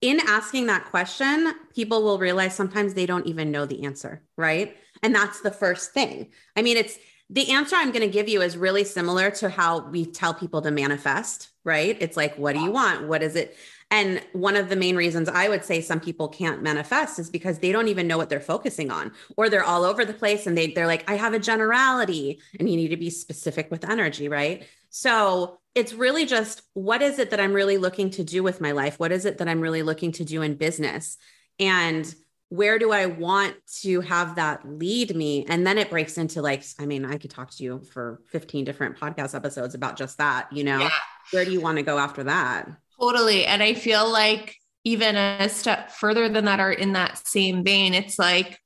in 0.00 0.20
asking 0.26 0.66
that 0.66 0.86
question, 0.86 1.52
people 1.74 2.02
will 2.02 2.18
realize 2.18 2.54
sometimes 2.54 2.94
they 2.94 3.06
don't 3.06 3.26
even 3.26 3.50
know 3.50 3.66
the 3.66 3.84
answer, 3.84 4.22
right? 4.36 4.76
And 5.02 5.14
that's 5.14 5.40
the 5.42 5.50
first 5.50 5.92
thing. 5.92 6.30
I 6.56 6.62
mean, 6.62 6.78
it's 6.78 6.98
the 7.28 7.50
answer 7.52 7.76
I'm 7.76 7.92
going 7.92 8.00
to 8.00 8.08
give 8.08 8.28
you 8.28 8.42
is 8.42 8.56
really 8.56 8.82
similar 8.82 9.30
to 9.32 9.50
how 9.50 9.88
we 9.88 10.04
tell 10.04 10.34
people 10.34 10.62
to 10.62 10.70
manifest, 10.70 11.50
right? 11.64 11.96
It's 12.00 12.16
like, 12.16 12.36
what 12.36 12.54
do 12.54 12.60
you 12.60 12.70
want? 12.72 13.08
What 13.08 13.22
is 13.22 13.36
it? 13.36 13.56
And 13.92 14.22
one 14.32 14.56
of 14.56 14.68
the 14.68 14.76
main 14.76 14.96
reasons 14.96 15.28
I 15.28 15.48
would 15.48 15.64
say 15.64 15.80
some 15.80 16.00
people 16.00 16.28
can't 16.28 16.62
manifest 16.62 17.18
is 17.18 17.28
because 17.28 17.58
they 17.58 17.70
don't 17.70 17.88
even 17.88 18.06
know 18.06 18.16
what 18.16 18.30
they're 18.30 18.40
focusing 18.40 18.90
on, 18.90 19.12
or 19.36 19.48
they're 19.48 19.64
all 19.64 19.84
over 19.84 20.04
the 20.04 20.14
place 20.14 20.46
and 20.46 20.56
they, 20.56 20.68
they're 20.68 20.86
like, 20.86 21.08
I 21.10 21.16
have 21.16 21.34
a 21.34 21.38
generality, 21.38 22.40
and 22.58 22.68
you 22.68 22.76
need 22.76 22.88
to 22.88 22.96
be 22.96 23.10
specific 23.10 23.70
with 23.70 23.88
energy, 23.88 24.28
right? 24.28 24.64
So 24.88 25.59
it's 25.74 25.92
really 25.92 26.26
just 26.26 26.62
what 26.74 27.02
is 27.02 27.18
it 27.18 27.30
that 27.30 27.40
I'm 27.40 27.52
really 27.52 27.78
looking 27.78 28.10
to 28.10 28.24
do 28.24 28.42
with 28.42 28.60
my 28.60 28.72
life? 28.72 28.98
What 28.98 29.12
is 29.12 29.24
it 29.24 29.38
that 29.38 29.48
I'm 29.48 29.60
really 29.60 29.82
looking 29.82 30.12
to 30.12 30.24
do 30.24 30.42
in 30.42 30.54
business? 30.54 31.16
And 31.58 32.12
where 32.48 32.80
do 32.80 32.90
I 32.90 33.06
want 33.06 33.54
to 33.82 34.00
have 34.00 34.34
that 34.34 34.68
lead 34.68 35.14
me? 35.14 35.46
And 35.48 35.64
then 35.64 35.78
it 35.78 35.88
breaks 35.88 36.18
into 36.18 36.42
like, 36.42 36.64
I 36.80 36.86
mean, 36.86 37.04
I 37.04 37.16
could 37.16 37.30
talk 37.30 37.52
to 37.52 37.62
you 37.62 37.82
for 37.92 38.20
15 38.26 38.64
different 38.64 38.98
podcast 38.98 39.36
episodes 39.36 39.76
about 39.76 39.96
just 39.96 40.18
that, 40.18 40.52
you 40.52 40.64
know? 40.64 40.80
Yeah. 40.80 40.90
Where 41.30 41.44
do 41.44 41.52
you 41.52 41.60
want 41.60 41.76
to 41.78 41.84
go 41.84 41.96
after 41.96 42.24
that? 42.24 42.68
Totally. 43.00 43.44
And 43.46 43.62
I 43.62 43.74
feel 43.74 44.10
like 44.10 44.56
even 44.82 45.14
a 45.14 45.48
step 45.48 45.92
further 45.92 46.28
than 46.28 46.46
that, 46.46 46.58
or 46.58 46.72
in 46.72 46.94
that 46.94 47.24
same 47.24 47.62
vein, 47.62 47.94
it's 47.94 48.18
like, 48.18 48.58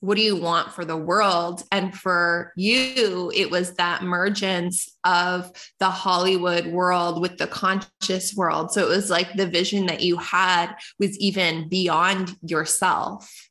what 0.00 0.16
do 0.16 0.22
you 0.22 0.36
want 0.36 0.72
for 0.72 0.84
the 0.84 0.96
world? 0.96 1.62
And 1.70 1.94
for 1.94 2.52
you, 2.56 3.30
it 3.34 3.50
was 3.50 3.74
that 3.74 4.02
mergence 4.02 4.88
of 5.04 5.52
the 5.78 5.90
Hollywood 5.90 6.66
world 6.66 7.20
with 7.20 7.36
the 7.36 7.46
conscious 7.46 8.34
world. 8.34 8.72
So 8.72 8.82
it 8.82 8.88
was 8.88 9.10
like 9.10 9.34
the 9.34 9.46
vision 9.46 9.86
that 9.86 10.00
you 10.00 10.16
had 10.16 10.74
was 10.98 11.18
even 11.18 11.68
beyond 11.68 12.34
yourself. 12.42 13.50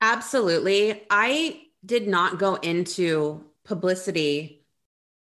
Absolutely. 0.00 1.04
I 1.10 1.60
did 1.84 2.08
not 2.08 2.38
go 2.38 2.54
into 2.54 3.44
publicity 3.64 4.64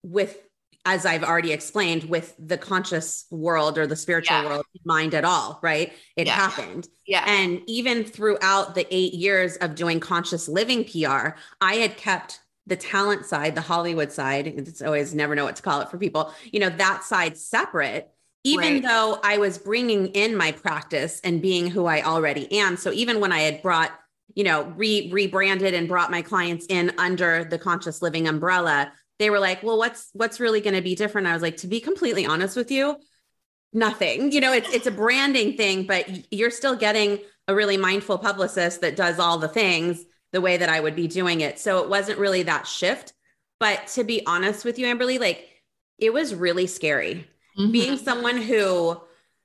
with 0.03 0.37
as 0.85 1.07
I've 1.07 1.23
already 1.23 1.53
explained, 1.53 2.05
with 2.05 2.35
the 2.38 2.59
conscious 2.59 3.27
world 3.31 3.79
or 3.79 3.87
the 3.87 3.97
spiritual 3.97 4.37
yeah. 4.38 4.47
world 4.47 4.66
mind 4.85 5.14
at 5.14 5.25
all, 5.25 5.61
right? 5.62 5.92
It 6.16 6.27
yeah. 6.27 6.35
happened. 6.35 6.88
Yeah. 7.07 7.25
And 7.27 7.62
even 7.66 8.05
throughout 8.05 8.75
the 8.75 8.87
eight 8.90 9.14
years 9.14 9.57
of 9.57 9.75
doing 9.77 10.01
conscious 10.01 10.49
living 10.49 10.85
PR, 10.85 11.37
I 11.61 11.75
had 11.75 11.97
kept 11.97 12.40
the 12.66 12.77
talent 12.77 13.27
side, 13.27 13.55
the 13.55 13.61
Hollywood 13.61 14.12
side. 14.12 14.47
It's 14.47 14.83
always 14.83 15.14
never 15.14 15.35
know 15.35 15.45
what 15.45 15.57
to 15.57 15.62
call 15.62 15.81
it 15.81 15.88
for 15.88 15.99
people, 15.99 16.33
you 16.45 16.61
know, 16.61 16.71
that 16.71 17.05
side 17.05 17.37
separate. 17.37 18.11
Even 18.45 18.75
right. 18.75 18.83
though 18.83 19.21
I 19.23 19.38
was 19.38 19.57
bringing 19.57 20.09
in 20.09 20.37
my 20.37 20.51
practice 20.51 21.21
and 21.23 21.40
being 21.40 21.68
who 21.68 21.87
I 21.87 22.03
already 22.03 22.53
am. 22.59 22.77
So 22.77 22.90
even 22.92 23.21
when 23.21 23.31
I 23.31 23.40
had 23.40 23.62
brought, 23.62 23.92
you 24.35 24.42
know, 24.42 24.64
re 24.77 25.09
rebranded 25.12 25.75
and 25.75 25.87
brought 25.87 26.11
my 26.11 26.23
clients 26.23 26.66
in 26.68 26.92
under 26.99 27.45
the 27.45 27.59
conscious 27.59 28.03
living 28.03 28.27
umbrella, 28.27 28.92
they 29.18 29.31
were 29.31 29.38
like, 29.38 29.62
well, 29.62 29.79
what's 29.79 30.11
what's 30.12 30.40
really 30.40 30.61
going 30.61 30.75
to 30.75 30.83
be 30.83 30.94
different? 30.94 31.27
I 31.27 31.33
was 31.33 31.42
like, 31.42 31.59
to 31.59 31.66
be 31.66 31.81
completely 31.81 32.27
honest 32.27 32.57
with 32.57 32.70
you, 32.70 32.96
nothing. 33.72 34.33
You 34.33 34.40
know, 34.40 34.53
it's 34.53 34.72
it's 34.72 34.87
a 34.87 34.92
branding 34.92 35.57
thing, 35.57 35.87
but 35.87 36.33
you're 36.33 36.51
still 36.51 36.77
getting 36.77 37.18
a 37.48 37.55
really 37.55 37.77
mindful 37.77 38.18
publicist 38.18 38.81
that 38.81 38.96
does 38.96 39.18
all 39.18 39.38
the 39.38 39.48
things 39.48 40.05
the 40.33 40.40
way 40.40 40.57
that 40.57 40.68
I 40.68 40.81
would 40.81 40.96
be 40.96 41.09
doing 41.09 41.40
it. 41.40 41.59
So 41.59 41.83
it 41.83 41.88
wasn't 41.88 42.18
really 42.18 42.44
that 42.44 42.66
shift. 42.66 43.12
But 43.61 43.87
to 43.88 44.05
be 44.05 44.27
honest 44.27 44.64
with 44.64 44.79
you, 44.79 44.87
Amberly, 44.87 45.20
like 45.20 45.48
it 45.98 46.12
was 46.12 46.35
really 46.35 46.66
scary 46.66 47.27
mm-hmm. 47.59 47.70
being 47.70 47.96
someone 47.98 48.37
who, 48.37 49.01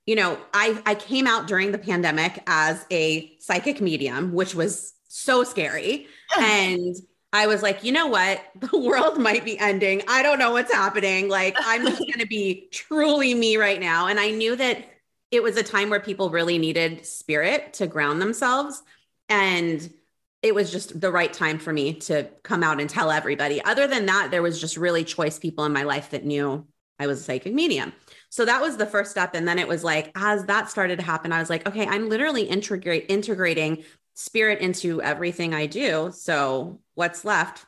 you 0.06 0.15
know, 0.15 0.39
I 0.53 0.82
I 0.86 0.95
came 0.95 1.27
out 1.27 1.47
during 1.47 1.71
the 1.71 1.77
pandemic 1.77 2.41
as 2.47 2.86
a 2.91 3.32
psychic 3.39 3.82
medium, 3.82 4.34
which 4.34 4.56
was 4.56 4.93
so 5.08 5.43
scary. 5.43 6.08
and 6.38 6.95
I 7.33 7.47
was 7.47 7.61
like, 7.61 7.83
you 7.83 7.91
know 7.91 8.07
what? 8.07 8.43
The 8.59 8.77
world 8.77 9.19
might 9.19 9.45
be 9.45 9.57
ending. 9.59 10.01
I 10.07 10.23
don't 10.23 10.39
know 10.39 10.51
what's 10.51 10.73
happening. 10.73 11.29
Like, 11.29 11.55
I'm 11.59 11.85
just 11.85 11.99
going 12.11 12.19
to 12.19 12.27
be 12.27 12.67
truly 12.71 13.33
me 13.33 13.57
right 13.57 13.79
now. 13.79 14.07
And 14.07 14.19
I 14.19 14.31
knew 14.31 14.55
that 14.55 14.85
it 15.31 15.43
was 15.43 15.57
a 15.57 15.63
time 15.63 15.89
where 15.89 15.99
people 15.99 16.29
really 16.29 16.57
needed 16.57 17.05
spirit 17.05 17.73
to 17.73 17.87
ground 17.87 18.21
themselves. 18.21 18.81
And 19.29 19.93
it 20.41 20.55
was 20.55 20.71
just 20.71 20.99
the 20.99 21.11
right 21.11 21.33
time 21.33 21.59
for 21.59 21.73
me 21.73 21.93
to 21.93 22.29
come 22.43 22.63
out 22.63 22.79
and 22.79 22.89
tell 22.89 23.11
everybody. 23.11 23.61
Other 23.63 23.87
than 23.87 24.05
that, 24.05 24.29
there 24.31 24.41
was 24.41 24.59
just 24.61 24.77
really 24.77 25.03
choice 25.03 25.37
people 25.39 25.65
in 25.65 25.73
my 25.73 25.83
life 25.83 26.11
that 26.11 26.25
knew 26.25 26.65
I 26.99 27.07
was 27.07 27.19
a 27.19 27.23
psychic 27.23 27.53
medium. 27.53 27.93
So 28.29 28.45
that 28.45 28.61
was 28.61 28.77
the 28.77 28.85
first 28.85 29.11
step. 29.11 29.35
And 29.35 29.47
then 29.47 29.59
it 29.59 29.67
was 29.67 29.83
like, 29.83 30.11
as 30.15 30.45
that 30.45 30.69
started 30.69 30.99
to 30.99 31.05
happen, 31.05 31.31
I 31.31 31.39
was 31.39 31.49
like, 31.49 31.67
okay, 31.67 31.85
I'm 31.85 32.09
literally 32.09 32.43
integrate 32.43 33.05
integrating 33.09 33.83
spirit 34.17 34.60
into 34.60 35.01
everything 35.01 35.53
I 35.53 35.67
do. 35.67 36.12
So 36.13 36.80
what's 36.95 37.23
left? 37.23 37.65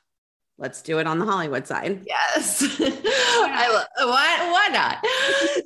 let's 0.60 0.82
do 0.82 1.00
it 1.00 1.08
on 1.08 1.18
the 1.18 1.26
Hollywood 1.26 1.66
side. 1.66 2.06
Yes. 2.06 2.62
I 2.82 3.70
love 3.74 4.10
why 4.10 4.52
why 4.52 4.68
not? 4.72 4.98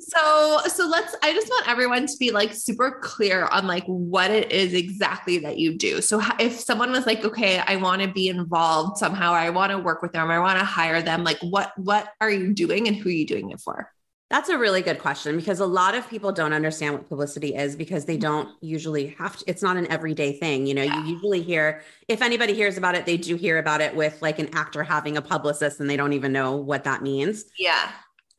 so 0.00 0.60
so 0.68 0.86
let's 0.86 1.14
I 1.22 1.32
just 1.32 1.48
want 1.48 1.68
everyone 1.68 2.06
to 2.06 2.16
be 2.18 2.30
like 2.30 2.54
super 2.54 3.00
clear 3.02 3.46
on 3.46 3.66
like 3.66 3.84
what 3.84 4.30
it 4.30 4.52
is 4.52 4.72
exactly 4.72 5.38
that 5.38 5.58
you 5.58 5.76
do. 5.76 6.00
So 6.00 6.22
if 6.38 6.58
someone 6.58 6.92
was 6.92 7.06
like, 7.06 7.24
okay, 7.24 7.58
I 7.58 7.76
want 7.76 8.02
to 8.02 8.08
be 8.08 8.28
involved 8.28 8.98
somehow, 8.98 9.32
I 9.32 9.50
want 9.50 9.72
to 9.72 9.78
work 9.78 10.00
with 10.00 10.12
them, 10.12 10.30
I 10.30 10.38
want 10.38 10.58
to 10.58 10.64
hire 10.64 11.02
them, 11.02 11.24
like 11.24 11.38
what 11.40 11.72
what 11.76 12.08
are 12.20 12.30
you 12.30 12.54
doing 12.54 12.86
and 12.86 12.96
who 12.96 13.08
are 13.08 13.12
you 13.12 13.26
doing 13.26 13.50
it 13.50 13.60
for? 13.60 13.90
That's 14.30 14.48
a 14.48 14.58
really 14.58 14.82
good 14.82 14.98
question 14.98 15.36
because 15.36 15.60
a 15.60 15.66
lot 15.66 15.94
of 15.94 16.08
people 16.08 16.32
don't 16.32 16.52
understand 16.52 16.94
what 16.94 17.08
publicity 17.08 17.54
is 17.54 17.76
because 17.76 18.04
they 18.04 18.14
mm-hmm. 18.14 18.22
don't 18.22 18.48
usually 18.60 19.08
have 19.18 19.36
to, 19.36 19.44
it's 19.46 19.62
not 19.62 19.76
an 19.76 19.86
everyday 19.90 20.38
thing. 20.38 20.66
You 20.66 20.74
know, 20.74 20.82
yeah. 20.82 21.04
you 21.04 21.14
usually 21.14 21.42
hear, 21.42 21.82
if 22.08 22.22
anybody 22.22 22.54
hears 22.54 22.78
about 22.78 22.94
it, 22.94 23.06
they 23.06 23.16
do 23.16 23.36
hear 23.36 23.58
about 23.58 23.80
it 23.80 23.94
with 23.94 24.20
like 24.22 24.38
an 24.38 24.48
actor 24.54 24.82
having 24.82 25.16
a 25.16 25.22
publicist 25.22 25.78
and 25.78 25.88
they 25.88 25.96
don't 25.96 26.14
even 26.14 26.32
know 26.32 26.56
what 26.56 26.84
that 26.84 27.02
means. 27.02 27.44
Yeah. 27.58 27.90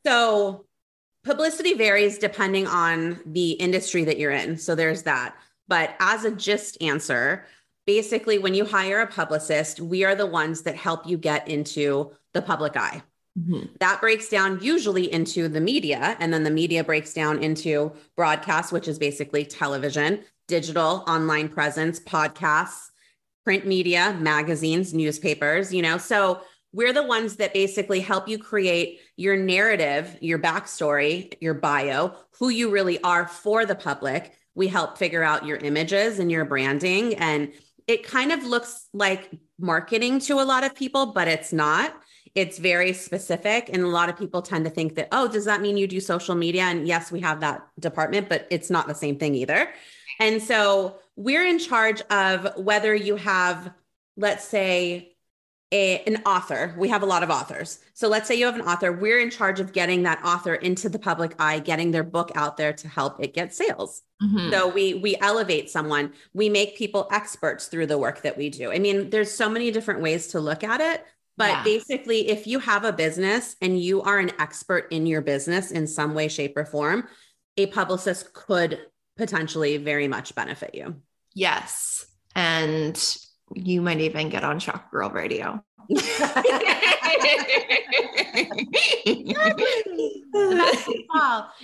So 0.06 0.66
publicity 1.24 1.76
varies 1.76 2.18
depending 2.18 2.68
on 2.68 3.20
the 3.26 3.52
industry 3.52 4.04
that 4.06 4.18
you're 4.18 4.32
in. 4.32 4.58
So 4.58 4.76
there's 4.76 5.04
that. 5.04 5.36
But 5.68 5.96
as 6.00 6.26
a 6.26 6.32
gist 6.32 6.82
answer, 6.82 7.46
basically, 7.88 8.38
when 8.38 8.54
you 8.54 8.66
hire 8.66 9.02
a 9.02 9.08
publicist, 9.08 9.80
we 9.80 10.04
are 10.04 10.16
the 10.16 10.26
ones 10.26 10.64
that 10.64 10.76
help 10.76 11.08
you 11.08 11.18
get 11.18 11.48
into 11.48 12.12
the 12.34 12.42
public 12.42 12.76
eye. 12.76 13.02
Mm-hmm. 13.38 13.66
That 13.80 14.00
breaks 14.00 14.30
down 14.30 14.60
usually 14.62 15.12
into 15.12 15.50
the 15.50 15.60
media, 15.60 16.16
and 16.20 16.34
then 16.34 16.44
the 16.44 16.52
media 16.52 16.84
breaks 16.84 17.14
down 17.14 17.44
into 17.44 17.92
broadcast, 18.16 18.72
which 18.72 18.88
is 18.88 18.98
basically 18.98 19.44
television, 19.44 20.24
digital, 20.48 21.04
online 21.08 21.50
presence, 21.50 22.00
podcasts, 22.00 22.88
print 23.44 23.68
media, 23.68 24.18
magazines, 24.20 24.94
newspapers, 24.94 25.74
you 25.74 25.82
know. 25.82 25.98
So 25.98 26.42
we're 26.72 26.94
the 26.94 27.04
ones 27.04 27.36
that 27.38 27.54
basically 27.54 28.00
help 28.00 28.28
you 28.28 28.38
create 28.38 29.00
your 29.18 29.38
narrative, 29.38 30.18
your 30.22 30.40
backstory, 30.40 31.34
your 31.40 31.54
bio, 31.54 32.16
who 32.40 32.50
you 32.50 32.70
really 32.70 33.02
are 33.02 33.28
for 33.28 33.66
the 33.66 33.76
public. 33.76 34.34
We 34.56 34.68
help 34.68 34.98
figure 34.98 35.24
out 35.24 35.46
your 35.46 35.58
images 35.58 36.20
and 36.20 36.32
your 36.32 36.46
branding. 36.46 37.16
And 37.16 37.54
it 37.88 38.04
kind 38.04 38.32
of 38.32 38.44
looks 38.44 38.88
like 38.94 39.30
marketing 39.60 40.20
to 40.20 40.40
a 40.40 40.44
lot 40.44 40.64
of 40.64 40.76
people, 40.76 41.08
but 41.08 41.28
it's 41.28 41.54
not 41.54 41.94
it's 42.36 42.60
very 42.60 42.92
specific 42.92 43.70
and 43.72 43.82
a 43.82 43.88
lot 43.88 44.10
of 44.10 44.18
people 44.18 44.42
tend 44.42 44.66
to 44.66 44.70
think 44.70 44.96
that 44.96 45.08
oh 45.12 45.28
does 45.28 45.46
that 45.46 45.62
mean 45.62 45.78
you 45.78 45.88
do 45.88 46.00
social 46.00 46.36
media? 46.36 46.64
And 46.64 46.88
yes 46.88 47.12
we 47.12 47.22
have 47.22 47.40
that 47.40 47.68
department 47.80 48.30
but 48.30 48.48
it's 48.52 48.70
not 48.70 48.88
the 48.88 48.96
same 48.96 49.18
thing 49.18 49.34
either. 49.36 49.70
And 50.20 50.42
so 50.42 50.98
we're 51.16 51.46
in 51.46 51.60
charge 51.60 52.02
of 52.12 52.58
whether 52.58 52.94
you 52.94 53.16
have 53.16 53.72
let's 54.18 54.46
say 54.46 55.16
a, 55.72 56.00
an 56.04 56.22
author. 56.26 56.76
We 56.78 56.90
have 56.90 57.02
a 57.02 57.06
lot 57.06 57.24
of 57.24 57.30
authors. 57.30 57.80
So 57.96 58.08
let's 58.08 58.28
say 58.28 58.36
you 58.36 58.46
have 58.46 58.56
an 58.56 58.62
author. 58.62 58.92
We're 58.92 59.20
in 59.20 59.32
charge 59.32 59.60
of 59.60 59.74
getting 59.74 60.04
that 60.04 60.24
author 60.24 60.54
into 60.54 60.90
the 60.90 61.00
public 61.00 61.36
eye 61.40 61.60
getting 61.60 61.92
their 61.92 62.04
book 62.04 62.32
out 62.36 62.56
there 62.56 62.72
to 62.72 62.88
help 62.88 63.22
it 63.22 63.34
get 63.34 63.54
sales. 63.54 64.02
Mm-hmm. 64.24 64.50
so 64.50 64.70
we 64.70 64.94
we 64.94 65.18
elevate 65.20 65.70
someone. 65.70 66.14
We 66.34 66.48
make 66.48 66.78
people 66.78 67.08
experts 67.12 67.68
through 67.68 67.88
the 67.88 67.98
work 67.98 68.22
that 68.22 68.38
we 68.38 68.50
do. 68.50 68.72
I 68.72 68.80
mean 68.80 69.10
there's 69.10 69.32
so 69.32 69.50
many 69.50 69.72
different 69.72 70.02
ways 70.02 70.28
to 70.28 70.40
look 70.40 70.64
at 70.64 70.80
it 70.80 71.04
but 71.38 71.50
yeah. 71.50 71.64
basically, 71.64 72.30
if 72.30 72.48
you 72.48 72.60
have 72.60 72.84
a 72.84 72.94
business 72.94 73.56
and 73.62 73.80
you 73.80 74.02
are 74.02 74.20
an 74.20 74.32
expert 74.40 74.88
in 74.92 75.06
your 75.06 75.22
business 75.22 75.72
in 75.72 75.88
some 75.88 76.14
way, 76.14 76.28
shape, 76.28 76.56
or 76.56 76.66
form, 76.66 77.08
a 77.58 77.66
publicist 77.68 78.34
could 78.34 78.80
potentially 79.18 79.78
very 79.78 80.08
much 80.08 80.36
benefit 80.36 80.76
you. 80.76 80.96
Yes. 81.34 82.06
And 82.36 82.98
you 83.54 83.82
might 83.82 84.00
even 84.00 84.30
get 84.30 84.44
on 84.44 84.60
Chakra 84.60 84.90
Girl 84.92 85.10
Radio. 85.10 85.64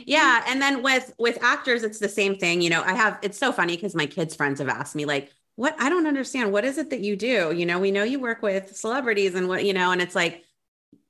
yeah 0.06 0.44
and 0.48 0.62
then 0.62 0.82
with 0.84 1.14
with 1.20 1.44
actors 1.44 1.84
it's 1.84 2.00
the 2.00 2.08
same 2.08 2.36
thing 2.36 2.62
you 2.62 2.70
know 2.70 2.82
i 2.84 2.94
have 2.94 3.18
it's 3.22 3.38
so 3.38 3.52
funny 3.52 3.76
because 3.76 3.96
my 3.96 4.06
kids 4.06 4.36
friends 4.36 4.60
have 4.60 4.70
asked 4.70 4.96
me 4.96 5.06
like 5.06 5.32
what 5.56 5.76
I 5.80 5.90
don't 5.90 6.08
understand. 6.08 6.52
What 6.52 6.66
is 6.66 6.78
it 6.78 6.90
that 6.90 7.02
you 7.02 7.16
do? 7.16 7.54
You 7.56 7.66
know, 7.66 7.80
we 7.80 7.92
know 7.92 8.04
you 8.04 8.20
work 8.20 8.42
with 8.42 8.76
celebrities 8.76 9.36
and 9.36 9.48
what, 9.48 9.66
you 9.66 9.74
know, 9.74 9.92
and 9.92 10.02
it's 10.02 10.16
like 10.16 10.44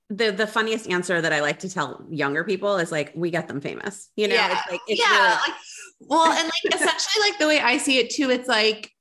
the 0.10 0.32
the 0.32 0.48
funniest 0.48 0.90
answer 0.90 1.22
that 1.22 1.32
I 1.32 1.42
like 1.42 1.60
to 1.60 1.70
tell 1.70 2.06
younger 2.10 2.44
people 2.44 2.78
is 2.78 2.92
like, 2.92 3.12
we 3.16 3.32
get 3.32 3.48
them 3.48 3.62
famous. 3.62 4.10
You 4.16 4.28
know, 4.28 4.36
yeah. 4.36 4.52
it's 4.52 4.72
like 4.72 4.82
it's 4.88 5.02
yeah, 5.02 5.18
really- 5.18 5.32
like, 5.32 5.56
well, 6.02 6.32
and 6.32 6.46
like 6.46 6.76
essentially 6.76 7.30
like 7.30 7.40
the 7.40 7.48
way 7.48 7.60
I 7.60 7.78
see 7.78 8.00
it 8.00 8.10
too, 8.10 8.30
it's 8.30 8.48
like 8.48 8.92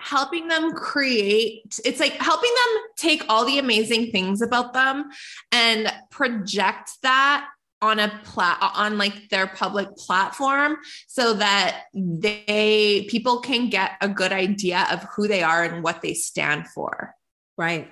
helping 0.00 0.48
them 0.48 0.72
create 0.72 1.78
it's 1.84 2.00
like 2.00 2.14
helping 2.14 2.50
them 2.50 2.82
take 2.96 3.22
all 3.28 3.44
the 3.44 3.58
amazing 3.58 4.10
things 4.10 4.40
about 4.40 4.72
them 4.72 5.04
and 5.52 5.92
project 6.10 6.90
that 7.02 7.46
on 7.82 7.98
a 7.98 8.08
plat 8.24 8.58
on 8.60 8.98
like 8.98 9.28
their 9.30 9.46
public 9.46 9.96
platform 9.96 10.76
so 11.06 11.34
that 11.34 11.84
they 11.94 13.06
people 13.08 13.40
can 13.40 13.70
get 13.70 13.92
a 14.00 14.08
good 14.08 14.32
idea 14.32 14.86
of 14.90 15.02
who 15.14 15.26
they 15.26 15.42
are 15.42 15.64
and 15.64 15.82
what 15.82 16.02
they 16.02 16.14
stand 16.14 16.68
for. 16.68 17.14
Right. 17.56 17.90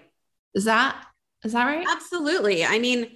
Is 0.55 0.65
that 0.65 1.03
is 1.45 1.53
that 1.53 1.65
right? 1.65 1.87
Absolutely. 1.89 2.65
I 2.65 2.79
mean 2.79 3.11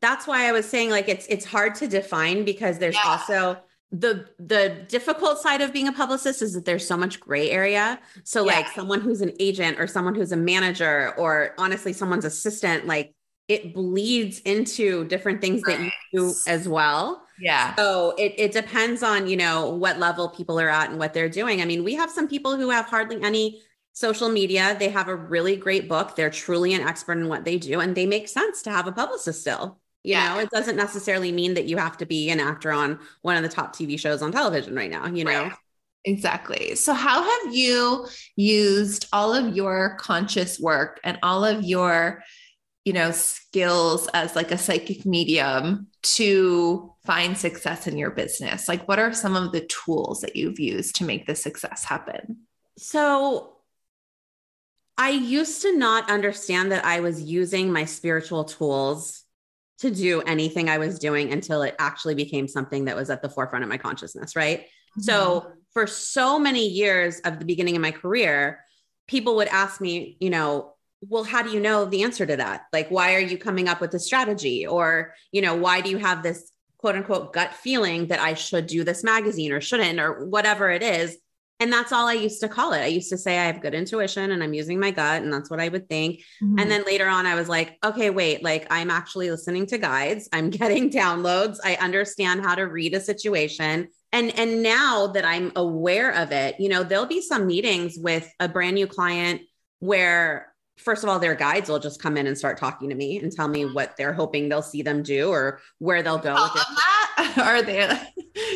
that's 0.00 0.28
why 0.28 0.48
i 0.48 0.52
was 0.52 0.64
saying 0.64 0.90
like 0.90 1.08
it's 1.08 1.26
it's 1.26 1.44
hard 1.44 1.74
to 1.74 1.88
define 1.88 2.44
because 2.44 2.78
there's 2.78 2.94
yeah. 2.94 3.10
also 3.10 3.58
the 3.90 4.26
the 4.38 4.84
difficult 4.88 5.38
side 5.38 5.62
of 5.62 5.72
being 5.72 5.88
a 5.88 5.92
publicist 5.92 6.42
is 6.42 6.52
that 6.52 6.66
there's 6.66 6.86
so 6.86 6.96
much 6.96 7.20
gray 7.20 7.50
area. 7.50 7.98
So 8.22 8.44
yeah. 8.44 8.56
like 8.56 8.68
someone 8.68 9.00
who's 9.00 9.22
an 9.22 9.32
agent 9.40 9.80
or 9.80 9.86
someone 9.86 10.14
who's 10.14 10.32
a 10.32 10.36
manager 10.36 11.14
or 11.16 11.54
honestly 11.56 11.94
someone's 11.94 12.26
assistant 12.26 12.86
like 12.86 13.14
it 13.48 13.72
bleeds 13.72 14.40
into 14.40 15.06
different 15.06 15.40
things 15.40 15.62
that 15.62 15.80
you 15.80 15.90
do 16.12 16.34
as 16.46 16.68
well. 16.68 17.22
Yeah. 17.40 17.74
So 17.76 18.14
it, 18.18 18.34
it 18.36 18.52
depends 18.52 19.02
on, 19.02 19.26
you 19.26 19.36
know, 19.36 19.70
what 19.70 19.98
level 19.98 20.28
people 20.28 20.60
are 20.60 20.68
at 20.68 20.90
and 20.90 20.98
what 20.98 21.14
they're 21.14 21.28
doing. 21.28 21.62
I 21.62 21.64
mean, 21.64 21.82
we 21.82 21.94
have 21.94 22.10
some 22.10 22.28
people 22.28 22.56
who 22.56 22.68
have 22.70 22.86
hardly 22.86 23.22
any 23.22 23.62
social 23.92 24.28
media. 24.28 24.76
They 24.78 24.90
have 24.90 25.08
a 25.08 25.16
really 25.16 25.56
great 25.56 25.88
book. 25.88 26.14
They're 26.14 26.30
truly 26.30 26.74
an 26.74 26.82
expert 26.82 27.18
in 27.18 27.28
what 27.28 27.44
they 27.44 27.58
do, 27.58 27.80
and 27.80 27.94
they 27.94 28.06
make 28.06 28.28
sense 28.28 28.62
to 28.62 28.70
have 28.70 28.86
a 28.86 28.92
publicist 28.92 29.40
still. 29.40 29.80
You 30.04 30.12
yeah. 30.12 30.34
know, 30.34 30.40
it 30.40 30.50
doesn't 30.50 30.76
necessarily 30.76 31.32
mean 31.32 31.54
that 31.54 31.64
you 31.64 31.76
have 31.78 31.96
to 31.98 32.06
be 32.06 32.30
an 32.30 32.40
actor 32.40 32.70
on 32.70 32.98
one 33.22 33.36
of 33.36 33.42
the 33.42 33.48
top 33.48 33.74
TV 33.74 33.98
shows 33.98 34.22
on 34.22 34.30
television 34.30 34.74
right 34.74 34.90
now, 34.90 35.06
you 35.06 35.24
know? 35.24 35.44
Right. 35.44 35.52
Exactly. 36.04 36.74
So, 36.76 36.94
how 36.94 37.22
have 37.22 37.54
you 37.54 38.06
used 38.36 39.08
all 39.12 39.34
of 39.34 39.54
your 39.56 39.96
conscious 39.98 40.60
work 40.60 41.00
and 41.02 41.18
all 41.22 41.44
of 41.44 41.64
your 41.64 42.22
you 42.88 42.94
know 42.94 43.10
skills 43.10 44.08
as 44.14 44.34
like 44.34 44.50
a 44.50 44.56
psychic 44.56 45.04
medium 45.04 45.88
to 46.02 46.94
find 47.04 47.36
success 47.36 47.86
in 47.86 47.98
your 47.98 48.10
business? 48.10 48.66
Like 48.66 48.88
what 48.88 48.98
are 48.98 49.12
some 49.12 49.36
of 49.36 49.52
the 49.52 49.60
tools 49.66 50.22
that 50.22 50.36
you've 50.36 50.58
used 50.58 50.96
to 50.96 51.04
make 51.04 51.26
the 51.26 51.34
success 51.34 51.84
happen? 51.84 52.38
So 52.78 53.58
i 54.98 55.10
used 55.10 55.62
to 55.62 55.78
not 55.78 56.10
understand 56.10 56.72
that 56.72 56.84
i 56.84 57.00
was 57.00 57.22
using 57.22 57.72
my 57.72 57.84
spiritual 57.84 58.44
tools 58.44 59.22
to 59.78 59.90
do 59.90 60.20
anything 60.22 60.68
i 60.68 60.76
was 60.76 60.98
doing 60.98 61.32
until 61.32 61.62
it 61.62 61.76
actually 61.78 62.16
became 62.16 62.48
something 62.48 62.86
that 62.86 62.96
was 62.96 63.08
at 63.08 63.22
the 63.22 63.30
forefront 63.30 63.62
of 63.62 63.70
my 63.70 63.78
consciousness 63.78 64.34
right? 64.34 64.60
Mm-hmm. 64.60 65.02
so 65.02 65.52
for 65.72 65.86
so 65.86 66.38
many 66.38 66.66
years 66.66 67.20
of 67.20 67.38
the 67.38 67.44
beginning 67.44 67.76
of 67.76 67.82
my 67.82 67.92
career 67.92 68.64
people 69.06 69.36
would 69.36 69.48
ask 69.48 69.80
me 69.80 70.16
you 70.20 70.30
know 70.30 70.74
well 71.00 71.24
how 71.24 71.42
do 71.42 71.50
you 71.50 71.60
know 71.60 71.84
the 71.84 72.02
answer 72.02 72.26
to 72.26 72.36
that? 72.36 72.62
Like 72.72 72.88
why 72.88 73.14
are 73.14 73.20
you 73.20 73.38
coming 73.38 73.68
up 73.68 73.80
with 73.80 73.92
the 73.92 74.00
strategy? 74.00 74.66
Or 74.66 75.14
you 75.32 75.42
know 75.42 75.54
why 75.54 75.80
do 75.80 75.90
you 75.90 75.98
have 75.98 76.22
this 76.22 76.50
quote 76.78 76.96
unquote 76.96 77.32
gut 77.32 77.52
feeling 77.54 78.06
that 78.06 78.20
i 78.20 78.34
should 78.34 78.68
do 78.68 78.84
this 78.84 79.02
magazine 79.02 79.50
or 79.50 79.60
shouldn't 79.60 80.00
or 80.00 80.26
whatever 80.26 80.70
it 80.70 80.82
is? 80.82 81.16
And 81.60 81.72
that's 81.72 81.92
all 81.92 82.06
i 82.06 82.14
used 82.14 82.40
to 82.40 82.48
call 82.48 82.72
it. 82.72 82.80
I 82.80 82.86
used 82.86 83.10
to 83.10 83.18
say 83.18 83.38
i 83.38 83.44
have 83.44 83.60
good 83.60 83.74
intuition 83.74 84.32
and 84.32 84.42
i'm 84.42 84.54
using 84.54 84.80
my 84.80 84.90
gut 84.90 85.22
and 85.22 85.32
that's 85.32 85.50
what 85.50 85.60
i 85.60 85.68
would 85.68 85.88
think. 85.88 86.20
Mm-hmm. 86.42 86.58
and 86.58 86.70
then 86.70 86.84
later 86.84 87.08
on 87.08 87.26
i 87.26 87.34
was 87.34 87.48
like 87.48 87.78
okay 87.84 88.10
wait 88.10 88.42
like 88.42 88.66
i'm 88.70 88.90
actually 88.90 89.30
listening 89.30 89.66
to 89.66 89.78
guides. 89.78 90.28
I'm 90.32 90.50
getting 90.60 90.90
downloads. 90.90 91.58
I 91.64 91.76
understand 91.76 92.42
how 92.42 92.54
to 92.56 92.62
read 92.62 92.94
a 92.94 93.00
situation. 93.00 93.88
And 94.10 94.36
and 94.38 94.62
now 94.62 95.08
that 95.08 95.24
i'm 95.24 95.52
aware 95.54 96.10
of 96.10 96.32
it 96.32 96.58
you 96.58 96.68
know 96.68 96.82
there'll 96.82 97.06
be 97.06 97.20
some 97.20 97.46
meetings 97.46 97.96
with 97.98 98.28
a 98.40 98.48
brand 98.48 98.74
new 98.74 98.86
client 98.86 99.42
where 99.80 100.52
first 100.78 101.02
of 101.04 101.10
all, 101.10 101.18
their 101.18 101.34
guides 101.34 101.68
will 101.68 101.78
just 101.78 102.00
come 102.00 102.16
in 102.16 102.26
and 102.26 102.36
start 102.36 102.58
talking 102.58 102.88
to 102.88 102.94
me 102.94 103.18
and 103.18 103.30
tell 103.32 103.48
me 103.48 103.64
what 103.66 103.96
they're 103.96 104.12
hoping 104.12 104.48
they'll 104.48 104.62
see 104.62 104.82
them 104.82 105.02
do 105.02 105.28
or 105.30 105.60
where 105.78 106.02
they'll 106.02 106.18
go. 106.18 106.34
Are 107.36 107.62
they 107.62 107.80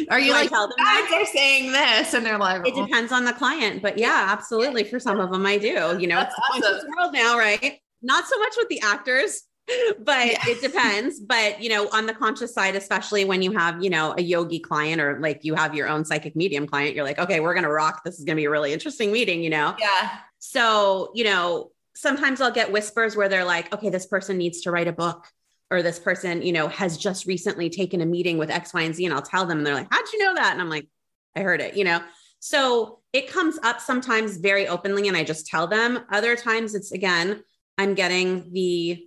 are 0.09 0.21
you 0.21 0.33
like 0.33 0.49
tell 0.49 0.69
them 0.69 0.77
that? 0.79 1.11
are 1.13 1.27
saying 1.27 1.73
this 1.73 2.15
and 2.15 2.25
they're 2.25 2.39
like 2.39 2.67
It 2.67 2.75
"Oh, 2.77 2.87
depends 2.87 3.11
on 3.13 3.25
the 3.25 3.33
client, 3.33 3.83
but 3.83 3.99
yeah, 3.99 4.27
absolutely. 4.31 4.85
For 4.85 5.01
some 5.01 5.19
of 5.21 5.33
them, 5.33 5.45
I 5.47 5.59
do. 5.59 5.97
You 5.99 6.07
know, 6.07 6.17
That's 6.17 6.35
it's 6.37 6.57
the 6.59 6.63
conscious 6.63 6.85
world 6.97 7.13
now, 7.13 7.37
right? 7.37 7.79
Not 8.03 8.27
so 8.27 8.39
much 8.39 8.55
with 8.57 8.69
the 8.69 8.81
actors, 8.83 9.43
but 9.99 10.27
Yeah. 10.27 10.39
it 10.47 10.61
depends. 10.61 11.19
But 11.19 11.61
you 11.61 11.71
know, 11.71 11.89
on 11.93 12.07
the 12.07 12.15
conscious 12.15 12.55
side, 12.55 12.77
especially 12.77 13.25
when 13.25 13.43
you 13.43 13.51
have, 13.53 13.83
you 13.83 13.91
know, 13.91 14.15
a 14.17 14.23
yogi 14.23 14.61
client 14.61 15.01
or 15.01 15.19
like 15.21 15.41
you 15.43 15.55
have 15.55 15.75
your 15.75 15.89
own 15.89 16.05
psychic 16.05 16.37
medium 16.37 16.67
client, 16.69 16.95
you're 16.95 17.05
like, 17.05 17.19
okay, 17.19 17.41
we're 17.41 17.55
gonna 17.55 17.69
rock. 17.71 18.03
This 18.05 18.19
is 18.21 18.25
gonna 18.25 18.37
be 18.37 18.45
a 18.45 18.51
really 18.51 18.73
interesting 18.73 19.11
meeting, 19.11 19.43
you 19.43 19.51
know. 19.51 19.75
yeah 19.81 20.19
So, 20.39 21.11
you 21.15 21.25
know, 21.25 21.72
sometimes 21.95 22.41
I'll 22.41 22.51
get 22.53 22.73
whispers 22.73 23.17
where 23.17 23.29
they're 23.29 23.45
like, 23.45 23.73
okay, 23.75 23.91
this 23.91 24.07
person 24.07 24.39
needs 24.39 24.63
to 24.63 24.71
write 24.71 24.89
a 24.89 24.93
book. 24.93 25.27
Or 25.71 25.81
this 25.81 25.99
person, 25.99 26.43
you 26.43 26.53
know, 26.53 26.69
has 26.69 26.99
just 26.99 27.25
recently 27.25 27.71
taken 27.71 28.03
a 28.03 28.07
meeting 28.07 28.37
with 28.37 28.51
X, 28.51 28.75
Y, 28.75 28.83
and 28.83 28.95
Z. 28.95 29.07
And 29.07 29.15
I'll 29.15 29.23
tell 29.23 29.47
them, 29.47 29.59
and 29.59 29.67
they're 29.67 29.75
like, 29.75 29.89
How'd 29.91 30.13
you 30.13 30.19
know 30.19 30.35
that? 30.35 30.53
And 30.53 30.61
I'm 30.61 30.69
like, 30.69 30.87
I 31.35 31.41
heard 31.41 31.63
it, 31.63 31.77
you 31.77 31.85
know? 31.85 32.03
So 32.41 33.01
it 33.15 33.31
comes 33.31 33.59
up 33.63 33.81
sometimes 33.81 34.37
very 34.37 34.69
openly, 34.69 35.09
and 35.09 35.17
I 35.17 35.25
just 35.25 35.47
tell 35.47 35.67
them. 35.67 36.01
Other 36.11 36.37
times 36.37 36.75
it's 36.75 36.93
again, 36.93 37.43
I'm 37.79 37.95
getting 37.95 38.53
the 38.53 39.07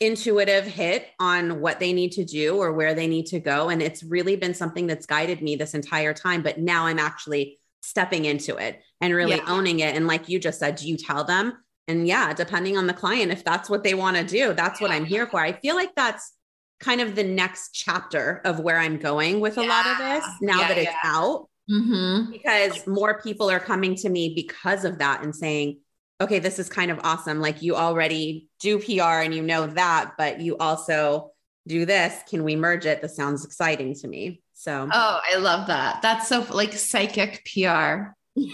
intuitive 0.00 0.64
hit 0.64 1.08
on 1.18 1.60
what 1.60 1.80
they 1.80 1.92
need 1.92 2.12
to 2.12 2.24
do 2.24 2.56
or 2.56 2.72
where 2.72 2.94
they 2.94 3.06
need 3.06 3.26
to 3.26 3.40
go. 3.40 3.68
And 3.68 3.82
it's 3.82 4.02
really 4.02 4.36
been 4.36 4.54
something 4.54 4.86
that's 4.86 5.06
guided 5.06 5.42
me 5.42 5.56
this 5.56 5.74
entire 5.74 6.14
time. 6.14 6.42
But 6.42 6.58
now 6.58 6.86
I'm 6.86 7.00
actually 7.00 7.58
stepping 7.82 8.24
into 8.24 8.56
it 8.56 8.80
and 9.00 9.12
really 9.12 9.36
Yeah. 9.36 9.44
owning 9.46 9.80
it. 9.80 9.94
And 9.96 10.06
like 10.06 10.28
you 10.28 10.38
just 10.38 10.60
said, 10.60 10.76
do 10.76 10.88
you 10.88 10.96
tell 10.96 11.24
them? 11.24 11.52
And 11.88 12.06
yeah, 12.06 12.32
depending 12.32 12.76
on 12.76 12.86
the 12.86 12.92
client, 12.92 13.32
if 13.32 13.42
that's 13.42 13.68
what 13.68 13.82
they 13.82 13.94
want 13.94 14.16
to 14.16 14.24
do, 14.24 14.52
that's 14.52 14.80
what 14.80 14.90
I'm 14.90 15.04
here 15.04 15.26
for. 15.26 15.40
I 15.40 15.52
feel 15.52 15.74
like 15.74 15.94
that's 15.96 16.32
kind 16.80 17.00
of 17.00 17.16
the 17.16 17.24
next 17.24 17.70
chapter 17.72 18.40
of 18.44 18.60
where 18.60 18.78
I'm 18.78 18.98
going 18.98 19.40
with 19.40 19.58
a 19.58 19.62
lot 19.62 19.86
of 19.86 19.98
this 19.98 20.24
now 20.40 20.60
Yeah, 20.60 20.68
that 20.68 20.78
it's 20.78 20.90
yeah. 20.90 21.10
out 21.10 21.48
mm-hmm. 21.68 22.30
because 22.30 22.86
more 22.86 23.20
people 23.20 23.50
are 23.50 23.58
coming 23.58 23.96
to 23.96 24.08
me 24.08 24.34
because 24.34 24.84
of 24.84 24.98
that 24.98 25.24
and 25.24 25.34
saying, 25.34 25.80
okay, 26.20 26.38
this 26.38 26.58
is 26.58 26.68
kind 26.68 26.90
of 26.90 27.00
awesome. 27.02 27.40
Like 27.40 27.62
you 27.62 27.74
already 27.74 28.48
do 28.60 28.78
PR 28.78 29.22
and 29.22 29.34
you 29.34 29.42
know 29.42 29.66
that, 29.66 30.12
but 30.18 30.40
you 30.40 30.56
also 30.58 31.32
do 31.66 31.84
this. 31.84 32.14
Can 32.28 32.44
we 32.44 32.54
merge 32.54 32.86
it? 32.86 33.02
This 33.02 33.16
sounds 33.16 33.44
exciting 33.44 33.94
to 33.94 34.08
me. 34.08 34.42
So, 34.58 34.88
oh 34.92 35.20
i 35.22 35.36
love 35.36 35.68
that 35.68 36.02
that's 36.02 36.26
so 36.26 36.44
like 36.50 36.72
psychic 36.72 37.44
pr 37.44 38.10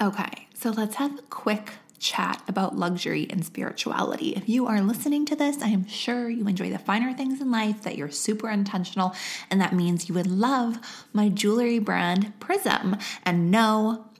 okay 0.00 0.48
so 0.54 0.70
let's 0.70 0.96
have 0.96 1.18
a 1.18 1.22
quick 1.22 1.72
chat 1.98 2.42
about 2.48 2.76
luxury 2.76 3.26
and 3.30 3.44
spirituality. 3.44 4.30
If 4.30 4.48
you 4.48 4.66
are 4.66 4.80
listening 4.80 5.26
to 5.26 5.36
this, 5.36 5.62
I 5.62 5.68
am 5.68 5.86
sure 5.86 6.28
you 6.28 6.46
enjoy 6.46 6.70
the 6.70 6.78
finer 6.78 7.12
things 7.12 7.40
in 7.40 7.50
life, 7.50 7.82
that 7.82 7.96
you're 7.96 8.10
super 8.10 8.50
intentional, 8.50 9.14
and 9.50 9.60
that 9.60 9.74
means 9.74 10.08
you 10.08 10.14
would 10.14 10.26
love 10.26 10.78
my 11.12 11.28
jewelry 11.28 11.78
brand 11.78 12.38
Prism. 12.40 12.96
And 13.24 13.50
no, 13.50 14.06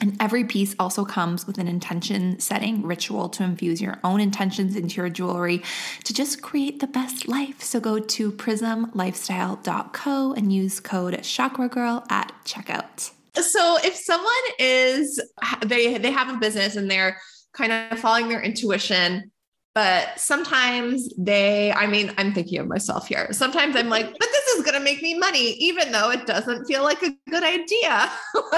And 0.00 0.16
every 0.20 0.44
piece 0.44 0.74
also 0.78 1.04
comes 1.04 1.46
with 1.46 1.58
an 1.58 1.68
intention 1.68 2.38
setting 2.40 2.82
ritual 2.82 3.28
to 3.30 3.44
infuse 3.44 3.80
your 3.80 3.98
own 4.02 4.20
intentions 4.20 4.76
into 4.76 4.96
your 4.96 5.08
jewelry 5.08 5.62
to 6.04 6.12
just 6.12 6.42
create 6.42 6.80
the 6.80 6.86
best 6.86 7.28
life. 7.28 7.62
So 7.62 7.80
go 7.80 7.98
to 7.98 8.32
prismlifestyle.co 8.32 10.32
and 10.32 10.52
use 10.52 10.80
code 10.80 11.22
Chakra 11.22 11.68
Girl 11.68 12.04
at 12.10 12.32
checkout. 12.44 13.12
So 13.36 13.78
if 13.82 13.94
someone 13.94 14.32
is 14.58 15.20
they 15.64 15.98
they 15.98 16.10
have 16.10 16.34
a 16.34 16.38
business 16.38 16.76
and 16.76 16.90
they're 16.90 17.18
kind 17.52 17.72
of 17.72 17.98
following 17.98 18.28
their 18.28 18.42
intuition, 18.42 19.30
but 19.74 20.18
sometimes 20.18 21.12
they 21.18 21.72
I 21.72 21.86
mean, 21.86 22.12
I'm 22.16 22.32
thinking 22.32 22.60
of 22.60 22.68
myself 22.68 23.08
here. 23.08 23.28
Sometimes 23.32 23.76
I'm 23.76 23.88
like, 23.88 24.06
but 24.06 24.28
this 24.30 24.48
is 24.54 24.62
going 24.62 24.74
to 24.74 24.84
make 24.84 25.02
me 25.02 25.18
money 25.18 25.52
even 25.52 25.92
though 25.92 26.10
it 26.10 26.26
doesn't 26.26 26.66
feel 26.66 26.82
like 26.82 27.02
a 27.02 27.16
good 27.28 27.42
idea. 27.42 28.10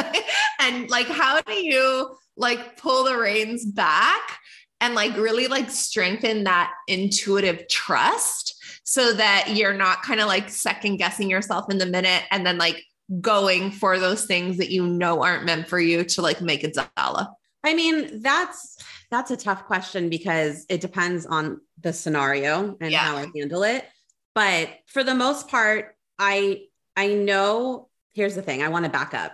and 0.60 0.90
like 0.90 1.08
how 1.08 1.40
do 1.40 1.54
you 1.54 2.16
like 2.36 2.76
pull 2.76 3.04
the 3.04 3.16
reins 3.16 3.64
back 3.64 4.38
and 4.80 4.94
like 4.94 5.16
really 5.16 5.48
like 5.48 5.70
strengthen 5.70 6.44
that 6.44 6.72
intuitive 6.86 7.66
trust 7.68 8.54
so 8.84 9.12
that 9.14 9.54
you're 9.54 9.74
not 9.74 10.02
kind 10.02 10.20
of 10.20 10.26
like 10.26 10.50
second 10.50 10.98
guessing 10.98 11.30
yourself 11.30 11.70
in 11.70 11.78
the 11.78 11.86
minute 11.86 12.22
and 12.30 12.46
then 12.46 12.58
like 12.58 12.84
going 13.20 13.70
for 13.70 13.98
those 13.98 14.26
things 14.26 14.58
that 14.58 14.70
you 14.70 14.86
know 14.86 15.22
aren't 15.22 15.44
meant 15.44 15.68
for 15.68 15.78
you 15.78 16.04
to 16.04 16.20
like 16.20 16.40
make 16.40 16.64
a 16.64 16.72
dollar. 16.96 17.28
I 17.64 17.74
mean, 17.74 18.20
that's 18.22 18.75
that's 19.10 19.30
a 19.30 19.36
tough 19.36 19.64
question 19.66 20.08
because 20.08 20.66
it 20.68 20.80
depends 20.80 21.26
on 21.26 21.60
the 21.80 21.92
scenario 21.92 22.76
and 22.80 22.90
Yeah. 22.92 22.98
how 22.98 23.16
I 23.16 23.26
handle 23.34 23.62
it. 23.62 23.84
But 24.34 24.68
for 24.86 25.04
the 25.04 25.14
most 25.14 25.48
part, 25.48 25.96
I 26.18 26.62
I 26.96 27.08
know 27.08 27.88
here's 28.14 28.34
the 28.34 28.42
thing, 28.42 28.62
I 28.62 28.68
want 28.68 28.84
to 28.86 28.90
back 28.90 29.12
up. 29.14 29.32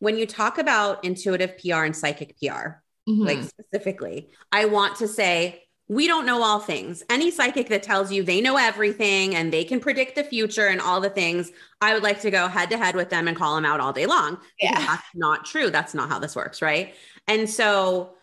When 0.00 0.18
you 0.18 0.26
talk 0.26 0.58
about 0.58 1.04
intuitive 1.04 1.56
PR 1.58 1.84
and 1.84 1.94
psychic 1.96 2.36
PR, 2.38 2.82
like 3.06 3.38
Mm-hmm. 3.38 3.46
specifically, 3.46 4.30
I 4.52 4.66
want 4.66 4.96
to 4.96 5.08
say 5.08 5.62
we 5.88 6.06
don't 6.06 6.26
know 6.26 6.42
all 6.42 6.60
things. 6.60 7.02
Any 7.10 7.32
psychic 7.32 7.68
that 7.70 7.82
tells 7.82 8.12
you 8.12 8.22
they 8.22 8.40
know 8.40 8.56
everything 8.56 9.34
and 9.34 9.52
they 9.52 9.64
can 9.64 9.80
predict 9.80 10.14
the 10.14 10.22
future 10.22 10.68
and 10.68 10.80
all 10.80 11.00
the 11.00 11.10
things, 11.10 11.50
I 11.80 11.94
would 11.94 12.04
like 12.04 12.20
to 12.20 12.30
go 12.30 12.46
head 12.46 12.70
to 12.70 12.78
head 12.78 12.94
with 12.94 13.10
them 13.10 13.26
and 13.26 13.36
call 13.36 13.56
them 13.56 13.64
out 13.64 13.80
all 13.80 13.92
day 13.92 14.06
long. 14.06 14.38
Yeah. 14.60 14.78
That's 14.86 15.02
not 15.14 15.44
true. 15.44 15.70
That's 15.70 15.92
not 15.94 16.08
how 16.08 16.20
this 16.20 16.36
works. 16.36 16.62
Right. 16.62 16.94
And 17.26 17.50
so, 17.50 18.14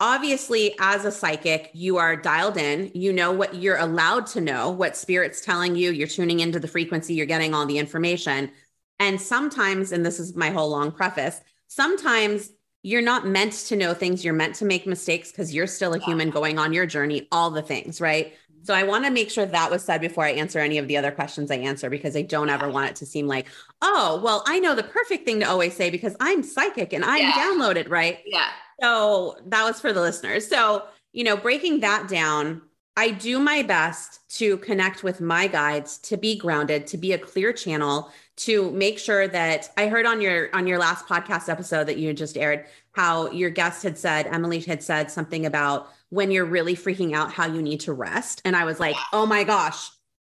obviously, 0.00 0.74
as 0.78 1.04
a 1.04 1.12
psychic, 1.12 1.70
you 1.72 1.96
are 1.96 2.16
dialed 2.16 2.56
in. 2.56 2.90
You 2.94 3.12
know 3.12 3.32
what 3.32 3.54
you're 3.54 3.78
allowed 3.78 4.26
to 4.28 4.40
know, 4.40 4.70
what 4.70 4.96
spirit's 4.96 5.40
telling 5.40 5.76
you. 5.76 5.90
You're 5.90 6.08
tuning 6.08 6.40
into 6.40 6.60
the 6.60 6.68
frequency, 6.68 7.14
you're 7.14 7.26
getting 7.26 7.54
all 7.54 7.66
the 7.66 7.78
information. 7.78 8.50
And 8.98 9.20
sometimes, 9.20 9.92
and 9.92 10.04
this 10.04 10.18
is 10.18 10.36
my 10.36 10.50
whole 10.50 10.70
long 10.70 10.90
preface, 10.90 11.40
sometimes 11.68 12.50
you're 12.82 13.02
not 13.02 13.26
meant 13.26 13.52
to 13.52 13.76
know 13.76 13.94
things. 13.94 14.24
You're 14.24 14.32
meant 14.34 14.54
to 14.56 14.64
make 14.64 14.86
mistakes 14.86 15.32
because 15.32 15.54
you're 15.54 15.66
still 15.66 15.92
a 15.92 15.98
human 15.98 16.30
going 16.30 16.58
on 16.58 16.72
your 16.72 16.86
journey, 16.86 17.26
all 17.32 17.50
the 17.50 17.62
things, 17.62 18.00
right? 18.00 18.32
So 18.62 18.74
I 18.74 18.84
want 18.84 19.04
to 19.04 19.10
make 19.10 19.30
sure 19.30 19.46
that 19.46 19.70
was 19.70 19.84
said 19.84 20.00
before 20.00 20.24
I 20.24 20.30
answer 20.30 20.58
any 20.58 20.78
of 20.78 20.88
the 20.88 20.96
other 20.96 21.10
questions 21.12 21.50
I 21.50 21.56
answer 21.56 21.90
because 21.90 22.16
I 22.16 22.22
don't 22.22 22.48
ever 22.48 22.68
want 22.68 22.90
it 22.90 22.96
to 22.96 23.06
seem 23.06 23.26
like, 23.26 23.46
oh, 23.82 24.20
well, 24.24 24.42
I 24.46 24.58
know 24.60 24.74
the 24.74 24.82
perfect 24.82 25.24
thing 25.24 25.40
to 25.40 25.46
always 25.46 25.74
say 25.74 25.90
because 25.90 26.16
I'm 26.20 26.42
psychic 26.42 26.92
and 26.92 27.04
I'm 27.04 27.22
Yeah. 27.22 27.32
downloaded, 27.32 27.88
right? 27.90 28.18
Yeah. 28.24 28.48
So 28.80 29.36
that 29.46 29.64
was 29.64 29.80
for 29.80 29.92
the 29.92 30.00
listeners. 30.00 30.46
So, 30.46 30.84
you 31.12 31.24
know, 31.24 31.36
breaking 31.36 31.80
that 31.80 32.08
down, 32.08 32.62
I 32.96 33.10
do 33.10 33.38
my 33.38 33.62
best 33.62 34.20
to 34.38 34.56
connect 34.58 35.02
with 35.02 35.20
my 35.20 35.46
guides 35.46 35.98
to 35.98 36.16
be 36.16 36.36
grounded, 36.36 36.86
to 36.88 36.96
be 36.96 37.12
a 37.12 37.18
clear 37.18 37.52
channel, 37.52 38.10
to 38.36 38.70
make 38.72 38.98
sure 38.98 39.28
that 39.28 39.70
I 39.76 39.88
heard 39.88 40.06
on 40.06 40.20
your 40.20 40.54
on 40.54 40.66
your 40.66 40.78
last 40.78 41.06
podcast 41.06 41.48
episode 41.48 41.84
that 41.84 41.98
you 41.98 42.12
just 42.14 42.36
aired 42.36 42.66
how 42.92 43.30
your 43.30 43.50
guest 43.50 43.82
had 43.82 43.98
said 43.98 44.26
Emily 44.26 44.60
had 44.60 44.82
said 44.82 45.10
something 45.10 45.44
about 45.44 45.90
when 46.08 46.30
you're 46.30 46.46
really 46.46 46.74
freaking 46.74 47.14
out 47.14 47.32
how 47.32 47.46
you 47.46 47.60
need 47.60 47.80
to 47.80 47.92
rest 47.92 48.40
and 48.44 48.56
I 48.56 48.64
was 48.64 48.80
like, 48.80 48.96
"Oh 49.12 49.26
my 49.26 49.44
gosh. 49.44 49.90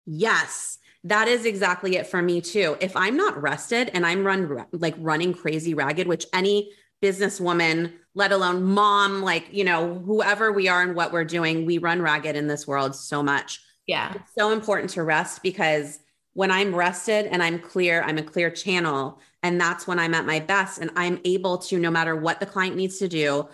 Yes." 0.06 0.78
That 1.06 1.30
is 1.30 1.46
exactly 1.46 1.96
it 1.96 2.08
for 2.08 2.22
me 2.22 2.42
too. 2.42 2.76
If 2.82 2.94
I'm 2.98 3.16
not 3.16 3.42
rested 3.42 3.90
and 3.94 4.06
I'm 4.06 4.26
run 4.26 4.66
like 4.74 4.96
running 4.98 5.34
crazy 5.34 5.74
ragged, 5.74 6.08
which 6.08 6.26
any 6.34 6.72
businesswoman, 7.02 7.94
let 8.16 8.32
alone 8.32 8.64
mom, 8.64 9.22
like, 9.22 9.48
you 9.52 9.64
know, 9.64 10.00
whoever 10.06 10.52
we 10.52 10.68
are 10.68 10.82
and 10.82 10.96
what 10.96 11.12
we're 11.12 11.26
doing, 11.26 11.66
we 11.66 11.78
run 11.78 12.02
ragged 12.02 12.36
in 12.36 12.48
this 12.48 12.68
world 12.68 12.96
so 12.96 13.24
much. 13.24 13.62
Yeah. 13.88 14.14
It's 14.16 14.34
so 14.38 14.52
important 14.52 14.92
to 14.92 15.04
rest 15.04 15.42
because 15.42 16.00
when 16.34 16.52
I'm 16.52 16.76
rested 16.76 17.26
and 17.28 17.42
I'm 17.42 17.60
clear, 17.60 18.02
I'm 18.04 18.18
a 18.18 18.24
clear 18.24 18.50
channel. 18.50 19.20
And 19.42 19.60
that's 19.60 19.88
when 19.88 20.00
I'm 20.00 20.14
at 20.14 20.26
my 20.26 20.40
best. 20.40 20.80
And 20.80 20.92
I'm 20.96 21.20
able 21.24 21.58
to, 21.60 21.80
no 21.80 21.90
matter 21.90 22.16
what 22.16 22.40
the 22.40 22.46
client 22.46 22.76
needs 22.76 23.00
to 23.00 23.08
do, 23.08 23.48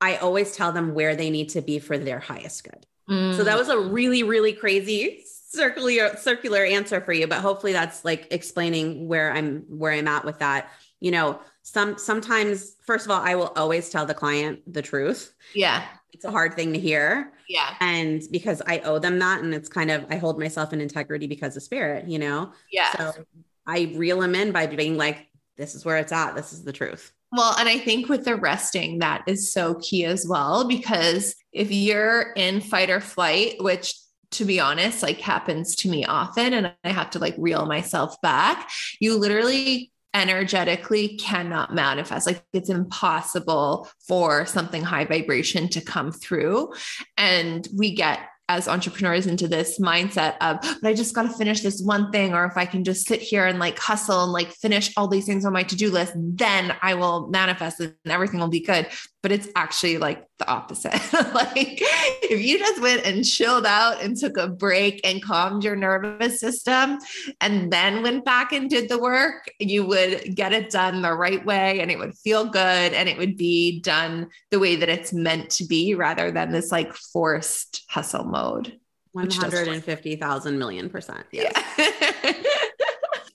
I 0.00 0.16
always 0.16 0.54
tell 0.54 0.72
them 0.72 0.94
where 0.94 1.16
they 1.16 1.30
need 1.30 1.50
to 1.50 1.60
be 1.60 1.78
for 1.78 1.98
their 1.98 2.20
highest 2.20 2.64
good. 2.64 2.86
Mm. 3.10 3.36
So 3.36 3.44
that 3.44 3.58
was 3.58 3.68
a 3.68 3.78
really, 3.78 4.22
really 4.22 4.52
crazy 4.52 5.24
circular 5.50 6.14
circular 6.16 6.62
answer 6.62 7.00
for 7.00 7.12
you, 7.12 7.26
but 7.26 7.38
hopefully 7.38 7.72
that's 7.72 8.04
like 8.04 8.28
explaining 8.30 9.08
where 9.08 9.32
I'm 9.32 9.64
where 9.68 9.92
I'm 9.92 10.06
at 10.06 10.24
with 10.24 10.38
that. 10.40 10.70
You 11.00 11.10
know, 11.10 11.40
some 11.62 11.98
sometimes 11.98 12.76
first 12.86 13.04
of 13.04 13.10
all 13.10 13.20
i 13.20 13.34
will 13.34 13.52
always 13.56 13.90
tell 13.90 14.06
the 14.06 14.14
client 14.14 14.60
the 14.72 14.82
truth. 14.82 15.34
Yeah. 15.54 15.84
It's 16.12 16.24
a 16.24 16.30
hard 16.30 16.54
thing 16.54 16.72
to 16.72 16.78
hear. 16.78 17.32
Yeah. 17.48 17.74
And 17.80 18.22
because 18.30 18.62
i 18.66 18.78
owe 18.80 18.98
them 18.98 19.18
that 19.18 19.42
and 19.42 19.54
it's 19.54 19.68
kind 19.68 19.90
of 19.90 20.06
i 20.10 20.16
hold 20.16 20.38
myself 20.38 20.72
in 20.72 20.80
integrity 20.80 21.26
because 21.26 21.56
of 21.56 21.62
spirit 21.62 22.08
you 22.08 22.18
know? 22.18 22.52
Yeah. 22.72 22.92
So 22.96 23.24
i 23.66 23.92
reel 23.94 24.20
them 24.20 24.34
in 24.34 24.52
by 24.52 24.66
being 24.66 24.96
like 24.96 25.28
this 25.58 25.74
is 25.74 25.84
where 25.84 25.96
it's 25.96 26.12
at. 26.12 26.34
This 26.34 26.52
is 26.52 26.62
the 26.64 26.72
truth. 26.72 27.12
Well, 27.32 27.54
and 27.58 27.68
I 27.68 27.78
think 27.78 28.08
with 28.08 28.24
the 28.24 28.36
resting, 28.36 29.00
that 29.00 29.24
is 29.26 29.52
so 29.52 29.74
key 29.74 30.06
as 30.06 30.26
well, 30.26 30.66
because 30.66 31.34
if 31.52 31.70
you're 31.70 32.32
in 32.36 32.62
fight 32.62 32.88
or 32.88 33.00
flight, 33.00 33.56
which 33.62 33.94
to 34.30 34.44
be 34.44 34.60
honest, 34.60 35.02
like 35.02 35.20
happens 35.20 35.74
to 35.76 35.90
me 35.90 36.04
often, 36.04 36.54
and 36.54 36.72
I 36.84 36.90
have 36.90 37.10
to 37.10 37.18
like 37.18 37.34
reel 37.36 37.66
myself 37.66 38.20
back, 38.22 38.70
you 39.00 39.16
literally 39.18 39.92
energetically 40.14 41.16
cannot 41.16 41.74
manifest. 41.74 42.26
Like 42.26 42.42
it's 42.52 42.70
impossible 42.70 43.88
for 44.06 44.46
something 44.46 44.82
high 44.82 45.04
vibration 45.04 45.68
to 45.70 45.80
come 45.80 46.12
through. 46.12 46.72
And 47.16 47.68
we 47.76 47.94
get 47.94 48.20
as 48.50 48.66
entrepreneurs 48.66 49.26
into 49.26 49.46
this 49.46 49.78
mindset 49.78 50.36
of, 50.40 50.58
but 50.62 50.88
I 50.88 50.94
just 50.94 51.14
got 51.14 51.24
to 51.24 51.28
finish 51.28 51.60
this 51.60 51.82
one 51.82 52.10
thing. 52.10 52.32
Or 52.32 52.46
if 52.46 52.56
I 52.56 52.64
can 52.64 52.82
just 52.82 53.06
sit 53.06 53.20
here 53.20 53.46
and 53.46 53.58
like 53.58 53.78
hustle 53.78 54.24
and 54.24 54.32
like 54.32 54.50
finish 54.52 54.90
all 54.96 55.06
these 55.06 55.26
things 55.26 55.44
on 55.44 55.52
my 55.52 55.62
to 55.64 55.76
do 55.76 55.90
list, 55.90 56.14
then 56.16 56.74
I 56.80 56.94
will 56.94 57.28
manifest 57.28 57.80
and 57.80 57.94
everything 58.06 58.40
will 58.40 58.48
be 58.48 58.60
good. 58.60 58.88
But 59.20 59.32
it's 59.32 59.48
actually 59.56 59.98
like 59.98 60.24
the 60.38 60.48
opposite. 60.48 60.92
like 61.34 61.80
if 62.22 62.40
you 62.40 62.58
just 62.58 62.80
went 62.80 63.04
and 63.04 63.24
chilled 63.24 63.66
out 63.66 64.00
and 64.00 64.16
took 64.16 64.36
a 64.36 64.46
break 64.46 65.00
and 65.04 65.22
calmed 65.22 65.64
your 65.64 65.74
nervous 65.74 66.38
system 66.38 66.98
and 67.40 67.72
then 67.72 68.02
went 68.02 68.24
back 68.24 68.52
and 68.52 68.70
did 68.70 68.88
the 68.88 68.98
work, 68.98 69.50
you 69.58 69.84
would 69.84 70.36
get 70.36 70.52
it 70.52 70.70
done 70.70 71.02
the 71.02 71.12
right 71.12 71.44
way 71.44 71.80
and 71.80 71.90
it 71.90 71.98
would 71.98 72.16
feel 72.18 72.44
good 72.44 72.92
and 72.92 73.08
it 73.08 73.18
would 73.18 73.36
be 73.36 73.80
done 73.80 74.28
the 74.52 74.60
way 74.60 74.76
that 74.76 74.88
it's 74.88 75.12
meant 75.12 75.50
to 75.50 75.66
be 75.66 75.94
rather 75.94 76.30
than 76.30 76.52
this 76.52 76.70
like 76.70 76.94
forced 76.94 77.84
hustle 77.88 78.24
mode. 78.24 78.78
150,000 79.12 80.58
million 80.58 80.88
percent. 80.90 81.24
Yes. 81.32 81.52
Yeah. 81.76 82.32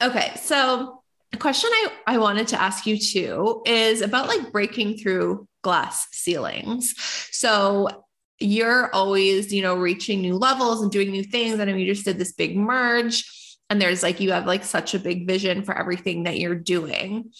okay. 0.07 0.33
So, 0.41 1.01
a 1.33 1.37
question 1.37 1.69
I, 1.73 1.91
I 2.07 2.17
wanted 2.19 2.47
to 2.49 2.61
ask 2.61 2.85
you 2.85 2.97
too 2.97 3.63
is 3.65 4.01
about 4.01 4.27
like 4.27 4.51
breaking 4.51 4.97
through 4.97 5.47
glass 5.63 6.07
ceilings. 6.11 6.93
So, 7.31 7.89
you're 8.39 8.93
always, 8.93 9.53
you 9.53 9.61
know, 9.61 9.75
reaching 9.75 10.21
new 10.21 10.35
levels 10.35 10.81
and 10.81 10.91
doing 10.91 11.11
new 11.11 11.23
things. 11.23 11.59
I 11.59 11.65
know 11.65 11.75
you 11.75 11.85
just 11.85 12.05
did 12.05 12.17
this 12.17 12.33
big 12.33 12.57
merge 12.57 13.23
and 13.69 13.81
there's 13.81 14.03
like 14.03 14.19
you 14.19 14.31
have 14.33 14.45
like 14.45 14.63
such 14.63 14.93
a 14.93 14.99
big 14.99 15.25
vision 15.27 15.63
for 15.63 15.75
everything 15.75 16.23
that 16.23 16.39
you're 16.39 16.53
doing. 16.53 17.31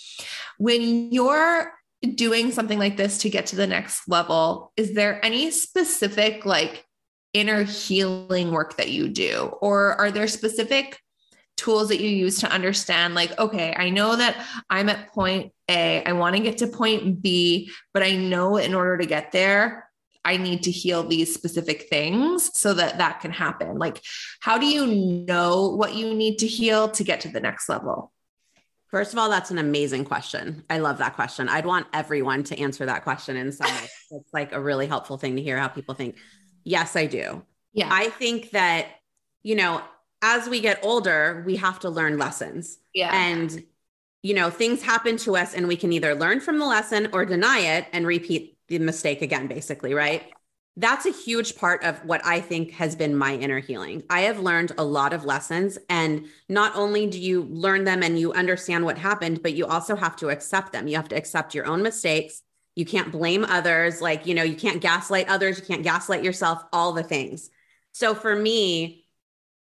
When 0.58 1.12
you're 1.12 1.72
doing 2.16 2.52
something 2.52 2.80
like 2.80 2.98
this 2.98 3.20
to 3.20 3.30
get 3.30 3.46
to 3.48 3.56
the 3.56 3.68
next 3.68 4.08
level, 4.08 4.72
is 4.76 4.96
there 4.96 5.24
any 5.24 5.52
specific 5.52 6.44
like 6.46 6.86
inner 7.34 7.64
healing 7.64 8.52
work 8.52 8.78
that 8.78 8.90
you 8.90 9.10
do? 9.10 9.52
Or 9.62 9.94
are 10.02 10.10
there 10.10 10.28
specific 10.28 11.00
tools 11.56 11.90
that 11.90 12.02
you 12.02 12.10
use 12.10 12.40
to 12.40 12.52
understand, 12.52 13.14
like, 13.14 13.38
okay, 13.38 13.76
I 13.78 13.92
know 13.92 14.16
that 14.16 14.44
I'm 14.72 14.90
at 14.90 15.14
point 15.14 15.53
A, 15.74 16.04
I 16.04 16.14
want 16.14 16.36
to 16.36 16.42
get 16.42 16.60
to 16.60 16.68
point 16.68 17.22
B, 17.22 17.72
but 17.94 18.04
I 18.04 18.16
know 18.16 18.58
in 18.58 18.74
order 18.74 18.98
to 18.98 19.06
get 19.06 19.32
there, 19.32 19.90
I 20.26 20.38
need 20.38 20.64
to 20.64 20.72
heal 20.72 21.04
these 21.04 21.34
specific 21.34 21.90
things 21.90 22.50
so 22.58 22.74
that 22.76 22.98
that 22.98 23.20
can 23.20 23.32
happen. 23.32 23.78
Like, 23.78 24.02
how 24.40 24.58
do 24.58 24.66
you 24.66 24.88
know 25.28 25.70
what 25.70 25.96
you 25.96 26.14
need 26.14 26.40
to 26.40 26.48
heal 26.48 26.90
to 26.90 27.04
get 27.04 27.22
to 27.22 27.28
the 27.28 27.42
next 27.42 27.68
level? 27.68 28.14
First 28.90 29.12
of 29.12 29.20
all, 29.20 29.30
that's 29.30 29.52
an 29.52 29.58
amazing 29.58 30.06
question. 30.06 30.64
I 30.70 30.78
love 30.78 31.00
that 31.00 31.16
question. 31.16 31.50
I'd 31.50 31.66
want 31.66 31.88
everyone 31.94 32.44
to 32.44 32.60
answer 32.60 32.86
that 32.86 33.04
question 33.04 33.36
in 33.36 33.52
some 33.52 33.68
way. 33.68 33.88
It's 34.12 34.32
like 34.32 34.54
a 34.54 34.62
really 34.62 34.86
helpful 34.86 35.18
thing 35.18 35.36
to 35.38 35.42
hear 35.42 35.58
how 35.58 35.68
people 35.68 35.96
think. 35.96 36.18
Yes, 36.64 36.96
I 36.96 37.08
do. 37.08 37.44
Yeah. 37.74 37.90
I 37.92 38.10
think 38.10 38.52
that, 38.52 38.90
you 39.42 39.56
know, 39.56 39.82
as 40.22 40.48
we 40.48 40.62
get 40.62 40.80
older, 40.84 41.44
we 41.48 41.56
have 41.56 41.80
to 41.80 41.90
learn 41.90 42.20
lessons. 42.20 42.78
Yeah. 42.94 43.12
And, 43.12 43.64
you 44.24 44.34
know, 44.34 44.50
things 44.50 44.82
happen 44.82 45.18
to 45.18 45.36
us 45.36 45.54
and 45.54 45.68
we 45.68 45.78
can 45.78 45.94
either 45.94 46.16
learn 46.16 46.40
from 46.40 46.58
the 46.58 46.66
lesson 46.66 47.10
or 47.14 47.26
deny 47.26 47.60
it 47.60 47.86
and 47.94 48.08
repeat 48.08 48.58
the 48.68 48.80
mistake 48.80 49.22
again, 49.22 49.48
basically, 49.48 49.94
right? 49.94 50.24
That's 50.76 51.06
a 51.06 51.12
huge 51.12 51.56
part 51.56 51.84
of 51.84 52.04
what 52.04 52.26
I 52.26 52.42
think 52.42 52.72
has 52.72 52.96
been 52.96 53.16
my 53.16 53.36
inner 53.36 53.60
healing. 53.60 54.02
I 54.10 54.22
have 54.22 54.40
learned 54.40 54.72
a 54.80 54.84
lot 54.84 55.14
of 55.14 55.24
lessons. 55.24 55.78
And 55.88 56.26
not 56.50 56.76
only 56.76 57.06
do 57.06 57.20
you 57.20 57.44
learn 57.44 57.84
them 57.84 58.02
and 58.02 58.18
you 58.18 58.34
understand 58.34 58.84
what 58.84 58.98
happened, 58.98 59.44
but 59.44 59.54
you 59.54 59.68
also 59.68 59.96
have 59.96 60.16
to 60.16 60.30
accept 60.30 60.72
them. 60.72 60.88
You 60.88 60.96
have 60.96 61.10
to 61.10 61.16
accept 61.16 61.54
your 61.54 61.68
own 61.68 61.84
mistakes 61.84 62.42
you 62.76 62.86
can't 62.86 63.12
blame 63.12 63.46
others. 63.46 64.02
Like, 64.02 64.26
you 64.26 64.34
know, 64.34 64.44
you 64.44 64.56
can't 64.56 64.82
gaslight 64.82 65.30
others. 65.30 65.60
You 65.60 65.66
can't 65.66 65.84
gaslight 65.84 66.24
yourself, 66.24 66.64
all 66.74 66.94
the 66.94 67.04
things. 67.04 67.50
So 67.92 68.16
for 68.16 68.36
me, 68.36 69.06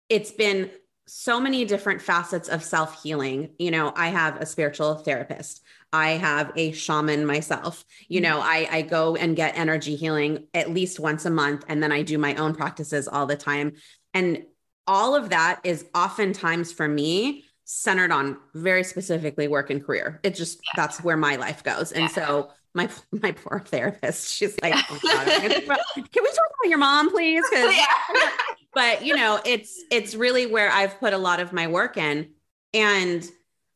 it's 0.08 0.32
been 0.32 0.70
so 1.06 1.40
many 1.40 1.64
different 1.64 2.02
facets 2.02 2.48
of 2.48 2.62
self 2.62 3.02
healing. 3.02 3.50
You 3.58 3.70
know, 3.70 3.92
I 3.94 4.08
have 4.08 4.36
a 4.36 4.46
spiritual 4.46 4.96
therapist. 4.96 5.62
I 5.92 6.10
have 6.10 6.52
a 6.56 6.72
shaman 6.72 7.26
myself. 7.26 7.84
You 8.08 8.20
know, 8.20 8.40
I, 8.40 8.68
I 8.70 8.82
go 8.82 9.16
and 9.16 9.36
get 9.36 9.56
energy 9.56 9.96
healing 9.96 10.46
at 10.52 10.70
least 10.70 11.00
once 11.00 11.24
a 11.24 11.30
month, 11.30 11.64
and 11.68 11.82
then 11.82 11.92
I 11.92 12.02
do 12.02 12.18
my 12.18 12.34
own 12.34 12.54
practices 12.54 13.08
all 13.08 13.26
the 13.26 13.36
time. 13.36 13.74
And 14.12 14.44
all 14.86 15.14
of 15.14 15.30
that 15.30 15.60
is 15.64 15.86
oftentimes 15.94 16.72
for 16.72 16.88
me 16.88 17.44
centered 17.64 18.12
on 18.12 18.38
very 18.54 18.84
specifically 18.84 19.48
work 19.48 19.70
and 19.70 19.84
career. 19.84 20.20
It 20.22 20.34
just 20.34 20.58
yeah. 20.58 20.70
that's 20.76 21.02
where 21.02 21.16
my 21.16 21.36
life 21.36 21.62
goes. 21.62 21.92
And 21.92 22.04
yeah. 22.04 22.08
so 22.08 22.50
my 22.74 22.88
my 23.10 23.32
poor 23.32 23.60
therapist. 23.60 24.32
She's 24.32 24.56
like, 24.62 24.74
oh 24.90 24.98
God, 25.02 25.26
can 25.42 25.52
we 25.54 26.30
talk 26.30 26.50
about 26.60 26.68
your 26.68 26.78
mom, 26.78 27.10
please? 27.10 27.44
Yeah. 27.52 27.86
but 28.76 29.06
you 29.06 29.16
know, 29.16 29.40
it's 29.46 29.82
it's 29.90 30.14
really 30.14 30.44
where 30.44 30.70
I've 30.70 31.00
put 31.00 31.14
a 31.14 31.18
lot 31.18 31.40
of 31.40 31.54
my 31.54 31.66
work 31.66 31.96
in. 31.96 32.28
And 32.74 33.26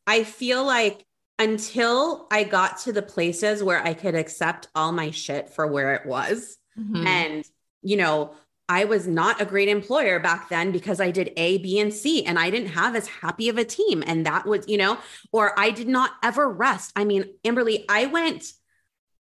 I 0.05 0.23
feel 0.23 0.63
like 0.63 1.03
until 1.39 2.27
I 2.29 2.43
got 2.43 2.77
to 2.81 2.93
the 2.93 3.01
places 3.01 3.63
where 3.63 3.83
I 3.83 3.95
could 3.95 4.13
accept 4.13 4.67
all 4.75 4.91
my 4.91 5.09
shit 5.09 5.49
for 5.49 5.65
where 5.65 5.95
it 5.95 6.05
was. 6.05 6.55
Mm-hmm. 6.79 7.07
And, 7.07 7.45
you 7.81 7.97
know, 7.97 8.35
I 8.69 8.85
was 8.85 9.07
not 9.07 9.41
a 9.41 9.45
great 9.45 9.69
employer 9.69 10.19
back 10.19 10.49
then 10.49 10.71
because 10.71 11.01
I 11.01 11.09
did 11.09 11.33
A, 11.35 11.57
B, 11.57 11.79
and 11.79 11.91
C, 11.91 12.23
and 12.23 12.37
I 12.37 12.51
didn't 12.51 12.69
have 12.69 12.95
as 12.95 13.07
happy 13.07 13.49
of 13.49 13.57
a 13.57 13.65
team. 13.65 14.03
And 14.05 14.27
that 14.27 14.45
was, 14.45 14.67
you 14.67 14.77
know, 14.77 14.99
or 15.31 15.59
I 15.59 15.71
did 15.71 15.87
not 15.87 16.11
ever 16.21 16.47
rest. 16.47 16.91
I 16.95 17.05
mean, 17.05 17.25
Amberly, 17.43 17.85
I 17.89 18.05
went 18.05 18.53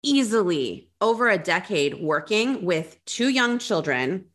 easily 0.02 0.90
over 1.00 1.30
a 1.30 1.38
decade 1.38 1.98
working 1.98 2.62
with 2.66 3.02
two 3.06 3.30
young 3.30 3.58
children 3.58 4.26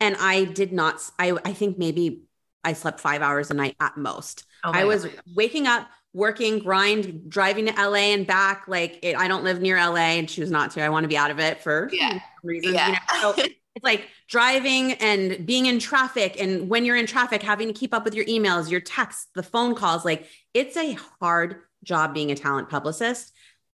and 0.00 0.16
i 0.18 0.44
did 0.44 0.72
not 0.72 1.00
i 1.18 1.36
i 1.44 1.52
think 1.52 1.78
maybe 1.78 2.22
i 2.64 2.72
slept 2.72 3.00
5 3.00 3.22
hours 3.22 3.50
a 3.50 3.54
night 3.54 3.76
at 3.80 3.96
most 3.96 4.44
oh 4.64 4.70
i 4.72 4.84
was 4.84 5.04
God. 5.04 5.14
waking 5.34 5.66
up 5.66 5.88
working 6.12 6.58
grind 6.58 7.28
driving 7.28 7.66
to 7.66 7.72
la 7.72 7.94
and 7.94 8.26
back 8.26 8.64
like 8.68 8.98
it, 9.02 9.16
i 9.16 9.28
don't 9.28 9.44
live 9.44 9.60
near 9.60 9.76
la 9.76 9.96
and 9.96 10.28
choose 10.28 10.50
not 10.50 10.70
to 10.72 10.82
i 10.82 10.88
want 10.88 11.04
to 11.04 11.08
be 11.08 11.16
out 11.16 11.30
of 11.30 11.38
it 11.38 11.62
for 11.62 11.88
yeah. 11.92 12.18
reasons 12.42 12.74
yeah. 12.74 12.88
You 12.88 13.22
know? 13.22 13.32
so 13.34 13.42
it's 13.74 13.84
like 13.84 14.08
driving 14.28 14.92
and 14.94 15.44
being 15.44 15.66
in 15.66 15.78
traffic 15.78 16.40
and 16.40 16.68
when 16.68 16.84
you're 16.84 16.96
in 16.96 17.06
traffic 17.06 17.42
having 17.42 17.68
to 17.68 17.74
keep 17.74 17.92
up 17.92 18.04
with 18.04 18.14
your 18.14 18.24
emails 18.24 18.70
your 18.70 18.80
texts 18.80 19.28
the 19.34 19.42
phone 19.42 19.74
calls 19.74 20.04
like 20.04 20.26
it's 20.54 20.76
a 20.76 20.96
hard 21.20 21.56
job 21.84 22.14
being 22.14 22.30
a 22.30 22.34
talent 22.34 22.70
publicist 22.70 23.32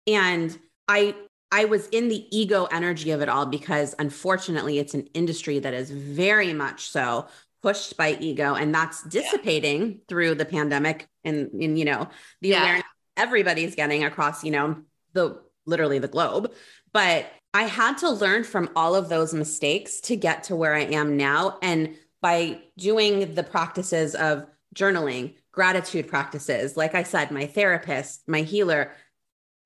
and 0.08 0.58
I 0.88 1.16
I 1.52 1.66
was 1.66 1.88
in 1.88 2.08
the 2.08 2.26
ego 2.36 2.66
energy 2.72 3.12
of 3.12 3.22
it 3.22 3.30
all 3.30 3.46
because 3.46 3.94
unfortunately 4.00 4.80
it's 4.80 4.94
an 4.94 5.08
industry 5.14 5.60
that 5.60 5.74
is 5.74 5.92
very 5.92 6.54
much 6.54 6.90
so 6.90 7.28
pushed 7.62 7.98
by 7.98 8.18
ego 8.20 8.56
and 8.56 8.74
that's 8.74 9.04
dissipating 9.04 9.92
yeah. 9.92 9.98
through 10.08 10.36
the 10.36 10.46
pandemic 10.46 11.08
and, 11.24 11.52
and 11.52 11.78
you 11.78 11.86
know 11.86 12.08
the 12.42 12.50
yeah. 12.50 12.62
awareness 12.62 12.86
everybody's 13.18 13.76
getting 13.76 14.04
across 14.04 14.44
you 14.44 14.52
know 14.52 14.76
the 15.14 15.40
literally 15.66 16.00
the 16.00 16.08
globe 16.08 16.52
but 16.92 17.28
i 17.54 17.64
had 17.64 17.98
to 17.98 18.10
learn 18.10 18.44
from 18.44 18.70
all 18.76 18.96
of 18.96 19.10
those 19.10 19.34
mistakes 19.34 20.00
to 20.00 20.16
get 20.16 20.44
to 20.44 20.56
where 20.56 20.74
i 20.74 20.82
am 20.82 21.18
now 21.18 21.58
and 21.62 21.96
by 22.22 22.60
doing 22.78 23.36
the 23.36 23.44
practices 23.44 24.16
of 24.16 24.46
journaling 24.74 25.36
gratitude 25.52 26.08
practices 26.08 26.76
like 26.76 26.96
i 26.96 27.04
said 27.04 27.30
my 27.30 27.46
therapist 27.46 28.28
my 28.28 28.42
healer 28.42 28.92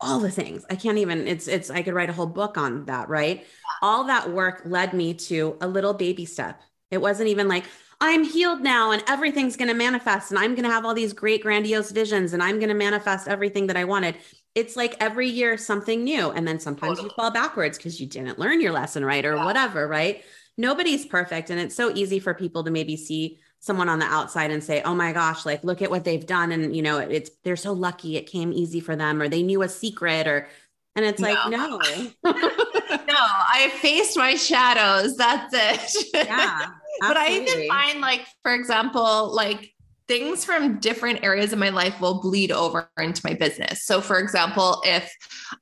all 0.01 0.19
the 0.19 0.31
things 0.31 0.65
i 0.69 0.75
can't 0.75 0.97
even 0.97 1.27
it's 1.27 1.47
it's 1.47 1.69
i 1.69 1.81
could 1.81 1.93
write 1.93 2.09
a 2.09 2.13
whole 2.13 2.25
book 2.25 2.57
on 2.57 2.85
that 2.85 3.07
right 3.09 3.45
all 3.81 4.03
that 4.05 4.31
work 4.31 4.61
led 4.65 4.93
me 4.93 5.13
to 5.13 5.57
a 5.61 5.67
little 5.67 5.93
baby 5.93 6.25
step 6.25 6.61
it 6.91 7.01
wasn't 7.01 7.29
even 7.29 7.47
like 7.47 7.65
I'm 8.01 8.23
healed 8.23 8.61
now 8.61 8.91
and 8.91 9.03
everything's 9.07 9.55
going 9.55 9.69
to 9.69 9.73
manifest 9.73 10.31
and 10.31 10.39
I'm 10.39 10.53
going 10.53 10.65
to 10.65 10.71
have 10.71 10.85
all 10.85 10.93
these 10.93 11.13
great 11.13 11.41
grandiose 11.41 11.91
visions 11.91 12.33
and 12.33 12.43
I'm 12.43 12.57
going 12.59 12.69
to 12.69 12.75
manifest 12.75 13.27
everything 13.27 13.67
that 13.67 13.77
I 13.77 13.85
wanted. 13.85 14.17
It's 14.53 14.75
like 14.75 14.95
every 14.99 15.27
year 15.27 15.57
something 15.57 16.03
new. 16.03 16.31
And 16.31 16.47
then 16.47 16.59
sometimes 16.59 17.01
you 17.01 17.09
fall 17.15 17.31
backwards 17.31 17.77
because 17.77 17.99
you 17.99 18.07
didn't 18.07 18.39
learn 18.39 18.61
your 18.61 18.73
lesson 18.73 19.05
right 19.05 19.25
or 19.25 19.35
yeah. 19.35 19.45
whatever, 19.45 19.87
right? 19.87 20.23
Nobody's 20.57 21.05
perfect. 21.05 21.49
And 21.49 21.59
it's 21.59 21.75
so 21.75 21.93
easy 21.95 22.19
for 22.19 22.33
people 22.33 22.63
to 22.63 22.71
maybe 22.71 22.97
see 22.97 23.39
someone 23.59 23.89
on 23.89 23.99
the 23.99 24.05
outside 24.05 24.51
and 24.51 24.63
say, 24.63 24.81
"Oh 24.83 24.95
my 24.95 25.11
gosh, 25.11 25.45
like 25.45 25.63
look 25.63 25.81
at 25.81 25.89
what 25.89 26.03
they've 26.03 26.25
done 26.25 26.51
and 26.51 26.75
you 26.75 26.81
know, 26.81 26.99
it's 26.99 27.31
they're 27.43 27.55
so 27.55 27.73
lucky 27.73 28.17
it 28.17 28.27
came 28.27 28.53
easy 28.53 28.79
for 28.79 28.95
them 28.95 29.21
or 29.21 29.29
they 29.29 29.43
knew 29.43 29.61
a 29.61 29.69
secret 29.69 30.27
or 30.27 30.47
and 30.95 31.05
it's 31.05 31.19
like, 31.19 31.37
no. 31.49 31.67
No, 31.67 31.79
no 32.23 32.31
I 32.31 33.71
faced 33.81 34.17
my 34.17 34.35
shadows. 34.35 35.17
That's 35.17 35.53
it. 35.53 36.13
Yeah. 36.13 36.67
but 37.01 37.17
I 37.17 37.31
even 37.31 37.67
find 37.67 37.99
like, 37.99 38.25
for 38.41 38.53
example, 38.53 39.33
like 39.35 39.74
things 40.07 40.45
from 40.45 40.79
different 40.79 41.23
areas 41.23 41.51
of 41.51 41.59
my 41.59 41.69
life 41.69 41.99
will 41.99 42.21
bleed 42.21 42.51
over 42.51 42.89
into 42.97 43.21
my 43.23 43.33
business. 43.33 43.83
So, 43.85 44.01
for 44.01 44.19
example, 44.19 44.81
if 44.85 45.11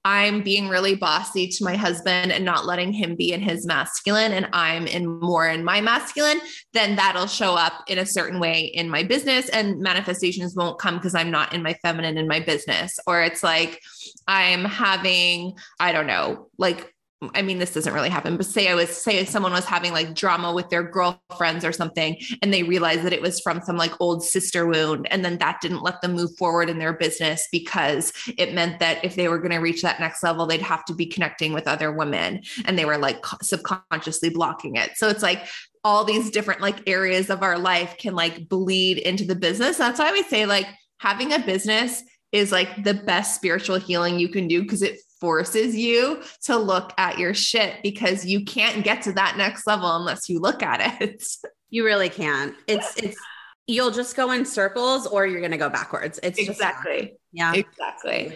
I'm 0.04 0.44
being 0.44 0.68
really 0.68 0.96
bossy 0.96 1.48
to 1.48 1.64
my 1.64 1.76
husband 1.76 2.32
and 2.32 2.44
not 2.44 2.66
letting 2.66 2.92
him 2.92 3.16
be 3.16 3.32
in 3.32 3.42
his 3.42 3.66
masculine 3.66 4.34
and 4.34 4.50
I'm 4.52 4.86
in 4.86 5.20
more 5.20 5.48
in 5.48 5.64
my 5.64 5.80
masculine, 5.80 6.42
then 6.74 6.96
that'll 6.96 7.28
show 7.28 7.56
up 7.56 7.84
in 7.88 7.98
a 7.98 8.06
certain 8.06 8.40
way 8.40 8.66
in 8.66 8.90
my 8.90 9.04
business 9.04 9.48
and 9.50 9.80
manifestations 9.80 10.56
won't 10.56 10.80
come 10.80 10.96
because 10.96 11.16
I'm 11.16 11.32
not 11.32 11.54
in 11.54 11.64
my 11.64 11.74
feminine 11.82 12.18
in 12.18 12.28
my 12.28 12.42
business. 12.42 13.00
Or 13.08 13.22
it's 13.24 13.44
like 13.44 13.82
I'm 14.28 14.66
having, 14.66 15.58
I 15.80 15.92
don't 15.92 16.08
know, 16.08 16.50
like 16.58 16.93
I 17.34 17.42
mean, 17.42 17.60
this 17.60 17.74
doesn't 17.74 17.94
really 17.94 18.10
happen, 18.10 18.38
but 18.38 18.46
say 18.46 18.70
I 18.70 18.76
was, 18.76 18.90
say 18.90 19.24
someone 19.26 19.52
was 19.52 19.66
having 19.66 19.94
like 19.94 20.16
drama 20.16 20.54
with 20.54 20.70
their 20.70 20.84
girlfriends 20.84 21.66
or 21.66 21.72
something, 21.72 22.18
and 22.42 22.54
they 22.54 22.64
realized 22.64 23.04
that 23.04 23.14
it 23.14 23.22
was 23.22 23.40
from 23.40 23.62
some 23.62 23.78
like 23.78 23.94
old 24.00 24.24
sister 24.24 24.66
wound. 24.68 25.08
And 25.12 25.24
then 25.24 25.38
that 25.40 25.62
didn't 25.62 25.84
let 25.84 26.02
them 26.02 26.14
move 26.14 26.36
forward 26.38 26.70
in 26.70 26.80
their 26.80 26.94
business 26.94 27.48
because 27.52 28.14
it 28.38 28.54
meant 28.54 28.80
that 28.80 29.04
if 29.04 29.16
they 29.16 29.28
were 29.28 29.40
going 29.40 29.52
to 29.52 29.58
reach 29.58 29.82
that 29.82 30.00
next 30.00 30.24
level, 30.24 30.46
they'd 30.46 30.62
have 30.62 30.86
to 30.86 30.94
be 30.94 31.06
connecting 31.06 31.54
with 31.54 31.68
other 31.68 31.92
women. 31.92 32.42
And 32.66 32.78
they 32.78 32.86
were 32.86 32.98
like 32.98 33.26
subconsciously 33.42 34.30
blocking 34.30 34.76
it. 34.76 34.92
So 34.96 35.10
it's 35.10 35.24
like, 35.24 35.46
all 35.86 36.06
these 36.06 36.32
different 36.32 36.62
like 36.62 36.88
areas 36.88 37.30
of 37.30 37.44
our 37.44 37.60
life 37.60 37.98
can 37.98 38.16
like 38.16 38.48
bleed 38.48 38.98
into 39.00 39.26
the 39.26 39.36
business. 39.36 39.78
That's 39.78 40.00
why 40.00 40.08
I 40.08 40.12
would 40.14 40.28
say 40.28 40.46
like 40.46 40.66
having 41.00 41.34
a 41.34 41.40
business 41.40 42.02
is 42.32 42.52
like 42.52 42.84
the 42.84 42.94
best 42.94 43.36
spiritual 43.36 43.78
healing 43.78 44.20
you 44.20 44.30
can 44.30 44.48
do 44.48 44.64
because 44.64 44.82
it 44.82 45.00
forces 45.24 45.74
you 45.74 46.22
to 46.42 46.58
look 46.58 46.92
at 46.98 47.18
your 47.18 47.34
shit 47.34 47.82
because 47.82 48.26
you 48.26 48.44
can't 48.44 48.84
get 48.84 49.02
to 49.04 49.14
that 49.14 49.38
next 49.38 49.66
level 49.66 49.96
unless 49.96 50.28
you 50.28 50.38
look 50.40 50.62
at 50.62 51.02
it. 51.02 51.24
You 51.70 51.84
really 51.84 52.10
can't. 52.10 52.54
It's 52.68 52.96
it's 52.98 53.18
you'll 53.66 53.90
just 53.90 54.16
go 54.16 54.30
in 54.30 54.46
circles 54.46 55.08
or 55.08 55.26
you're 55.26 55.40
going 55.40 55.54
to 55.54 55.58
go 55.58 55.70
backwards. 55.70 56.20
It's 56.22 56.38
exactly. 56.38 57.16
Yeah. 57.32 57.52
Exactly. 57.52 58.32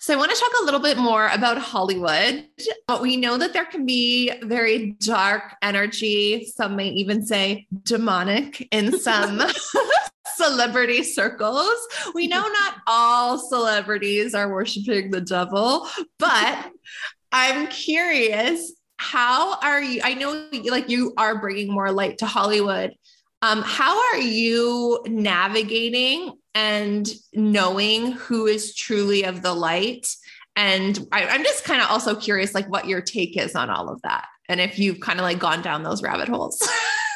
So 0.00 0.12
I 0.12 0.18
want 0.18 0.30
to 0.32 0.36
talk 0.38 0.50
a 0.60 0.64
little 0.66 0.80
bit 0.80 0.98
more 0.98 1.28
about 1.28 1.56
Hollywood. 1.56 2.46
But 2.86 3.00
we 3.00 3.16
know 3.16 3.38
that 3.38 3.54
there 3.54 3.64
can 3.64 3.86
be 3.86 4.32
very 4.42 4.96
dark 5.00 5.54
energy. 5.62 6.44
Some 6.44 6.76
may 6.76 6.90
even 6.90 7.24
say 7.24 7.66
demonic 7.84 8.68
in 8.70 8.98
some 8.98 9.40
celebrity 10.38 11.02
circles. 11.02 11.76
We 12.14 12.26
know 12.26 12.40
not 12.60 12.76
all 12.86 13.38
celebrities 13.38 14.34
are 14.34 14.50
worshiping 14.50 15.10
the 15.10 15.20
devil, 15.20 15.86
but 16.18 16.70
I'm 17.32 17.66
curious 17.66 18.72
how 18.96 19.58
are 19.60 19.80
you 19.82 20.00
I 20.02 20.14
know 20.14 20.48
like 20.70 20.88
you 20.88 21.12
are 21.16 21.38
bringing 21.38 21.70
more 21.70 21.92
light 21.92 22.18
to 22.18 22.26
Hollywood. 22.26 22.94
Um, 23.42 23.62
how 23.62 23.96
are 24.10 24.18
you 24.18 25.00
navigating 25.06 26.32
and 26.54 27.08
knowing 27.32 28.10
who 28.12 28.46
is 28.46 28.74
truly 28.74 29.24
of 29.24 29.42
the 29.42 29.54
light? 29.54 30.08
And 30.56 31.06
I, 31.12 31.28
I'm 31.28 31.44
just 31.44 31.62
kind 31.62 31.80
of 31.80 31.88
also 31.88 32.16
curious, 32.16 32.52
like, 32.52 32.68
what 32.68 32.88
your 32.88 33.00
take 33.00 33.36
is 33.36 33.54
on 33.54 33.70
all 33.70 33.88
of 33.88 34.02
that, 34.02 34.26
and 34.48 34.60
if 34.60 34.76
you've 34.76 34.98
kind 34.98 35.20
of 35.20 35.22
like 35.22 35.38
gone 35.38 35.62
down 35.62 35.84
those 35.84 36.02
rabbit 36.02 36.28
holes. 36.28 36.68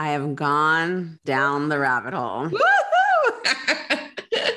I 0.00 0.12
have 0.12 0.34
gone 0.34 1.20
down 1.26 1.68
the 1.68 1.78
rabbit 1.78 2.14
hole. 2.14 2.44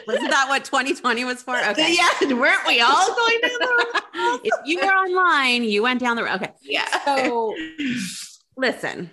Wasn't 0.07 0.29
that 0.29 0.45
what 0.47 0.63
2020 0.63 1.25
was 1.25 1.43
for? 1.43 1.57
Okay. 1.71 1.97
Yeah, 1.97 2.33
weren't 2.33 2.65
we 2.65 2.79
all 2.79 3.13
going 3.13 3.41
down 3.41 3.51
the 3.59 3.67
road? 3.67 4.39
if 4.45 4.53
you 4.63 4.79
were 4.79 4.85
online, 4.85 5.65
you 5.65 5.83
went 5.83 5.99
down 5.99 6.15
the 6.15 6.23
road. 6.23 6.35
Okay. 6.35 6.53
Yeah. 6.61 6.87
So 7.03 7.53
listen, 8.55 9.09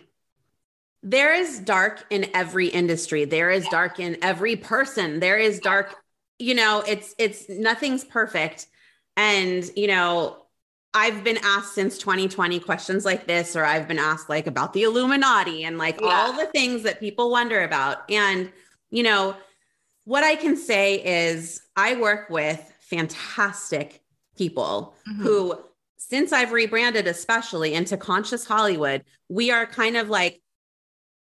there 1.02 1.34
is 1.34 1.58
dark 1.58 2.04
in 2.10 2.30
every 2.32 2.68
industry. 2.68 3.24
There 3.24 3.50
is 3.50 3.66
dark 3.66 3.98
in 3.98 4.16
every 4.22 4.54
person. 4.54 5.18
There 5.18 5.36
is 5.36 5.58
dark, 5.58 5.96
you 6.38 6.54
know, 6.54 6.84
it's 6.86 7.12
it's 7.18 7.48
nothing's 7.48 8.04
perfect. 8.04 8.68
And, 9.16 9.68
you 9.74 9.88
know, 9.88 10.39
I've 10.92 11.22
been 11.22 11.38
asked 11.42 11.74
since 11.74 11.98
2020 11.98 12.58
questions 12.60 13.04
like 13.04 13.26
this, 13.26 13.54
or 13.54 13.64
I've 13.64 13.86
been 13.86 13.98
asked 13.98 14.28
like 14.28 14.46
about 14.46 14.72
the 14.72 14.82
Illuminati 14.82 15.64
and 15.64 15.78
like 15.78 16.00
yeah. 16.00 16.08
all 16.08 16.32
the 16.32 16.46
things 16.46 16.82
that 16.82 16.98
people 16.98 17.30
wonder 17.30 17.62
about. 17.62 18.10
And, 18.10 18.50
you 18.90 19.04
know, 19.04 19.36
what 20.04 20.24
I 20.24 20.34
can 20.34 20.56
say 20.56 20.96
is 21.30 21.62
I 21.76 21.96
work 21.96 22.28
with 22.28 22.72
fantastic 22.80 24.02
people 24.36 24.96
mm-hmm. 25.08 25.22
who, 25.22 25.58
since 25.96 26.32
I've 26.32 26.50
rebranded, 26.50 27.06
especially 27.06 27.74
into 27.74 27.96
Conscious 27.96 28.44
Hollywood, 28.44 29.04
we 29.28 29.52
are 29.52 29.66
kind 29.66 29.96
of 29.96 30.08
like 30.08 30.42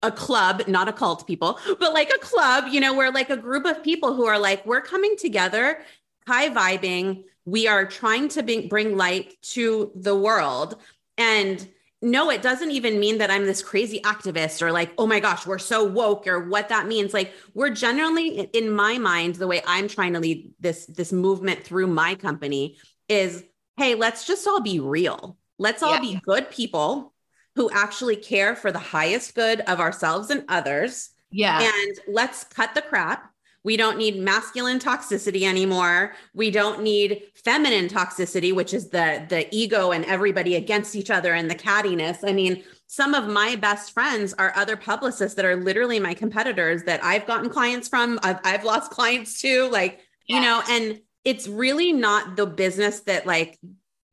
a 0.04 0.12
club, 0.12 0.68
not 0.68 0.88
a 0.88 0.94
cult 0.94 1.26
people, 1.26 1.60
but 1.80 1.94
like 1.94 2.12
a 2.12 2.20
club, 2.20 2.66
you 2.70 2.80
know, 2.80 2.94
we're 2.94 3.12
like 3.12 3.32
a 3.32 3.38
group 3.38 3.66
of 3.66 3.84
people 3.84 4.14
who 4.14 4.26
are 4.26 4.38
like, 4.38 4.64
we're 4.66 4.82
coming 4.82 5.16
together, 5.18 5.80
high 6.28 6.50
vibing 6.50 7.24
we 7.46 7.68
are 7.68 7.86
trying 7.86 8.28
to 8.30 8.44
bring, 8.44 8.68
bring 8.68 8.98
light 8.98 9.36
to 9.42 9.92
the 9.96 10.16
world. 10.16 10.78
And 11.18 11.66
no, 12.02 12.30
it 12.30 12.42
doesn't 12.42 12.72
even 12.72 13.00
mean 13.00 13.20
that 13.20 13.32
I'm 13.32 13.46
this 13.46 13.64
crazy 13.64 14.00
activist 14.02 14.62
or 14.62 14.72
like, 14.72 14.92
oh 14.98 15.08
my 15.08 15.20
gosh, 15.20 15.46
we're 15.46 15.58
so 15.58 15.84
woke 15.84 16.28
or 16.28 16.48
what 16.50 16.70
that 16.70 16.88
means. 16.88 17.14
Like 17.14 17.34
we're 17.54 17.70
generally 17.70 18.42
in 18.42 18.70
my 18.70 18.98
mind, 18.98 19.36
the 19.36 19.48
way 19.48 19.62
I'm 19.66 19.88
trying 19.88 20.14
to 20.14 20.20
lead 20.20 20.52
this 20.60 20.86
this 20.86 21.12
movement 21.12 21.64
through 21.64 21.88
my 21.88 22.16
company 22.16 22.78
is, 23.08 23.44
hey, 23.78 23.96
let's 23.96 24.28
just 24.28 24.46
all 24.48 24.62
be 24.62 24.80
real. 24.80 25.38
Let's 25.58 25.82
all 25.82 25.96
yeah. 25.96 26.02
be 26.02 26.20
good 26.24 26.52
people 26.52 27.14
who 27.56 27.70
actually 27.72 28.18
care 28.18 28.56
for 28.56 28.72
the 28.72 28.80
highest 28.80 29.34
good 29.34 29.62
of 29.62 29.80
ourselves 29.80 30.30
and 30.30 30.44
others. 30.50 31.12
Yeah. 31.32 31.62
And 31.62 32.00
let's 32.08 32.44
cut 32.44 32.76
the 32.76 32.82
crap 32.82 33.32
we 33.66 33.78
don't 33.78 33.98
need 33.98 34.20
masculine 34.20 34.78
toxicity 34.78 35.42
anymore. 35.42 36.14
We 36.36 36.52
don't 36.52 36.84
need 36.84 37.24
feminine 37.34 37.88
toxicity, 37.88 38.54
which 38.54 38.76
is 38.76 38.90
the 38.90 39.26
the 39.28 39.54
ego 39.54 39.92
and 39.92 40.06
everybody 40.06 40.56
against 40.56 40.96
each 40.96 41.10
other 41.10 41.34
and 41.34 41.50
the 41.50 41.56
cattiness. 41.56 42.20
I 42.24 42.32
mean, 42.32 42.64
some 42.86 43.16
of 43.16 43.28
my 43.28 43.56
best 43.56 43.92
friends 43.92 44.36
are 44.36 44.54
other 44.56 44.78
publicists 44.78 45.36
that 45.36 45.46
are 45.46 45.56
literally 45.56 46.00
my 46.00 46.14
competitors 46.14 46.84
that 46.84 47.04
I've 47.04 47.26
gotten 47.26 47.50
clients 47.50 47.88
from. 47.88 48.20
I've, 48.22 48.40
I've 48.44 48.64
lost 48.64 48.92
clients 48.92 49.42
too. 49.42 49.68
Like, 49.72 50.00
yeah. 50.28 50.36
you 50.36 50.42
know, 50.44 50.62
and 50.70 51.02
it's 51.24 51.48
really 51.48 51.92
not 51.92 52.36
the 52.36 52.46
business 52.46 53.00
that 53.02 53.26
like 53.26 53.60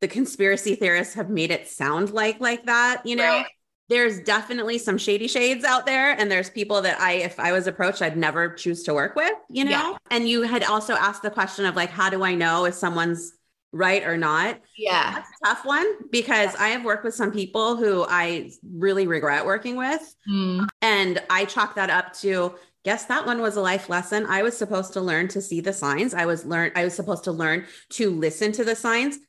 the 0.01 0.07
conspiracy 0.07 0.73
theorists 0.73 1.13
have 1.13 1.29
made 1.29 1.51
it 1.51 1.67
sound 1.67 2.09
like 2.09 2.39
like 2.39 2.65
that, 2.65 3.05
you 3.05 3.15
know. 3.15 3.23
Right 3.23 3.45
there's 3.93 4.19
definitely 4.21 4.79
some 4.79 4.97
shady 4.97 5.27
shades 5.27 5.63
out 5.63 5.85
there 5.85 6.19
and 6.19 6.31
there's 6.31 6.49
people 6.49 6.81
that 6.81 6.99
i 6.99 7.13
if 7.13 7.39
i 7.39 7.51
was 7.51 7.67
approached 7.67 8.01
i'd 8.01 8.17
never 8.17 8.49
choose 8.49 8.81
to 8.81 8.93
work 8.93 9.15
with 9.15 9.33
you 9.49 9.63
know 9.63 9.71
yeah. 9.71 9.95
and 10.09 10.27
you 10.27 10.41
had 10.41 10.63
also 10.63 10.93
asked 10.93 11.21
the 11.21 11.29
question 11.29 11.65
of 11.65 11.75
like 11.75 11.89
how 11.89 12.09
do 12.09 12.23
i 12.23 12.33
know 12.33 12.65
if 12.65 12.73
someone's 12.73 13.33
right 13.71 14.03
or 14.03 14.17
not 14.17 14.59
yeah 14.77 15.13
that's 15.13 15.29
a 15.29 15.45
tough 15.45 15.65
one 15.65 15.85
because 16.11 16.55
i 16.55 16.69
have 16.69 16.83
worked 16.83 17.03
with 17.03 17.13
some 17.13 17.31
people 17.31 17.75
who 17.75 18.03
i 18.09 18.49
really 18.75 19.05
regret 19.05 19.45
working 19.45 19.75
with 19.75 20.15
mm. 20.27 20.67
and 20.81 21.21
i 21.29 21.45
chalk 21.45 21.75
that 21.75 21.89
up 21.89 22.13
to 22.13 22.53
guess 22.83 23.05
that 23.05 23.25
one 23.25 23.39
was 23.41 23.55
a 23.55 23.61
life 23.61 23.87
lesson. 23.87 24.25
I 24.25 24.43
was 24.43 24.57
supposed 24.57 24.91
to 24.91 24.99
learn 24.99 25.29
to 25.29 25.41
see 25.41 25.61
the 25.61 25.71
signs. 25.71 26.13
I 26.13 26.25
was 26.25 26.45
learn 26.45 26.71
I 26.75 26.83
was 26.83 26.93
supposed 26.93 27.23
to 27.23 27.31
learn 27.31 27.65
to 27.91 28.09
listen 28.09 28.51
to 28.53 28.65
the 28.65 28.75
signs. 28.75 29.19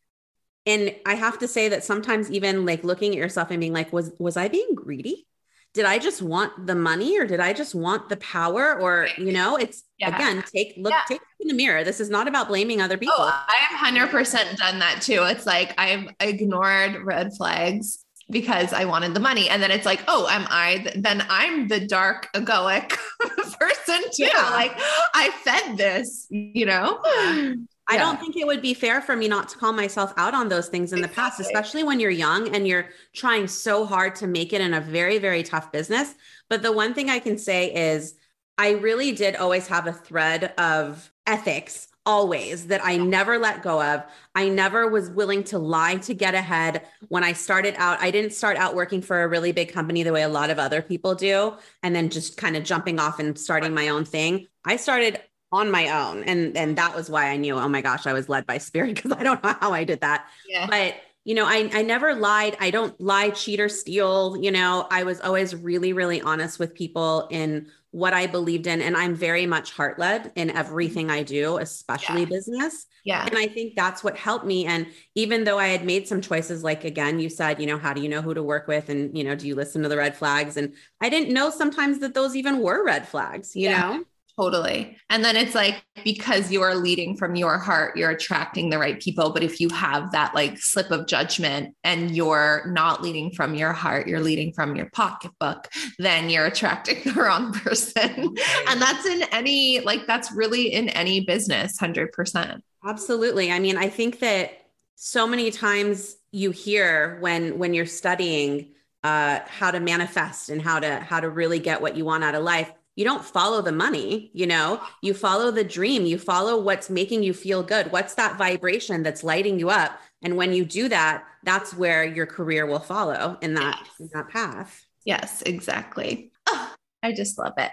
And 0.67 0.95
I 1.05 1.15
have 1.15 1.39
to 1.41 1.49
say 1.49 1.69
that 1.69 1.85
sometimes 1.85 2.31
even 2.31 2.65
like 2.65 2.85
looking 2.85 3.13
at 3.13 3.19
yourself 3.19 3.51
and 3.51 3.61
being 3.61 3.73
like, 3.73 3.93
was 3.93 4.13
was 4.19 4.37
I 4.37 4.49
being 4.49 4.75
greedy? 4.75 5.27
Did 5.75 5.87
I 5.87 5.99
just 5.99 6.23
want 6.23 6.69
the 6.69 6.77
money 6.77 7.19
or 7.19 7.27
did 7.27 7.41
I 7.41 7.53
just 7.53 7.75
want 7.75 8.09
the 8.09 8.17
power? 8.19 8.81
Or, 8.81 9.09
you 9.19 9.33
know, 9.33 9.57
it's 9.57 9.83
yeah. 9.99 10.15
again, 10.15 10.45
take 10.55 10.75
look, 10.77 10.93
yeah. 10.93 11.03
take 11.09 11.21
in 11.41 11.49
the 11.49 11.55
mirror. 11.55 11.83
This 11.83 11.99
is 11.99 12.09
not 12.09 12.29
about 12.29 12.47
blaming 12.47 12.81
other 12.81 12.95
oh, 12.95 12.99
people. 12.99 13.15
Oh, 13.19 13.45
I 13.49 13.57
have 13.57 14.11
100% 14.11 14.57
done 14.57 14.79
that 14.79 15.03
too. 15.03 15.25
It's 15.25 15.47
like 15.47 15.75
I've 15.77 16.09
ignored 16.21 17.03
red 17.05 17.33
flags 17.37 18.05
because 18.31 18.73
I 18.73 18.85
wanted 18.85 19.15
the 19.15 19.21
money. 19.21 19.49
And 19.49 19.63
then 19.63 19.71
it's 19.71 19.85
like, 19.85 20.03
oh, 20.09 20.29
am 20.31 20.47
I, 20.49 20.93
then 20.97 21.25
I'm 21.29 21.69
the 21.69 21.87
dark 21.87 22.29
egoic 22.35 22.91
person 23.59 24.03
too. 24.13 24.25
Yeah. 24.25 24.51
Like 24.51 24.73
I 25.13 25.31
fed 25.43 25.77
this, 25.77 26.27
you 26.31 26.67
know? 26.67 27.01
I 27.87 27.99
don't 27.99 28.19
think 28.19 28.37
it 28.37 28.47
would 28.47 28.63
be 28.63 28.75
fair 28.75 29.01
for 29.01 29.15
me 29.15 29.29
not 29.29 29.49
to 29.51 29.59
call 29.59 29.73
myself 29.73 30.15
out 30.17 30.35
on 30.35 30.49
those 30.49 30.69
things 30.69 30.93
in 30.93 31.03
the 31.03 31.09
past, 31.09 31.39
especially 31.39 31.85
when 31.85 32.01
you're 32.01 32.11
young 32.11 32.55
and 32.55 32.67
you're 32.67 32.89
trying 33.15 33.47
so 33.47 33.85
hard 33.85 34.17
to 34.17 34.27
make 34.27 34.53
it 34.53 34.61
in 34.61 34.73
a 34.73 34.81
very, 34.81 35.19
very 35.19 35.43
tough 35.43 35.71
business. 35.71 36.15
But 36.49 36.63
the 36.63 36.73
one 36.73 36.95
thing 36.95 37.11
I 37.11 37.19
can 37.19 37.37
say 37.37 37.75
is 37.75 38.15
I 38.57 38.71
really 38.73 39.13
did 39.13 39.37
always 39.37 39.67
have 39.67 39.87
a 39.87 39.93
thread 39.93 40.55
of 40.59 41.13
ethics 41.27 41.89
always 42.07 42.67
that 42.67 42.85
I 42.85 42.97
never 42.97 43.39
let 43.39 43.63
go 43.63 43.83
of. 43.83 44.03
I 44.35 44.49
never 44.49 44.89
was 44.89 45.11
willing 45.11 45.43
to 45.45 45.59
lie 45.59 45.97
to 45.97 46.15
get 46.15 46.35
ahead. 46.35 46.87
When 47.09 47.25
I 47.25 47.33
started 47.33 47.75
out, 47.79 48.01
I 48.01 48.11
didn't 48.11 48.33
start 48.33 48.57
out 48.57 48.75
working 48.75 49.01
for 49.01 49.23
a 49.23 49.29
really 49.29 49.53
big 49.53 49.73
company 49.73 50.03
the 50.03 50.13
way 50.13 50.23
a 50.23 50.29
lot 50.29 50.51
of 50.51 50.59
other 50.59 50.83
people 50.83 51.15
do 51.15 51.55
and 51.83 51.95
then 51.95 52.11
just 52.11 52.37
kind 52.37 52.57
of 52.57 52.65
jumping 52.65 52.99
off 52.99 53.19
and 53.19 53.39
starting 53.39 53.75
my 53.75 53.89
own 53.89 54.05
thing. 54.05 54.47
I 54.65 54.77
started 54.77 55.21
on 55.55 55.71
my 55.71 55.89
own 55.89 56.25
and 56.25 56.57
and 56.57 56.77
that 56.77 56.95
was 56.95 57.09
why 57.09 57.31
I 57.31 57.37
knew, 57.37 57.55
oh 57.55 57.69
my 57.69 57.81
gosh, 57.81 58.07
I 58.07 58.13
was 58.13 58.29
led 58.29 58.47
by 58.47 58.59
spirit 58.59 58.97
because 58.97 59.13
I 59.13 59.23
don't 59.23 59.43
know 59.43 59.57
how 59.61 59.73
I 59.73 59.85
did 59.85 60.01
that. 60.01 60.27
Yeah. 60.49 60.67
But 60.69 60.97
you 61.25 61.35
know, 61.35 61.47
I, 61.47 61.71
I 61.73 61.83
never 61.83 62.15
lied. 62.15 62.57
I 62.61 62.71
don't 62.71 62.99
lie, 63.01 63.31
cheat, 63.31 63.59
or 63.59 63.71
steal. 63.71 64.37
You 64.39 64.51
know, 64.51 64.87
I 64.91 65.05
was 65.05 65.21
always 65.23 65.55
really, 65.55 65.95
really 65.95 66.21
honest 66.21 66.59
with 66.59 66.75
people 66.75 67.29
in 67.31 67.69
what 67.93 68.13
I 68.13 68.27
believed 68.27 68.67
in. 68.67 68.83
And 68.83 68.95
I'm 68.95 69.15
very 69.15 69.47
much 69.47 69.73
heart 69.73 69.99
led 69.99 70.33
in 70.35 70.51
everything 70.51 71.11
I 71.11 71.23
do, 71.23 71.57
especially 71.57 72.21
yeah. 72.21 72.27
business. 72.27 72.87
Yeah. 73.05 73.25
And 73.25 73.39
I 73.39 73.47
think 73.47 73.75
that's 73.75 74.05
what 74.05 74.19
helped 74.19 74.45
me. 74.45 74.67
And 74.67 74.87
even 75.15 75.45
though 75.45 75.59
I 75.59 75.69
had 75.69 75.85
made 75.85 76.07
some 76.07 76.21
choices, 76.21 76.63
like 76.63 76.85
again, 76.85 77.19
you 77.21 77.31
said, 77.31 77.59
you 77.59 77.67
know, 77.67 77.79
how 77.79 77.95
do 77.95 78.03
you 78.03 78.09
know 78.09 78.21
who 78.21 78.35
to 78.35 78.43
work 78.43 78.67
with? 78.69 78.91
And, 78.91 79.17
you 79.17 79.25
know, 79.25 79.35
do 79.35 79.47
you 79.47 79.55
listen 79.55 79.83
to 79.83 79.89
the 79.89 79.97
red 79.97 80.17
flags? 80.17 80.59
And 80.59 80.75
I 81.01 81.09
didn't 81.09 81.33
know 81.33 81.49
sometimes 81.49 82.01
that 82.01 82.13
those 82.13 82.37
even 82.37 82.59
were 82.59 82.85
red 82.85 83.09
flags, 83.09 83.57
you 83.57 83.69
yeah. 83.69 83.81
know? 83.81 84.05
Totally. 84.37 84.97
And 85.11 85.25
then 85.25 85.37
it's 85.37 85.55
like 85.55 85.85
because 86.03 86.51
you 86.51 86.63
are 86.63 86.75
leading 86.75 87.17
from 87.17 87.37
your 87.37 87.57
heart, 87.57 87.97
you're 87.97 88.11
attracting 88.11 88.69
the 88.69 88.79
right 88.79 89.01
people. 89.01 89.31
But 89.31 89.45
if 89.45 89.61
you 89.61 89.69
have 89.69 90.11
that 90.11 90.35
like 90.35 90.59
slip 90.59 90.91
of 90.91 91.07
judgment 91.07 91.77
and 91.85 92.17
you're 92.17 92.65
not 92.67 93.01
leading 93.01 93.31
from 93.31 93.55
your 93.55 93.73
heart, 93.73 94.09
you're 94.09 94.21
leading 94.21 94.53
from 94.53 94.75
your 94.75 94.91
pocketbook, 94.91 95.69
then 96.01 96.31
you're 96.31 96.47
attracting 96.47 97.01
the 97.05 97.13
wrong 97.13 97.53
person. 97.53 98.37
and 98.69 98.83
that's 98.83 99.07
in 99.07 99.23
any, 99.31 99.79
like, 99.81 100.07
that's 100.09 100.33
really 100.33 100.73
in 100.73 100.89
any 100.89 101.21
business, 101.21 101.79
100%. 101.79 102.61
Absolutely. 102.85 103.53
I 103.53 103.61
mean, 103.61 103.77
I 103.77 103.89
think 103.89 104.19
that 104.19 104.51
so 104.97 105.29
many 105.29 105.53
times 105.53 106.17
you 106.33 106.51
hear 106.51 107.19
when 107.21 107.59
when 107.59 107.75
you're 107.75 107.87
studying 107.87 108.73
uh, 109.05 109.41
how 109.47 109.71
to 109.71 109.79
manifest 109.79 110.49
and 110.49 110.61
how 110.61 110.81
to 110.81 110.99
how 110.99 111.21
to 111.21 111.29
really 111.31 111.59
get 111.59 111.81
what 111.81 111.97
you 111.97 112.05
want 112.05 112.25
out 112.25 112.35
of 112.35 112.43
life 112.43 112.73
you 112.97 113.05
don't 113.05 113.25
follow 113.25 113.61
the 113.61 113.73
money, 113.73 114.31
you 114.35 114.47
know, 114.47 114.81
you 115.03 115.15
follow 115.15 115.51
the 115.51 115.65
dream, 115.65 116.07
you 116.07 116.19
follow 116.19 116.61
what's 116.61 116.89
making 116.89 117.23
you 117.23 117.35
feel 117.35 117.63
good. 117.63 117.91
What's 117.91 118.15
that 118.15 118.39
vibration 118.39 119.03
that's 119.03 119.25
lighting 119.25 119.59
you 119.59 119.71
up? 119.71 119.99
And 120.23 120.37
when 120.37 120.53
you 120.53 120.65
do 120.65 120.89
that, 120.89 121.25
that's 121.43 121.75
where 121.75 122.05
your 122.05 122.27
career 122.27 122.67
will 122.67 122.81
follow 122.81 123.37
in 123.43 123.55
that, 123.55 123.81
yes. 123.81 124.01
in 124.01 124.11
that 124.15 124.29
path. 124.29 124.87
Yes, 125.05 125.43
exactly. 125.43 126.33
Oh, 126.49 126.75
I 127.03 127.13
just 127.13 127.39
love 127.39 127.53
it. 127.59 127.71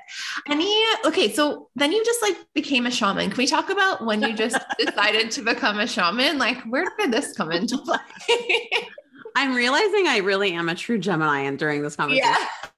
Any 0.49 0.84
okay, 1.05 1.32
so 1.32 1.69
then 1.76 1.91
you 1.91 2.03
just 2.03 2.22
like 2.22 2.36
became 2.53 2.86
a 2.86 2.91
shaman. 2.91 3.30
Can 3.30 3.38
we 3.38 3.47
talk 3.47 3.69
about 3.69 4.05
when 4.05 4.22
you 4.22 4.34
just 4.34 4.57
decided 4.80 5.32
to 5.32 5.41
become 5.41 5.80
a 5.80 5.88
shaman? 5.88 6.38
Like, 6.38 6.61
where 6.63 6.86
did 6.99 7.11
this 7.11 7.34
come 7.34 7.51
into 7.51 7.78
play? 7.78 7.97
I'm 9.36 9.55
realizing 9.55 10.07
I 10.07 10.17
really 10.17 10.51
am 10.53 10.67
a 10.67 10.76
true 10.76 10.97
Gemini 10.97 11.41
and 11.41 11.57
during 11.57 11.82
this 11.82 11.95
conversation. 11.97 12.28
Yeah. 12.28 12.69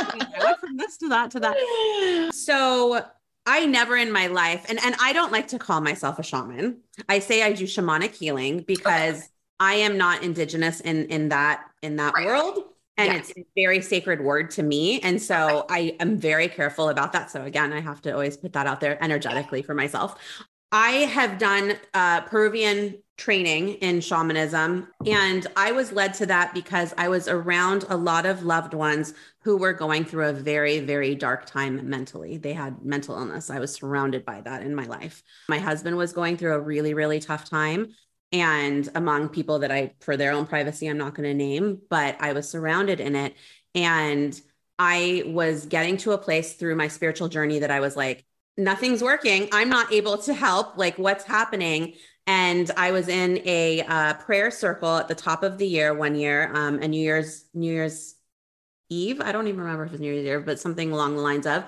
I 0.00 0.44
went 0.44 0.58
from 0.58 0.76
this 0.76 0.96
to 0.98 1.08
that 1.08 1.30
to 1.32 1.40
that. 1.40 2.34
So 2.34 3.04
I 3.46 3.66
never 3.66 3.96
in 3.96 4.12
my 4.12 4.26
life, 4.26 4.66
and, 4.68 4.78
and 4.84 4.94
I 5.00 5.12
don't 5.12 5.32
like 5.32 5.48
to 5.48 5.58
call 5.58 5.80
myself 5.80 6.18
a 6.18 6.22
shaman. 6.22 6.80
I 7.08 7.18
say 7.18 7.42
I 7.42 7.52
do 7.52 7.64
shamanic 7.64 8.14
healing 8.14 8.62
because 8.66 9.16
okay. 9.16 9.26
I 9.58 9.74
am 9.74 9.98
not 9.98 10.22
indigenous 10.22 10.80
in 10.80 11.06
in 11.06 11.30
that 11.30 11.64
in 11.82 11.96
that 11.96 12.14
right. 12.14 12.26
world. 12.26 12.64
And 12.96 13.14
yes. 13.14 13.30
it's 13.30 13.38
a 13.38 13.44
very 13.56 13.80
sacred 13.80 14.20
word 14.20 14.50
to 14.52 14.62
me. 14.62 15.00
And 15.00 15.22
so 15.22 15.64
I 15.70 15.96
am 16.00 16.18
very 16.18 16.48
careful 16.48 16.90
about 16.90 17.12
that. 17.14 17.30
So 17.30 17.42
again, 17.42 17.72
I 17.72 17.80
have 17.80 18.02
to 18.02 18.12
always 18.12 18.36
put 18.36 18.52
that 18.52 18.66
out 18.66 18.80
there 18.80 19.02
energetically 19.02 19.62
for 19.62 19.72
myself. 19.72 20.18
I 20.72 20.90
have 20.90 21.38
done 21.38 21.74
uh, 21.94 22.22
Peruvian 22.22 23.02
training 23.20 23.74
in 23.74 24.00
shamanism. 24.00 24.88
And 25.06 25.46
I 25.54 25.72
was 25.72 25.92
led 25.92 26.14
to 26.14 26.26
that 26.26 26.54
because 26.54 26.94
I 26.96 27.08
was 27.08 27.28
around 27.28 27.84
a 27.90 27.96
lot 27.96 28.24
of 28.24 28.44
loved 28.44 28.72
ones 28.72 29.12
who 29.42 29.58
were 29.58 29.74
going 29.74 30.06
through 30.06 30.28
a 30.28 30.32
very, 30.32 30.80
very 30.80 31.14
dark 31.14 31.44
time 31.44 31.88
mentally. 31.88 32.38
They 32.38 32.54
had 32.54 32.82
mental 32.82 33.16
illness. 33.16 33.50
I 33.50 33.58
was 33.58 33.74
surrounded 33.74 34.24
by 34.24 34.40
that 34.40 34.62
in 34.62 34.74
my 34.74 34.84
life. 34.84 35.22
My 35.48 35.58
husband 35.58 35.98
was 35.98 36.14
going 36.14 36.38
through 36.38 36.54
a 36.54 36.60
really, 36.60 36.94
really 36.94 37.20
tough 37.20 37.44
time. 37.44 37.88
And 38.32 38.88
among 38.94 39.28
people 39.28 39.58
that 39.58 39.70
I, 39.70 39.92
for 40.00 40.16
their 40.16 40.32
own 40.32 40.46
privacy, 40.46 40.86
I'm 40.86 40.98
not 40.98 41.14
going 41.14 41.28
to 41.28 41.34
name, 41.34 41.80
but 41.90 42.16
I 42.20 42.32
was 42.32 42.48
surrounded 42.48 43.00
in 43.00 43.16
it. 43.16 43.34
And 43.74 44.40
I 44.78 45.24
was 45.26 45.66
getting 45.66 45.98
to 45.98 46.12
a 46.12 46.18
place 46.18 46.54
through 46.54 46.76
my 46.76 46.88
spiritual 46.88 47.28
journey 47.28 47.58
that 47.58 47.70
I 47.70 47.80
was 47.80 47.96
like, 47.96 48.24
nothing's 48.60 49.02
working. 49.02 49.48
I'm 49.52 49.68
not 49.68 49.92
able 49.92 50.18
to 50.18 50.34
help. 50.34 50.76
Like, 50.76 50.98
what's 50.98 51.24
happening? 51.24 51.94
and 52.30 52.70
I 52.76 52.92
was 52.92 53.08
in 53.08 53.42
a 53.44 53.82
uh, 53.82 54.14
prayer 54.14 54.52
circle 54.52 54.98
at 54.98 55.08
the 55.08 55.16
top 55.16 55.42
of 55.42 55.58
the 55.58 55.66
year 55.66 55.92
one 55.94 56.14
year, 56.14 56.52
um, 56.54 56.80
a 56.80 56.86
New 56.86 57.02
Year's 57.02 57.46
New 57.54 57.72
Year's 57.72 58.14
Eve. 58.88 59.20
I 59.20 59.32
don't 59.32 59.48
even 59.48 59.60
remember 59.60 59.84
if 59.84 59.88
it 59.88 59.92
was 59.92 60.00
New 60.00 60.12
Year's 60.12 60.40
Eve, 60.40 60.46
but 60.46 60.60
something 60.60 60.92
along 60.92 61.16
the 61.16 61.22
lines 61.22 61.44
of. 61.44 61.64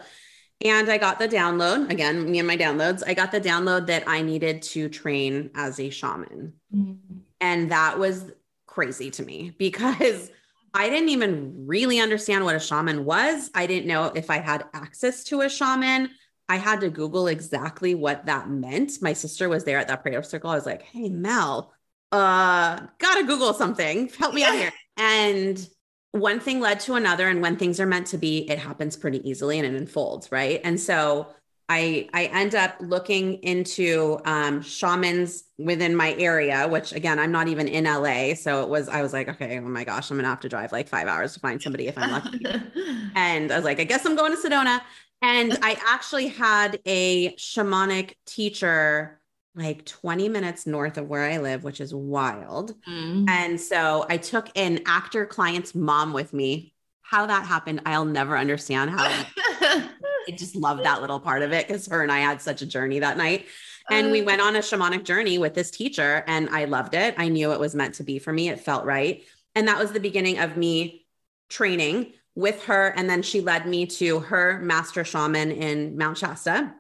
And 0.65 0.89
I 0.89 0.99
got 0.99 1.19
the 1.19 1.27
download 1.27 1.91
again, 1.91 2.31
me 2.31 2.39
and 2.39 2.47
my 2.47 2.57
downloads. 2.57 3.03
I 3.05 3.15
got 3.15 3.33
the 3.33 3.41
download 3.41 3.87
that 3.87 4.05
I 4.07 4.23
needed 4.23 4.63
to 4.63 4.89
train 4.89 5.51
as 5.57 5.81
a 5.81 5.91
shaman. 5.91 6.53
Mm-hmm. 6.73 7.19
And 7.41 7.73
that 7.73 7.99
was 7.99 8.31
crazy 8.67 9.11
to 9.11 9.25
me 9.25 9.53
because 9.59 10.31
I 10.75 10.89
didn't 10.89 11.09
even 11.09 11.67
really 11.67 11.99
understand 11.99 12.45
what 12.45 12.55
a 12.55 12.61
shaman 12.61 13.05
was. 13.05 13.51
I 13.53 13.67
didn't 13.67 13.89
know 13.89 14.13
if 14.15 14.31
I 14.31 14.39
had 14.39 14.65
access 14.73 15.25
to 15.25 15.41
a 15.41 15.49
shaman. 15.49 16.11
I 16.53 16.57
had 16.57 16.83
to 16.83 16.91
Google 16.91 17.29
exactly 17.29 17.95
what 17.95 18.27
that 18.27 18.51
meant. 18.51 19.01
My 19.01 19.15
sister 19.15 19.49
was 19.49 19.65
there 19.65 19.79
at 19.79 19.89
that 19.89 20.03
prayer 20.03 20.23
circle. 20.23 20.51
I 20.51 20.55
was 20.55 20.67
like, 20.67 20.83
hey, 20.83 21.09
Mel, 21.09 21.73
uh, 22.13 22.79
gotta 22.99 23.25
Google 23.25 23.55
something. 23.55 24.11
Help 24.19 24.35
me 24.35 24.45
out 24.45 24.55
here. 24.55 24.71
And 24.99 25.67
one 26.11 26.39
thing 26.39 26.61
led 26.61 26.81
to 26.81 26.97
another. 26.97 27.27
And 27.27 27.41
when 27.41 27.57
things 27.57 27.81
are 27.81 27.87
meant 27.87 28.09
to 28.09 28.19
be, 28.19 28.51
it 28.51 28.59
happens 28.59 28.95
pretty 28.95 29.27
easily 29.27 29.59
and 29.59 29.67
it 29.67 29.75
unfolds, 29.75 30.31
right? 30.31 30.61
And 30.63 30.79
so 30.79 31.29
I 31.71 32.11
I 32.13 32.27
end 32.27 32.55
up 32.55 32.75
looking 32.81 33.37
into 33.43 34.19
um, 34.27 34.61
shamans 34.61 35.45
within 35.57 35.97
my 35.97 36.15
area, 36.19 36.69
which 36.69 36.93
again 36.93 37.19
I'm 37.19 37.33
not 37.33 37.49
even 37.49 37.67
in 37.67 37.85
LA, 37.85 38.35
so 38.35 38.63
it 38.63 38.69
was 38.69 38.91
I 38.91 39.01
was 39.01 39.15
like, 39.15 39.31
okay, 39.31 39.59
oh 39.59 39.63
my 39.63 39.85
gosh, 39.85 40.11
I'm 40.11 40.19
gonna 40.19 40.29
have 40.29 40.41
to 40.41 40.51
drive 40.51 40.71
like 40.71 40.89
five 40.89 41.09
hours 41.09 41.33
to 41.33 41.41
find 41.41 41.63
somebody 41.63 41.87
if 41.87 41.97
I'm 41.97 42.11
lucky. 42.11 42.45
and 43.15 43.51
I 43.51 43.57
was 43.57 43.65
like, 43.65 43.81
I 43.81 43.85
guess 43.85 44.05
I'm 44.05 44.17
going 44.17 44.37
to 44.37 44.39
Sedona. 44.39 44.83
And 45.23 45.59
I 45.63 45.79
actually 45.87 46.29
had 46.29 46.81
a 46.85 47.35
shamanic 47.37 48.15
teacher 48.27 49.21
like 49.55 49.85
20 49.85 50.29
minutes 50.29 50.67
north 50.67 50.97
of 50.97 51.09
where 51.09 51.25
I 51.25 51.39
live, 51.39 51.63
which 51.63 51.81
is 51.81 51.95
wild. 51.95 52.75
Mm. 52.89 53.29
And 53.29 53.61
so 53.61 54.07
I 54.09 54.17
took 54.17 54.49
an 54.57 54.81
actor 54.87 55.27
client's 55.27 55.75
mom 55.75 56.13
with 56.13 56.33
me. 56.33 56.75
How 57.03 57.27
that 57.27 57.47
happened, 57.47 57.83
I'll 57.85 58.07
never 58.07 58.39
understand 58.39 58.91
how 58.91 59.05
I 59.59 60.31
just 60.31 60.57
love 60.57 60.83
that 60.83 61.03
little 61.03 61.21
part 61.21 61.43
of 61.43 61.53
it 61.53 61.67
because 61.67 61.87
her 61.89 62.03
and 62.03 62.11
I 62.11 62.21
had 62.21 62.41
such 62.41 62.63
a 62.63 62.67
journey 62.67 63.01
that 63.01 63.19
night. 63.19 63.47
And 63.91 64.11
we 64.11 64.23
uh. 64.23 64.25
went 64.25 64.41
on 64.41 64.57
a 64.57 64.61
shamanic 64.61 65.05
journey 65.05 65.37
with 65.37 65.53
this 65.53 65.71
teacher, 65.71 66.25
and 66.27 66.49
I 66.51 66.65
loved 66.65 66.95
it. 66.95 67.15
I 67.19 67.29
knew 67.29 67.53
it 67.53 67.61
was 67.61 67.75
meant 67.75 67.97
to 67.97 68.05
be 68.05 68.19
for 68.19 68.33
me. 68.33 68.49
It 68.49 68.61
felt 68.61 68.87
right. 68.87 69.23
And 69.55 69.69
that 69.69 69.79
was 69.79 69.93
the 69.93 70.01
beginning 70.01 70.39
of 70.39 70.57
me 70.57 71.07
training 71.51 72.13
with 72.35 72.65
her. 72.65 72.89
And 72.97 73.09
then 73.09 73.23
she 73.23 73.41
led 73.41 73.67
me 73.67 73.87
to 73.87 74.21
her 74.21 74.61
master 74.61 75.05
shaman 75.05 75.51
in 75.51 75.97
Mount 75.97 76.19
Shasta 76.19 76.75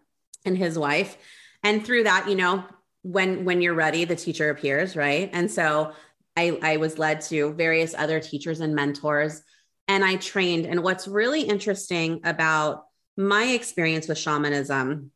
and 0.44 0.56
his 0.56 0.78
wife. 0.78 1.16
And 1.62 1.84
through 1.84 2.04
that, 2.04 2.28
you 2.28 2.34
know, 2.34 2.64
when 3.02 3.44
when 3.44 3.60
you're 3.60 3.74
ready, 3.74 4.04
the 4.04 4.16
teacher 4.16 4.50
appears, 4.50 4.96
right? 4.96 5.28
And 5.32 5.50
so 5.50 5.92
I, 6.36 6.58
I 6.62 6.76
was 6.78 6.98
led 6.98 7.20
to 7.22 7.52
various 7.52 7.94
other 7.94 8.20
teachers 8.20 8.60
and 8.60 8.74
mentors 8.74 9.42
and 9.88 10.04
I 10.04 10.16
trained. 10.16 10.66
And 10.66 10.82
what's 10.82 11.08
really 11.08 11.42
interesting 11.42 12.20
about 12.24 12.84
my 13.16 13.44
experience 13.44 14.08
with 14.08 14.18
shamanism 14.18 15.10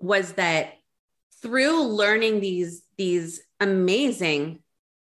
was 0.00 0.32
that 0.32 0.74
through 1.42 1.84
learning 1.88 2.40
these 2.40 2.82
these 2.96 3.40
amazing 3.60 4.60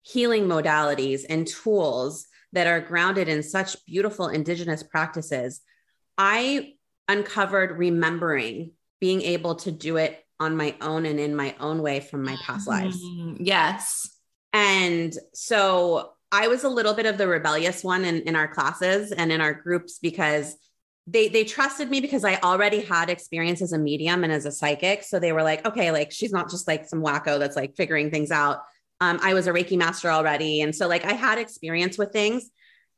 healing 0.01 0.45
modalities 0.45 1.25
and 1.29 1.47
tools 1.47 2.27
that 2.53 2.65
are 2.67 2.79
grounded 2.79 3.27
in 3.27 3.43
such 3.43 3.75
beautiful 3.85 4.27
indigenous 4.29 4.81
practices 4.83 5.61
i 6.17 6.73
uncovered 7.09 7.77
remembering 7.77 8.71
being 9.01 9.21
able 9.21 9.55
to 9.55 9.71
do 9.71 9.97
it 9.97 10.23
on 10.39 10.55
my 10.55 10.75
own 10.81 11.05
and 11.05 11.19
in 11.19 11.35
my 11.35 11.53
own 11.59 11.81
way 11.81 11.99
from 11.99 12.23
my 12.23 12.35
past 12.45 12.67
lives 12.67 12.97
Mm, 13.03 13.37
yes. 13.41 14.07
and 14.53 15.13
so 15.33 16.11
I 16.35 16.47
was 16.47 16.63
a 16.63 16.69
little 16.69 16.95
bit 16.95 17.05
of 17.05 17.19
the 17.19 17.27
rebellious 17.27 17.83
one 17.83 18.03
in, 18.05 18.21
in 18.23 18.35
our 18.35 18.47
classes 18.47 19.11
and 19.11 19.31
in 19.31 19.39
our 19.39 19.53
groups 19.53 19.99
because 19.99 20.55
they 21.05 21.27
they 21.27 21.43
trusted 21.43 21.91
me 21.91 22.01
because 22.01 22.25
I 22.25 22.37
already 22.37 22.79
had 22.81 23.11
experience 23.11 23.61
as 23.61 23.71
a 23.71 23.77
medium 23.77 24.23
and 24.23 24.33
as 24.33 24.45
a 24.47 24.51
psychic. 24.51 25.03
So 25.03 25.19
they 25.19 25.31
were 25.31 25.43
like, 25.43 25.63
okay, 25.67 25.91
like 25.91 26.11
she's 26.11 26.31
not 26.31 26.49
just 26.49 26.67
like 26.67 26.87
some 26.87 27.03
wacko 27.03 27.37
that's 27.37 27.55
like 27.55 27.75
figuring 27.75 28.09
things 28.09 28.31
out. 28.31 28.61
Um, 29.03 29.19
I 29.21 29.33
was 29.33 29.47
a 29.47 29.51
Reiki 29.51 29.77
master 29.77 30.09
already. 30.09 30.61
And 30.61 30.73
so 30.73 30.87
like 30.87 31.03
I 31.03 31.13
had 31.13 31.37
experience 31.37 31.97
with 31.97 32.11
things. 32.11 32.49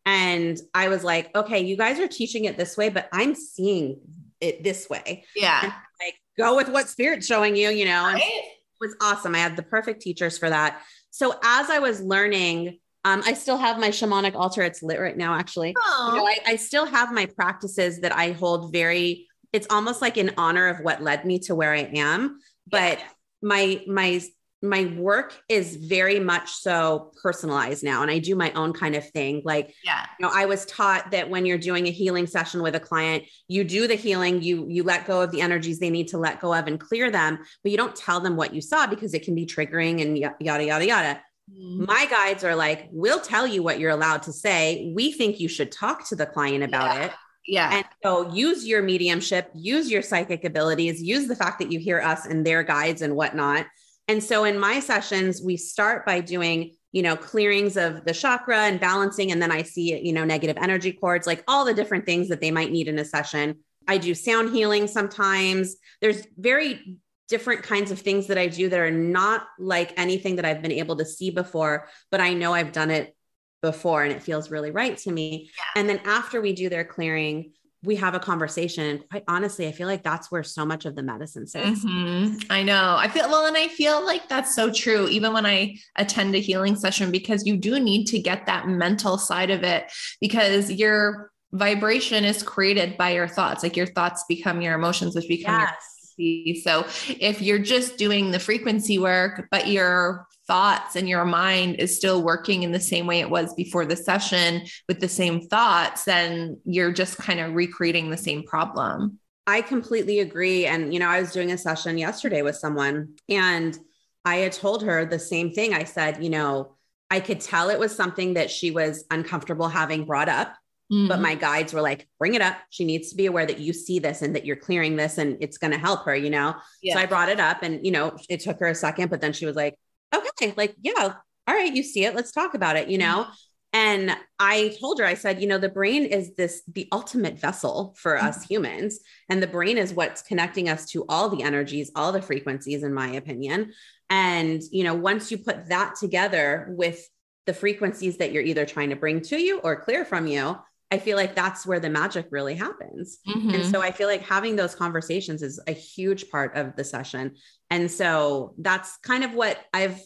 And 0.06 0.60
I 0.74 0.90
was 0.90 1.04
like, 1.04 1.36
okay, 1.36 1.62
you 1.62 1.76
guys 1.76 2.00
are 2.00 2.08
teaching 2.08 2.46
it 2.46 2.58
this 2.58 2.78
way, 2.78 2.90
but 2.90 3.10
I'm 3.12 3.34
seeing 3.34 4.00
it 4.40 4.64
this 4.64 4.88
way. 4.88 5.26
Yeah. 5.36 5.62
And, 5.64 5.74
like 6.00 6.16
go 6.38 6.56
with 6.56 6.70
what 6.70 6.90
spirit's 6.90 7.26
showing 7.26 7.56
you, 7.56 7.70
you 7.70 7.86
know. 7.86 8.04
Right? 8.04 8.22
it 8.22 8.46
was 8.80 8.96
awesome. 9.02 9.34
I 9.34 9.40
had 9.40 9.56
the 9.56 9.64
perfect 9.64 10.02
teachers 10.02 10.38
for 10.38 10.50
that. 10.50 10.82
So 11.10 11.34
as 11.44 11.70
I 11.72 11.80
was 11.80 12.02
learning, 12.02 12.80
um, 13.04 13.24
I 13.26 13.34
still 13.34 13.58
have 13.58 13.80
my 13.80 13.90
shamanic 13.90 14.36
altar. 14.36 14.62
It's 14.62 14.84
lit 14.84 15.00
right 15.00 15.18
now, 15.18 15.34
actually. 15.36 15.70
You 15.70 16.18
know, 16.18 16.28
I, 16.28 16.38
I 16.46 16.56
still 16.56 16.86
have 16.86 17.14
my 17.14 17.26
practices 17.26 18.02
that 18.02 18.16
I 18.16 18.32
hold 18.32 18.74
very. 18.74 19.28
It's 19.54 19.68
almost 19.70 20.02
like 20.02 20.18
in 20.18 20.32
honor 20.38 20.68
of 20.68 20.80
what 20.80 21.02
led 21.02 21.24
me 21.24 21.40
to 21.40 21.56
where 21.56 21.72
I 21.72 21.90
am. 21.96 22.40
But 22.68 23.00
my 23.42 23.82
my 23.88 24.22
my 24.62 24.86
work 24.98 25.38
is 25.50 25.76
very 25.76 26.20
much 26.20 26.52
so 26.52 27.12
personalized 27.22 27.84
now, 27.84 28.02
and 28.02 28.10
I 28.10 28.20
do 28.20 28.36
my 28.36 28.52
own 28.54 28.74
kind 28.74 28.96
of 28.96 29.08
thing. 29.12 29.42
Like 29.46 29.74
yeah. 29.84 30.06
you 30.18 30.26
know 30.26 30.32
i 30.34 30.46
was 30.46 30.66
taught 30.66 31.12
that 31.12 31.30
when 31.30 31.46
you're 31.46 31.58
doing 31.58 31.88
a 31.88 31.92
healing 31.92 32.26
session 32.28 32.62
with 32.62 32.76
a 32.76 32.80
client 32.80 33.24
you 33.48 33.64
do 33.64 33.88
the 33.88 33.96
healing 33.96 34.42
you 34.42 34.66
you 34.70 34.84
let 34.84 35.06
go 35.06 35.22
of 35.22 35.32
the 35.32 35.42
energies 35.42 35.80
they 35.80 35.90
need 35.90 36.08
to 36.08 36.18
let 36.18 36.40
go 36.40 36.54
of 36.54 36.68
and 36.68 36.80
clear 36.80 37.12
them 37.12 37.38
but 37.62 37.72
you 37.72 37.78
don't 37.78 37.96
tell 37.96 38.20
them 38.20 38.36
what 38.36 38.54
you 38.54 38.62
saw 38.62 38.88
because 38.88 39.14
it 39.14 39.24
can 39.24 39.36
be 39.36 39.46
triggering 39.46 40.02
and 40.02 40.14
y- 40.20 40.34
yada 40.40 40.64
yada 40.66 40.86
yada 40.86 41.22
Mm-hmm. 41.52 41.86
my 41.86 42.08
guides 42.10 42.44
are 42.44 42.56
like 42.56 42.88
we'll 42.92 43.20
tell 43.20 43.46
you 43.46 43.62
what 43.62 43.80
you're 43.80 43.92
allowed 43.92 44.24
to 44.24 44.34
say 44.34 44.92
we 44.96 45.12
think 45.12 45.40
you 45.40 45.48
should 45.48 45.72
talk 45.72 46.08
to 46.10 46.16
the 46.16 46.26
client 46.26 46.64
about 46.64 46.96
Yeah. 46.96 47.06
it 47.06 47.12
Yeah. 47.48 47.76
and 47.76 47.86
so 48.04 48.34
use 48.34 48.66
your 48.66 48.82
mediumship, 48.82 49.52
use 49.54 49.92
your 49.92 50.02
psychic 50.02 50.44
abilities, 50.44 51.04
use 51.04 51.28
the 51.28 51.36
fact 51.36 51.60
that 51.60 51.72
you 51.72 51.78
hear 51.80 52.02
us 52.02 52.26
and 52.26 52.44
their 52.44 52.64
guides 52.64 53.04
and 53.04 53.16
whatnot. 53.16 53.68
And 54.08 54.24
so 54.24 54.44
in 54.44 54.60
my 54.60 54.80
sessions, 54.80 55.42
we 55.44 55.58
start 55.58 56.06
by 56.06 56.22
doing, 56.22 56.76
you 56.92 57.02
know, 57.02 57.16
clearings 57.16 57.78
of 57.78 58.06
the 58.06 58.14
chakra 58.14 58.60
and 58.60 58.80
balancing. 58.80 59.32
And 59.32 59.42
then 59.42 59.52
I 59.52 59.64
see, 59.64 60.00
you 60.00 60.14
know, 60.14 60.24
negative 60.24 60.58
energy 60.58 60.92
cords, 60.92 61.26
like 61.26 61.44
all 61.48 61.66
the 61.66 61.74
different 61.74 62.06
things 62.06 62.30
that 62.30 62.42
they 62.42 62.52
might 62.52 62.72
need 62.72 62.88
in 62.88 63.00
a 63.00 63.06
session. 63.06 63.60
I 63.88 63.98
do 63.98 64.14
sound 64.16 64.54
healing 64.54 64.88
sometimes. 64.88 65.76
There's 66.02 66.26
very 66.38 67.00
different 67.28 67.64
kinds 67.64 67.92
of 67.92 68.00
things 68.00 68.28
that 68.28 68.38
I 68.38 68.48
do 68.48 68.70
that 68.70 68.80
are 68.80 68.92
not 68.92 69.48
like 69.58 69.94
anything 69.98 70.36
that 70.36 70.46
I've 70.46 70.62
been 70.62 70.72
able 70.72 70.98
to 70.98 71.06
see 71.06 71.32
before, 71.32 71.88
but 72.12 72.22
I 72.22 72.34
know 72.34 72.54
I've 72.54 72.72
done 72.72 72.92
it 72.92 73.16
before 73.62 74.04
and 74.04 74.12
it 74.12 74.22
feels 74.22 74.52
really 74.52 74.70
right 74.70 74.96
to 74.98 75.12
me. 75.12 75.50
And 75.76 75.90
then 75.90 76.00
after 76.06 76.40
we 76.40 76.54
do 76.54 76.70
their 76.70 76.86
clearing, 76.86 77.54
we 77.86 77.96
have 77.98 78.16
a 78.16 78.20
conversation. 78.20 78.86
And 78.86 79.10
quite 79.10 79.24
honestly, 79.28 79.68
I 79.68 79.72
feel 79.72 79.88
like 79.88 80.04
that's 80.04 80.32
where 80.32 80.44
so 80.44 80.66
much 80.66 80.86
of 80.86 80.96
the 80.96 81.04
medicine 81.04 81.48
sits. 81.48 81.86
Mhm. 81.86 82.46
I 82.50 82.64
know. 82.64 82.96
I 82.98 83.08
feel 83.08 83.30
well, 83.30 83.46
and 83.46 83.56
I 83.56 83.68
feel 83.68 84.04
like 84.06 84.28
that's 84.28 84.56
so 84.56 84.72
true. 84.72 85.08
Even 85.08 85.34
when 85.34 85.46
I 85.46 85.78
attend 85.96 86.36
a 86.36 86.40
healing 86.40 86.76
session, 86.76 87.12
because 87.12 87.46
you 87.46 87.58
do 87.58 87.80
need 87.80 88.06
to 88.08 88.20
get 88.20 88.46
that 88.48 88.68
mental 88.68 89.18
side 89.18 89.52
of 89.52 89.64
it, 89.64 89.92
because 90.20 90.72
your 90.72 91.32
vibration 91.54 92.26
is 92.26 92.44
created 92.44 92.98
by 92.98 93.12
your 93.12 93.28
thoughts. 93.28 93.64
Like 93.64 93.78
your 93.78 93.88
thoughts 93.88 94.26
become 94.28 94.62
your 94.62 94.76
emotions, 94.76 95.16
which 95.16 95.28
become 95.28 95.60
your 95.60 95.70
Yes. 95.70 96.14
frequency. 96.16 96.62
So 96.64 96.86
if 97.20 97.42
you're 97.42 97.60
just 97.60 97.98
doing 97.98 98.32
the 98.32 98.40
frequency 98.40 99.00
work, 99.00 99.48
but 99.52 99.68
your 99.68 100.28
thoughts 100.48 100.96
and 100.96 101.10
your 101.10 101.26
mind 101.26 101.78
is 101.80 101.96
still 101.96 102.22
working 102.22 102.64
in 102.64 102.72
the 102.72 102.80
same 102.80 103.08
way 103.08 103.20
it 103.20 103.30
was 103.30 103.54
before 103.56 103.86
the 103.86 103.96
session 103.96 104.62
with 104.88 105.00
the 105.00 105.08
same 105.08 105.48
thoughts, 105.48 106.04
then 106.04 106.60
you're 106.66 106.92
just 106.92 107.18
kind 107.18 107.40
of 107.40 107.54
recreating 107.54 108.10
the 108.10 108.18
same 108.18 108.44
problem. 108.44 109.20
I 109.48 109.62
completely 109.62 110.20
agree. 110.20 110.66
And, 110.66 110.94
you 110.94 111.00
know, 111.00 111.08
I 111.08 111.20
was 111.20 111.32
doing 111.32 111.52
a 111.52 111.58
session 111.58 111.98
yesterday 111.98 112.42
with 112.42 112.56
someone 112.56 113.16
and 113.30 113.78
I 114.24 114.38
had 114.38 114.54
told 114.54 114.84
her 114.84 115.06
the 115.06 115.20
same 115.20 115.52
thing. 115.52 115.74
I 115.74 115.84
said, 115.84 116.24
you 116.24 116.30
know, 116.30 116.76
I 117.12 117.20
could 117.20 117.40
tell 117.42 117.70
it 117.70 117.80
was 117.80 117.96
something 117.96 118.34
that 118.34 118.50
she 118.50 118.72
was 118.72 119.06
uncomfortable 119.12 119.68
having 119.68 120.06
brought 120.06 120.30
up, 120.30 120.56
but 120.90 121.20
Mhm. 121.20 121.22
my 121.22 121.36
guides 121.36 121.74
were 121.74 121.82
like, 121.82 122.08
bring 122.20 122.34
it 122.34 122.42
up. 122.42 122.58
She 122.72 122.86
needs 122.86 123.10
to 123.10 123.16
be 123.16 123.28
aware 123.28 123.46
that 123.46 123.60
you 123.60 123.74
see 123.74 124.00
this 124.00 124.24
and 124.24 124.36
that 124.36 124.46
you're 124.46 124.56
clearing 124.56 124.96
this 124.96 125.20
and 125.20 125.38
it's 125.42 125.60
going 125.60 125.72
to 125.72 125.78
help 125.78 126.06
her, 126.06 126.16
you 126.16 126.32
know? 126.32 126.56
So 126.84 127.00
I 127.00 127.06
brought 127.06 127.30
it 127.30 127.40
up 127.40 127.62
and, 127.62 127.86
you 127.86 127.92
know, 127.92 128.18
it 128.30 128.40
took 128.40 128.60
her 128.60 128.68
a 128.68 128.76
second, 128.76 129.10
but 129.12 129.22
then 129.22 129.34
she 129.34 129.46
was 129.46 129.56
like, 129.56 129.76
okay, 130.18 130.54
like, 130.58 130.76
yeah, 130.82 131.14
all 131.48 131.56
right, 131.56 131.74
you 131.74 131.84
see 131.84 132.06
it. 132.06 132.16
Let's 132.16 132.32
talk 132.32 132.54
about 132.54 132.76
it, 132.76 132.90
you 132.90 132.98
know? 132.98 133.24
Mm-hmm. 133.24 133.32
And 133.74 134.18
I 134.40 134.74
told 134.80 135.00
her, 135.00 135.06
I 135.06 135.16
said, 135.16 135.42
you 135.42 135.48
know, 135.48 135.58
the 135.58 135.68
brain 135.68 136.06
is 136.06 136.34
this, 136.36 136.62
the 136.66 136.88
ultimate 136.94 137.38
vessel 137.38 137.94
for 137.98 138.18
us 138.18 138.38
mm-hmm. 138.38 138.54
humans. 138.54 139.00
And 139.30 139.44
the 139.44 139.48
brain 139.48 139.78
is 139.78 139.94
what's 139.94 140.22
connecting 140.22 140.70
us 140.70 140.86
to 140.92 141.06
all 141.10 141.28
the 141.28 141.44
energies, 141.44 141.92
all 141.94 142.14
the 142.14 142.22
frequencies, 142.22 142.84
in 142.84 142.94
my 142.94 143.10
opinion. 143.10 143.74
And, 144.10 144.62
you 144.72 144.86
know, 144.86 144.94
once 144.94 145.30
you 145.30 145.38
put 145.38 145.68
that 145.68 145.96
together 146.00 146.68
with 146.70 147.06
the 147.48 147.54
frequencies 147.54 148.18
that 148.18 148.32
you're 148.32 148.44
either 148.44 148.66
trying 148.66 148.92
to 148.92 148.96
bring 148.96 149.20
to 149.22 149.38
you 149.38 149.60
or 149.60 149.82
clear 149.82 150.06
from 150.06 150.26
you, 150.26 150.58
I 150.96 151.00
feel 151.00 151.18
like 151.18 151.36
that's 151.36 151.66
where 151.66 151.82
the 151.82 151.90
magic 151.90 152.28
really 152.32 152.56
happens. 152.56 153.20
Mhm. 153.28 153.54
And 153.54 153.66
so 153.66 153.82
I 153.82 153.92
feel 153.92 154.08
like 154.08 154.22
having 154.22 154.56
those 154.56 154.76
conversations 154.76 155.44
is 155.44 155.60
a 155.68 155.74
huge 155.74 156.30
part 156.30 156.56
of 156.56 156.76
the 156.78 156.86
session. 156.86 157.36
And 157.70 157.92
so 157.92 158.54
that's 158.58 158.96
kind 159.04 159.26
of 159.26 159.34
what 159.34 159.60
I've 159.74 160.00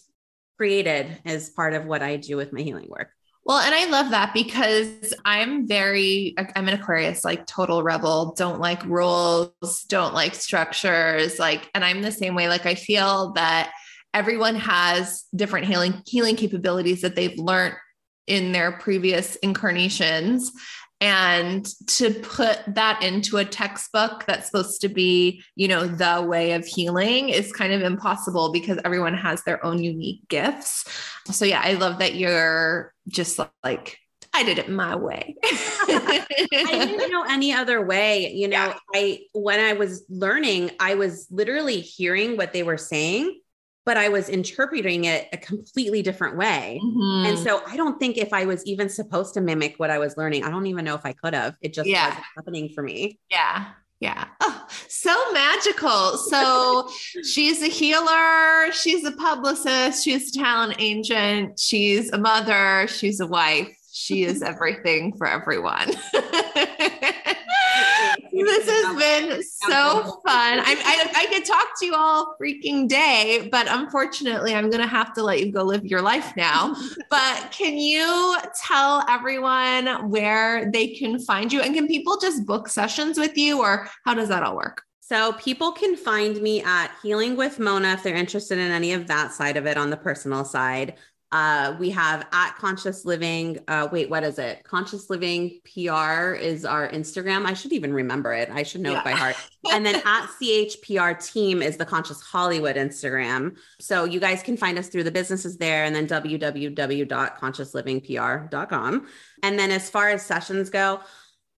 created 0.57 1.05
as 1.25 1.51
part 1.51 1.75
of 1.75 1.85
what 1.85 2.01
I 2.01 2.15
do 2.17 2.37
with 2.37 2.51
my 2.51 2.61
healing 2.61 2.87
work. 2.89 3.09
Well, 3.45 3.59
and 3.59 3.73
I 3.73 3.85
love 3.85 4.11
that 4.11 4.33
because 4.33 5.13
I'm 5.25 5.67
very, 5.67 6.35
I'm 6.55 6.67
an 6.67 6.79
Aquarius, 6.79 7.23
like 7.23 7.45
total 7.45 7.83
rebel, 7.83 8.33
don't 8.35 8.59
like 8.59 8.83
rules, 8.85 9.85
don't 9.87 10.13
like 10.13 10.33
structures. 10.35 11.39
Like, 11.39 11.69
and 11.73 11.85
I'm 11.85 12.01
the 12.01 12.11
same 12.11 12.35
way. 12.35 12.49
Like, 12.49 12.65
I 12.65 12.75
feel 12.75 13.31
that 13.33 13.71
everyone 14.13 14.55
has 14.55 15.25
different 15.35 15.67
healing, 15.67 16.01
healing 16.07 16.35
capabilities 16.35 17.01
that 17.01 17.15
they've 17.15 17.37
learned 17.37 17.75
in 18.29 18.51
their 18.51 18.71
previous 18.71 19.35
incarnations. 19.37 20.51
And 21.01 21.65
to 21.87 22.13
put 22.13 22.59
that 22.67 23.01
into 23.01 23.37
a 23.37 23.45
textbook 23.45 24.25
that's 24.25 24.47
supposed 24.47 24.81
to 24.81 24.89
be, 24.89 25.41
you 25.55 25.67
know, 25.67 25.87
the 25.87 26.21
way 26.21 26.51
of 26.51 26.65
healing 26.65 27.29
is 27.29 27.53
kind 27.53 27.71
of 27.71 27.81
impossible 27.81 28.51
because 28.51 28.79
everyone 28.83 29.13
has 29.13 29.41
their 29.43 29.65
own 29.65 29.81
unique 29.81 30.27
gifts. 30.27 30.85
So, 31.31 31.45
yeah, 31.45 31.61
I 31.63 31.73
love 31.73 31.99
that 31.99 32.15
you're 32.15 32.93
just 33.07 33.39
like, 33.63 33.97
I 34.33 34.43
did 34.43 34.59
it 34.59 34.69
my 34.69 34.95
way. 34.95 35.35
I 35.43 36.25
didn't 36.51 37.11
know 37.11 37.23
any 37.27 37.53
other 37.53 37.83
way. 37.83 38.31
You 38.33 38.49
know, 38.49 38.57
Yeah. 38.57 38.77
I, 38.93 39.21
when 39.33 39.59
I 39.59 39.73
was 39.73 40.03
learning, 40.09 40.71
I 40.79 40.95
was 40.95 41.27
literally 41.31 41.79
hearing 41.79 42.35
what 42.37 42.53
they 42.53 42.63
were 42.63 42.77
saying, 42.77 43.39
but 43.85 43.97
I 43.97 44.09
was 44.09 44.29
interpreting 44.29 45.05
it 45.05 45.27
a 45.33 45.37
completely 45.37 46.01
different 46.01 46.37
way. 46.37 46.79
Mhm. 46.83 47.27
And 47.29 47.39
so 47.39 47.61
I 47.65 47.75
don't 47.77 47.99
think 47.99 48.17
if 48.17 48.33
I 48.33 48.45
was 48.45 48.63
even 48.65 48.89
supposed 48.89 49.33
to 49.35 49.41
mimic 49.41 49.75
what 49.77 49.89
I 49.89 49.97
was 49.97 50.15
learning, 50.17 50.43
I 50.43 50.49
don't 50.49 50.67
even 50.67 50.85
know 50.85 50.95
if 50.95 51.05
I 51.05 51.13
could 51.13 51.33
have. 51.33 51.55
It 51.61 51.73
just 51.73 51.87
Yeah. 51.89 52.07
wasn't 52.09 52.25
happening 52.35 52.69
for 52.75 52.83
me. 52.83 53.19
Yeah. 53.31 53.65
Yeah. 53.99 54.27
Oh, 54.39 54.65
so 54.87 55.13
magical. 55.33 56.17
So 56.17 56.89
she's 57.23 57.61
a 57.61 57.67
healer. 57.67 58.71
She's 58.71 59.03
a 59.03 59.11
publicist. 59.11 60.05
She's 60.05 60.33
a 60.33 60.39
talent 60.39 60.75
agent. 60.79 61.59
She's 61.59 62.09
a 62.11 62.17
mother. 62.17 62.87
She's 62.87 63.19
a 63.19 63.27
wife. 63.27 63.75
She 63.91 64.23
is 64.23 64.41
everything 64.53 65.17
for 65.17 65.27
everyone. 65.27 65.91
This 68.31 68.69
has 68.69 68.97
been 68.97 69.43
so 69.43 70.21
fun. 70.25 70.59
I, 70.59 70.63
I, 70.65 71.11
I 71.15 71.25
could 71.27 71.45
talk 71.45 71.67
to 71.79 71.85
you 71.85 71.95
all 71.95 72.35
freaking 72.41 72.87
day, 72.87 73.49
but 73.51 73.67
unfortunately, 73.69 74.55
I'm 74.55 74.69
going 74.69 74.81
to 74.81 74.87
have 74.87 75.13
to 75.13 75.23
let 75.23 75.39
you 75.39 75.51
go 75.51 75.63
live 75.63 75.85
your 75.85 76.01
life 76.01 76.33
now. 76.35 76.75
but 77.09 77.49
can 77.51 77.77
you 77.77 78.37
tell 78.65 79.05
everyone 79.09 80.09
where 80.09 80.71
they 80.71 80.87
can 80.95 81.19
find 81.19 81.51
you? 81.51 81.61
And 81.61 81.73
can 81.73 81.87
people 81.87 82.17
just 82.19 82.45
book 82.45 82.67
sessions 82.67 83.17
with 83.17 83.37
you, 83.37 83.61
or 83.61 83.87
how 84.05 84.13
does 84.13 84.29
that 84.29 84.43
all 84.43 84.55
work? 84.55 84.83
So 85.01 85.33
people 85.33 85.71
can 85.71 85.95
find 85.95 86.39
me 86.39 86.61
at 86.61 86.91
Healing 87.01 87.35
with 87.35 87.57
Mona 87.57 87.93
if 87.93 88.03
they're 88.03 88.15
interested 88.15 88.59
in 88.59 88.71
any 88.71 88.93
of 88.93 89.07
that 89.07 89.31
side 89.31 89.57
of 89.57 89.65
it 89.65 89.75
on 89.75 89.89
the 89.89 89.97
personal 89.97 90.45
side. 90.45 90.97
Uh, 91.31 91.75
we 91.79 91.91
have 91.91 92.25
at 92.31 92.57
Conscious 92.57 93.05
Living. 93.05 93.59
Uh, 93.67 93.87
wait, 93.91 94.09
what 94.09 94.23
is 94.23 94.39
it? 94.39 94.63
Conscious 94.63 95.11
Living 95.11 95.59
PR 95.63 96.33
is 96.33 96.65
our 96.65 96.89
Instagram. 96.89 97.45
I 97.45 97.53
should 97.53 97.71
even 97.71 97.93
remember 97.93 98.33
it. 98.33 98.49
I 98.49 98.63
should 98.63 98.81
know 98.81 98.93
yeah. 98.93 99.01
it 99.01 99.03
by 99.03 99.11
heart. 99.11 99.35
and 99.71 99.85
then 99.85 99.93
at 100.05 100.27
CHPR 100.41 101.23
Team 101.23 101.61
is 101.61 101.77
the 101.77 101.85
Conscious 101.85 102.19
Hollywood 102.21 102.77
Instagram. 102.77 103.57
So 103.79 104.05
you 104.05 104.19
guys 104.19 104.41
can 104.41 104.57
find 104.57 104.79
us 104.79 104.87
through 104.87 105.03
the 105.03 105.11
businesses 105.11 105.57
there 105.57 105.83
and 105.83 105.95
then 105.95 106.07
www.consciouslivingpr.com. 106.07 109.07
And 109.43 109.59
then 109.59 109.71
as 109.71 109.87
far 109.89 110.09
as 110.09 110.25
sessions 110.25 110.71
go, 110.71 111.01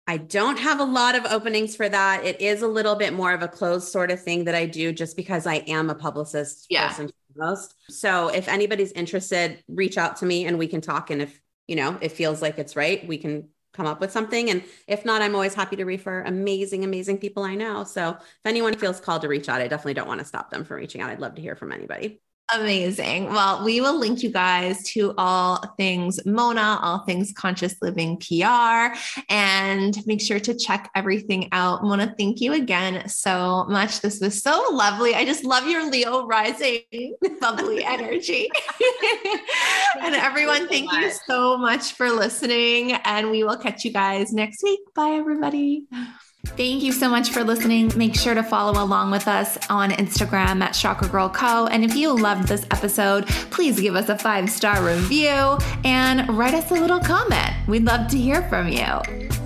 I 0.08 0.18
don't 0.18 0.58
have 0.60 0.82
a 0.82 0.84
lot 0.84 1.16
of 1.16 1.24
openings 1.26 1.78
for 1.78 1.88
that. 1.88 2.26
It 2.26 2.42
is 2.42 2.64
a 2.64 2.68
little 2.68 2.96
bit 2.96 3.14
more 3.14 3.32
of 3.32 3.44
a 3.44 3.48
closed 3.48 3.88
sort 3.88 4.12
of 4.12 4.22
thing 4.22 4.44
that 4.46 4.56
I 4.56 4.66
do 4.66 4.92
just 4.92 5.16
because 5.16 5.48
I 5.48 5.64
am 5.68 5.90
a 5.90 5.96
publicist 5.96 6.66
yeah. 6.70 6.90
first 6.90 7.14
foremost. 7.36 7.76
So 7.90 8.30
if 8.30 8.48
anybody's 8.48 8.92
interested, 8.92 9.64
reach 9.68 9.98
out 9.98 10.18
to 10.18 10.26
me 10.26 10.46
and 10.46 10.58
we 10.58 10.68
can 10.68 10.82
talk. 10.82 11.10
And 11.10 11.22
if, 11.22 11.42
you 11.68 11.76
know, 11.76 11.98
it 12.02 12.12
feels 12.12 12.42
like 12.42 12.60
it's 12.60 12.76
right, 12.76 13.06
we 13.08 13.18
can 13.18 13.50
come 13.74 13.86
up 13.86 14.02
with 14.02 14.12
something. 14.12 14.50
And 14.50 14.64
if 14.88 15.06
not, 15.06 15.22
I'm 15.22 15.36
always 15.36 15.54
happy 15.54 15.78
to 15.78 15.86
refer 15.86 16.24
amazing, 16.24 16.84
amazing 16.84 17.20
people 17.20 17.44
I 17.44 17.56
know. 17.56 17.84
So 17.84 18.10
if 18.10 18.46
anyone 18.46 18.76
feels 18.76 19.00
called 19.00 19.22
to 19.22 19.28
reach 19.28 19.48
out, 19.48 19.62
I 19.62 19.68
definitely 19.68 19.94
don't 19.94 20.08
want 20.08 20.20
to 20.20 20.26
stop 20.26 20.50
them 20.50 20.66
from 20.66 20.78
reaching 20.78 21.02
out. 21.02 21.10
I'd 21.10 21.22
love 21.22 21.36
to 21.36 21.42
hear 21.42 21.56
from 21.56 21.72
anybody. 21.72 22.22
Amazing. 22.54 23.28
Well, 23.32 23.64
we 23.64 23.80
will 23.80 23.98
link 23.98 24.24
you 24.24 24.30
guys 24.30 24.84
to 24.92 25.14
all 25.18 25.64
things 25.78 26.20
Mona, 26.26 26.80
all 26.82 27.00
things 27.06 27.32
conscious 27.32 27.76
living 27.82 28.18
PR, 28.18 28.94
and 29.30 29.98
make 30.06 30.20
sure 30.20 30.40
to 30.40 30.54
check 30.54 30.92
everything 30.94 31.48
out. 31.54 31.82
Mona, 31.82 32.14
thank 32.18 32.42
you 32.42 32.52
again 32.54 33.08
so 33.08 33.66
much. 33.70 34.02
This 34.02 34.20
was 34.20 34.44
so 34.44 34.68
lovely. 34.72 35.16
I 35.16 35.24
just 35.24 35.46
love 35.46 35.66
your 35.66 35.90
Leo 35.90 36.26
rising, 36.28 36.82
bubbly 37.40 37.86
energy. 37.86 38.50
and 40.02 40.14
everyone, 40.16 40.68
thank 40.68 40.92
you 40.92 41.12
so 41.26 41.58
much 41.58 41.94
for 41.94 42.10
listening. 42.10 42.94
And 43.06 43.32
we 43.32 43.46
will 43.46 43.58
catch 43.58 43.86
you 43.86 43.94
guys 43.94 44.34
next 44.34 44.62
week. 44.62 44.82
Bye, 44.94 45.12
everybody. 45.12 45.88
Thank 46.46 46.84
you 46.84 46.92
so 46.92 47.10
much 47.10 47.30
for 47.30 47.44
listening. 47.44 47.92
Make 47.96 48.16
sure 48.16 48.34
to 48.34 48.44
follow 48.44 48.84
along 48.84 49.12
with 49.12 49.28
us 49.28 49.58
on 49.70 49.92
Instagram 49.92 50.62
at 50.62 50.72
Chakra 50.72 51.08
Girl 51.08 51.30
Co. 51.30 51.68
And 51.68 51.84
if 51.84 51.96
you 51.96 52.16
loved 52.16 52.48
this 52.48 52.66
episode, 52.72 53.26
please 53.52 53.80
give 53.80 53.96
us 53.96 54.10
a 54.10 54.18
five 54.18 54.50
star 54.50 54.84
review 54.86 55.58
and 55.86 56.28
write 56.38 56.54
us 56.54 56.70
a 56.72 56.74
little 56.74 57.00
comment. 57.00 57.52
We'd 57.68 57.86
love 57.86 58.10
to 58.10 58.18
hear 58.18 58.42
from 58.50 58.68
you. 58.68 59.41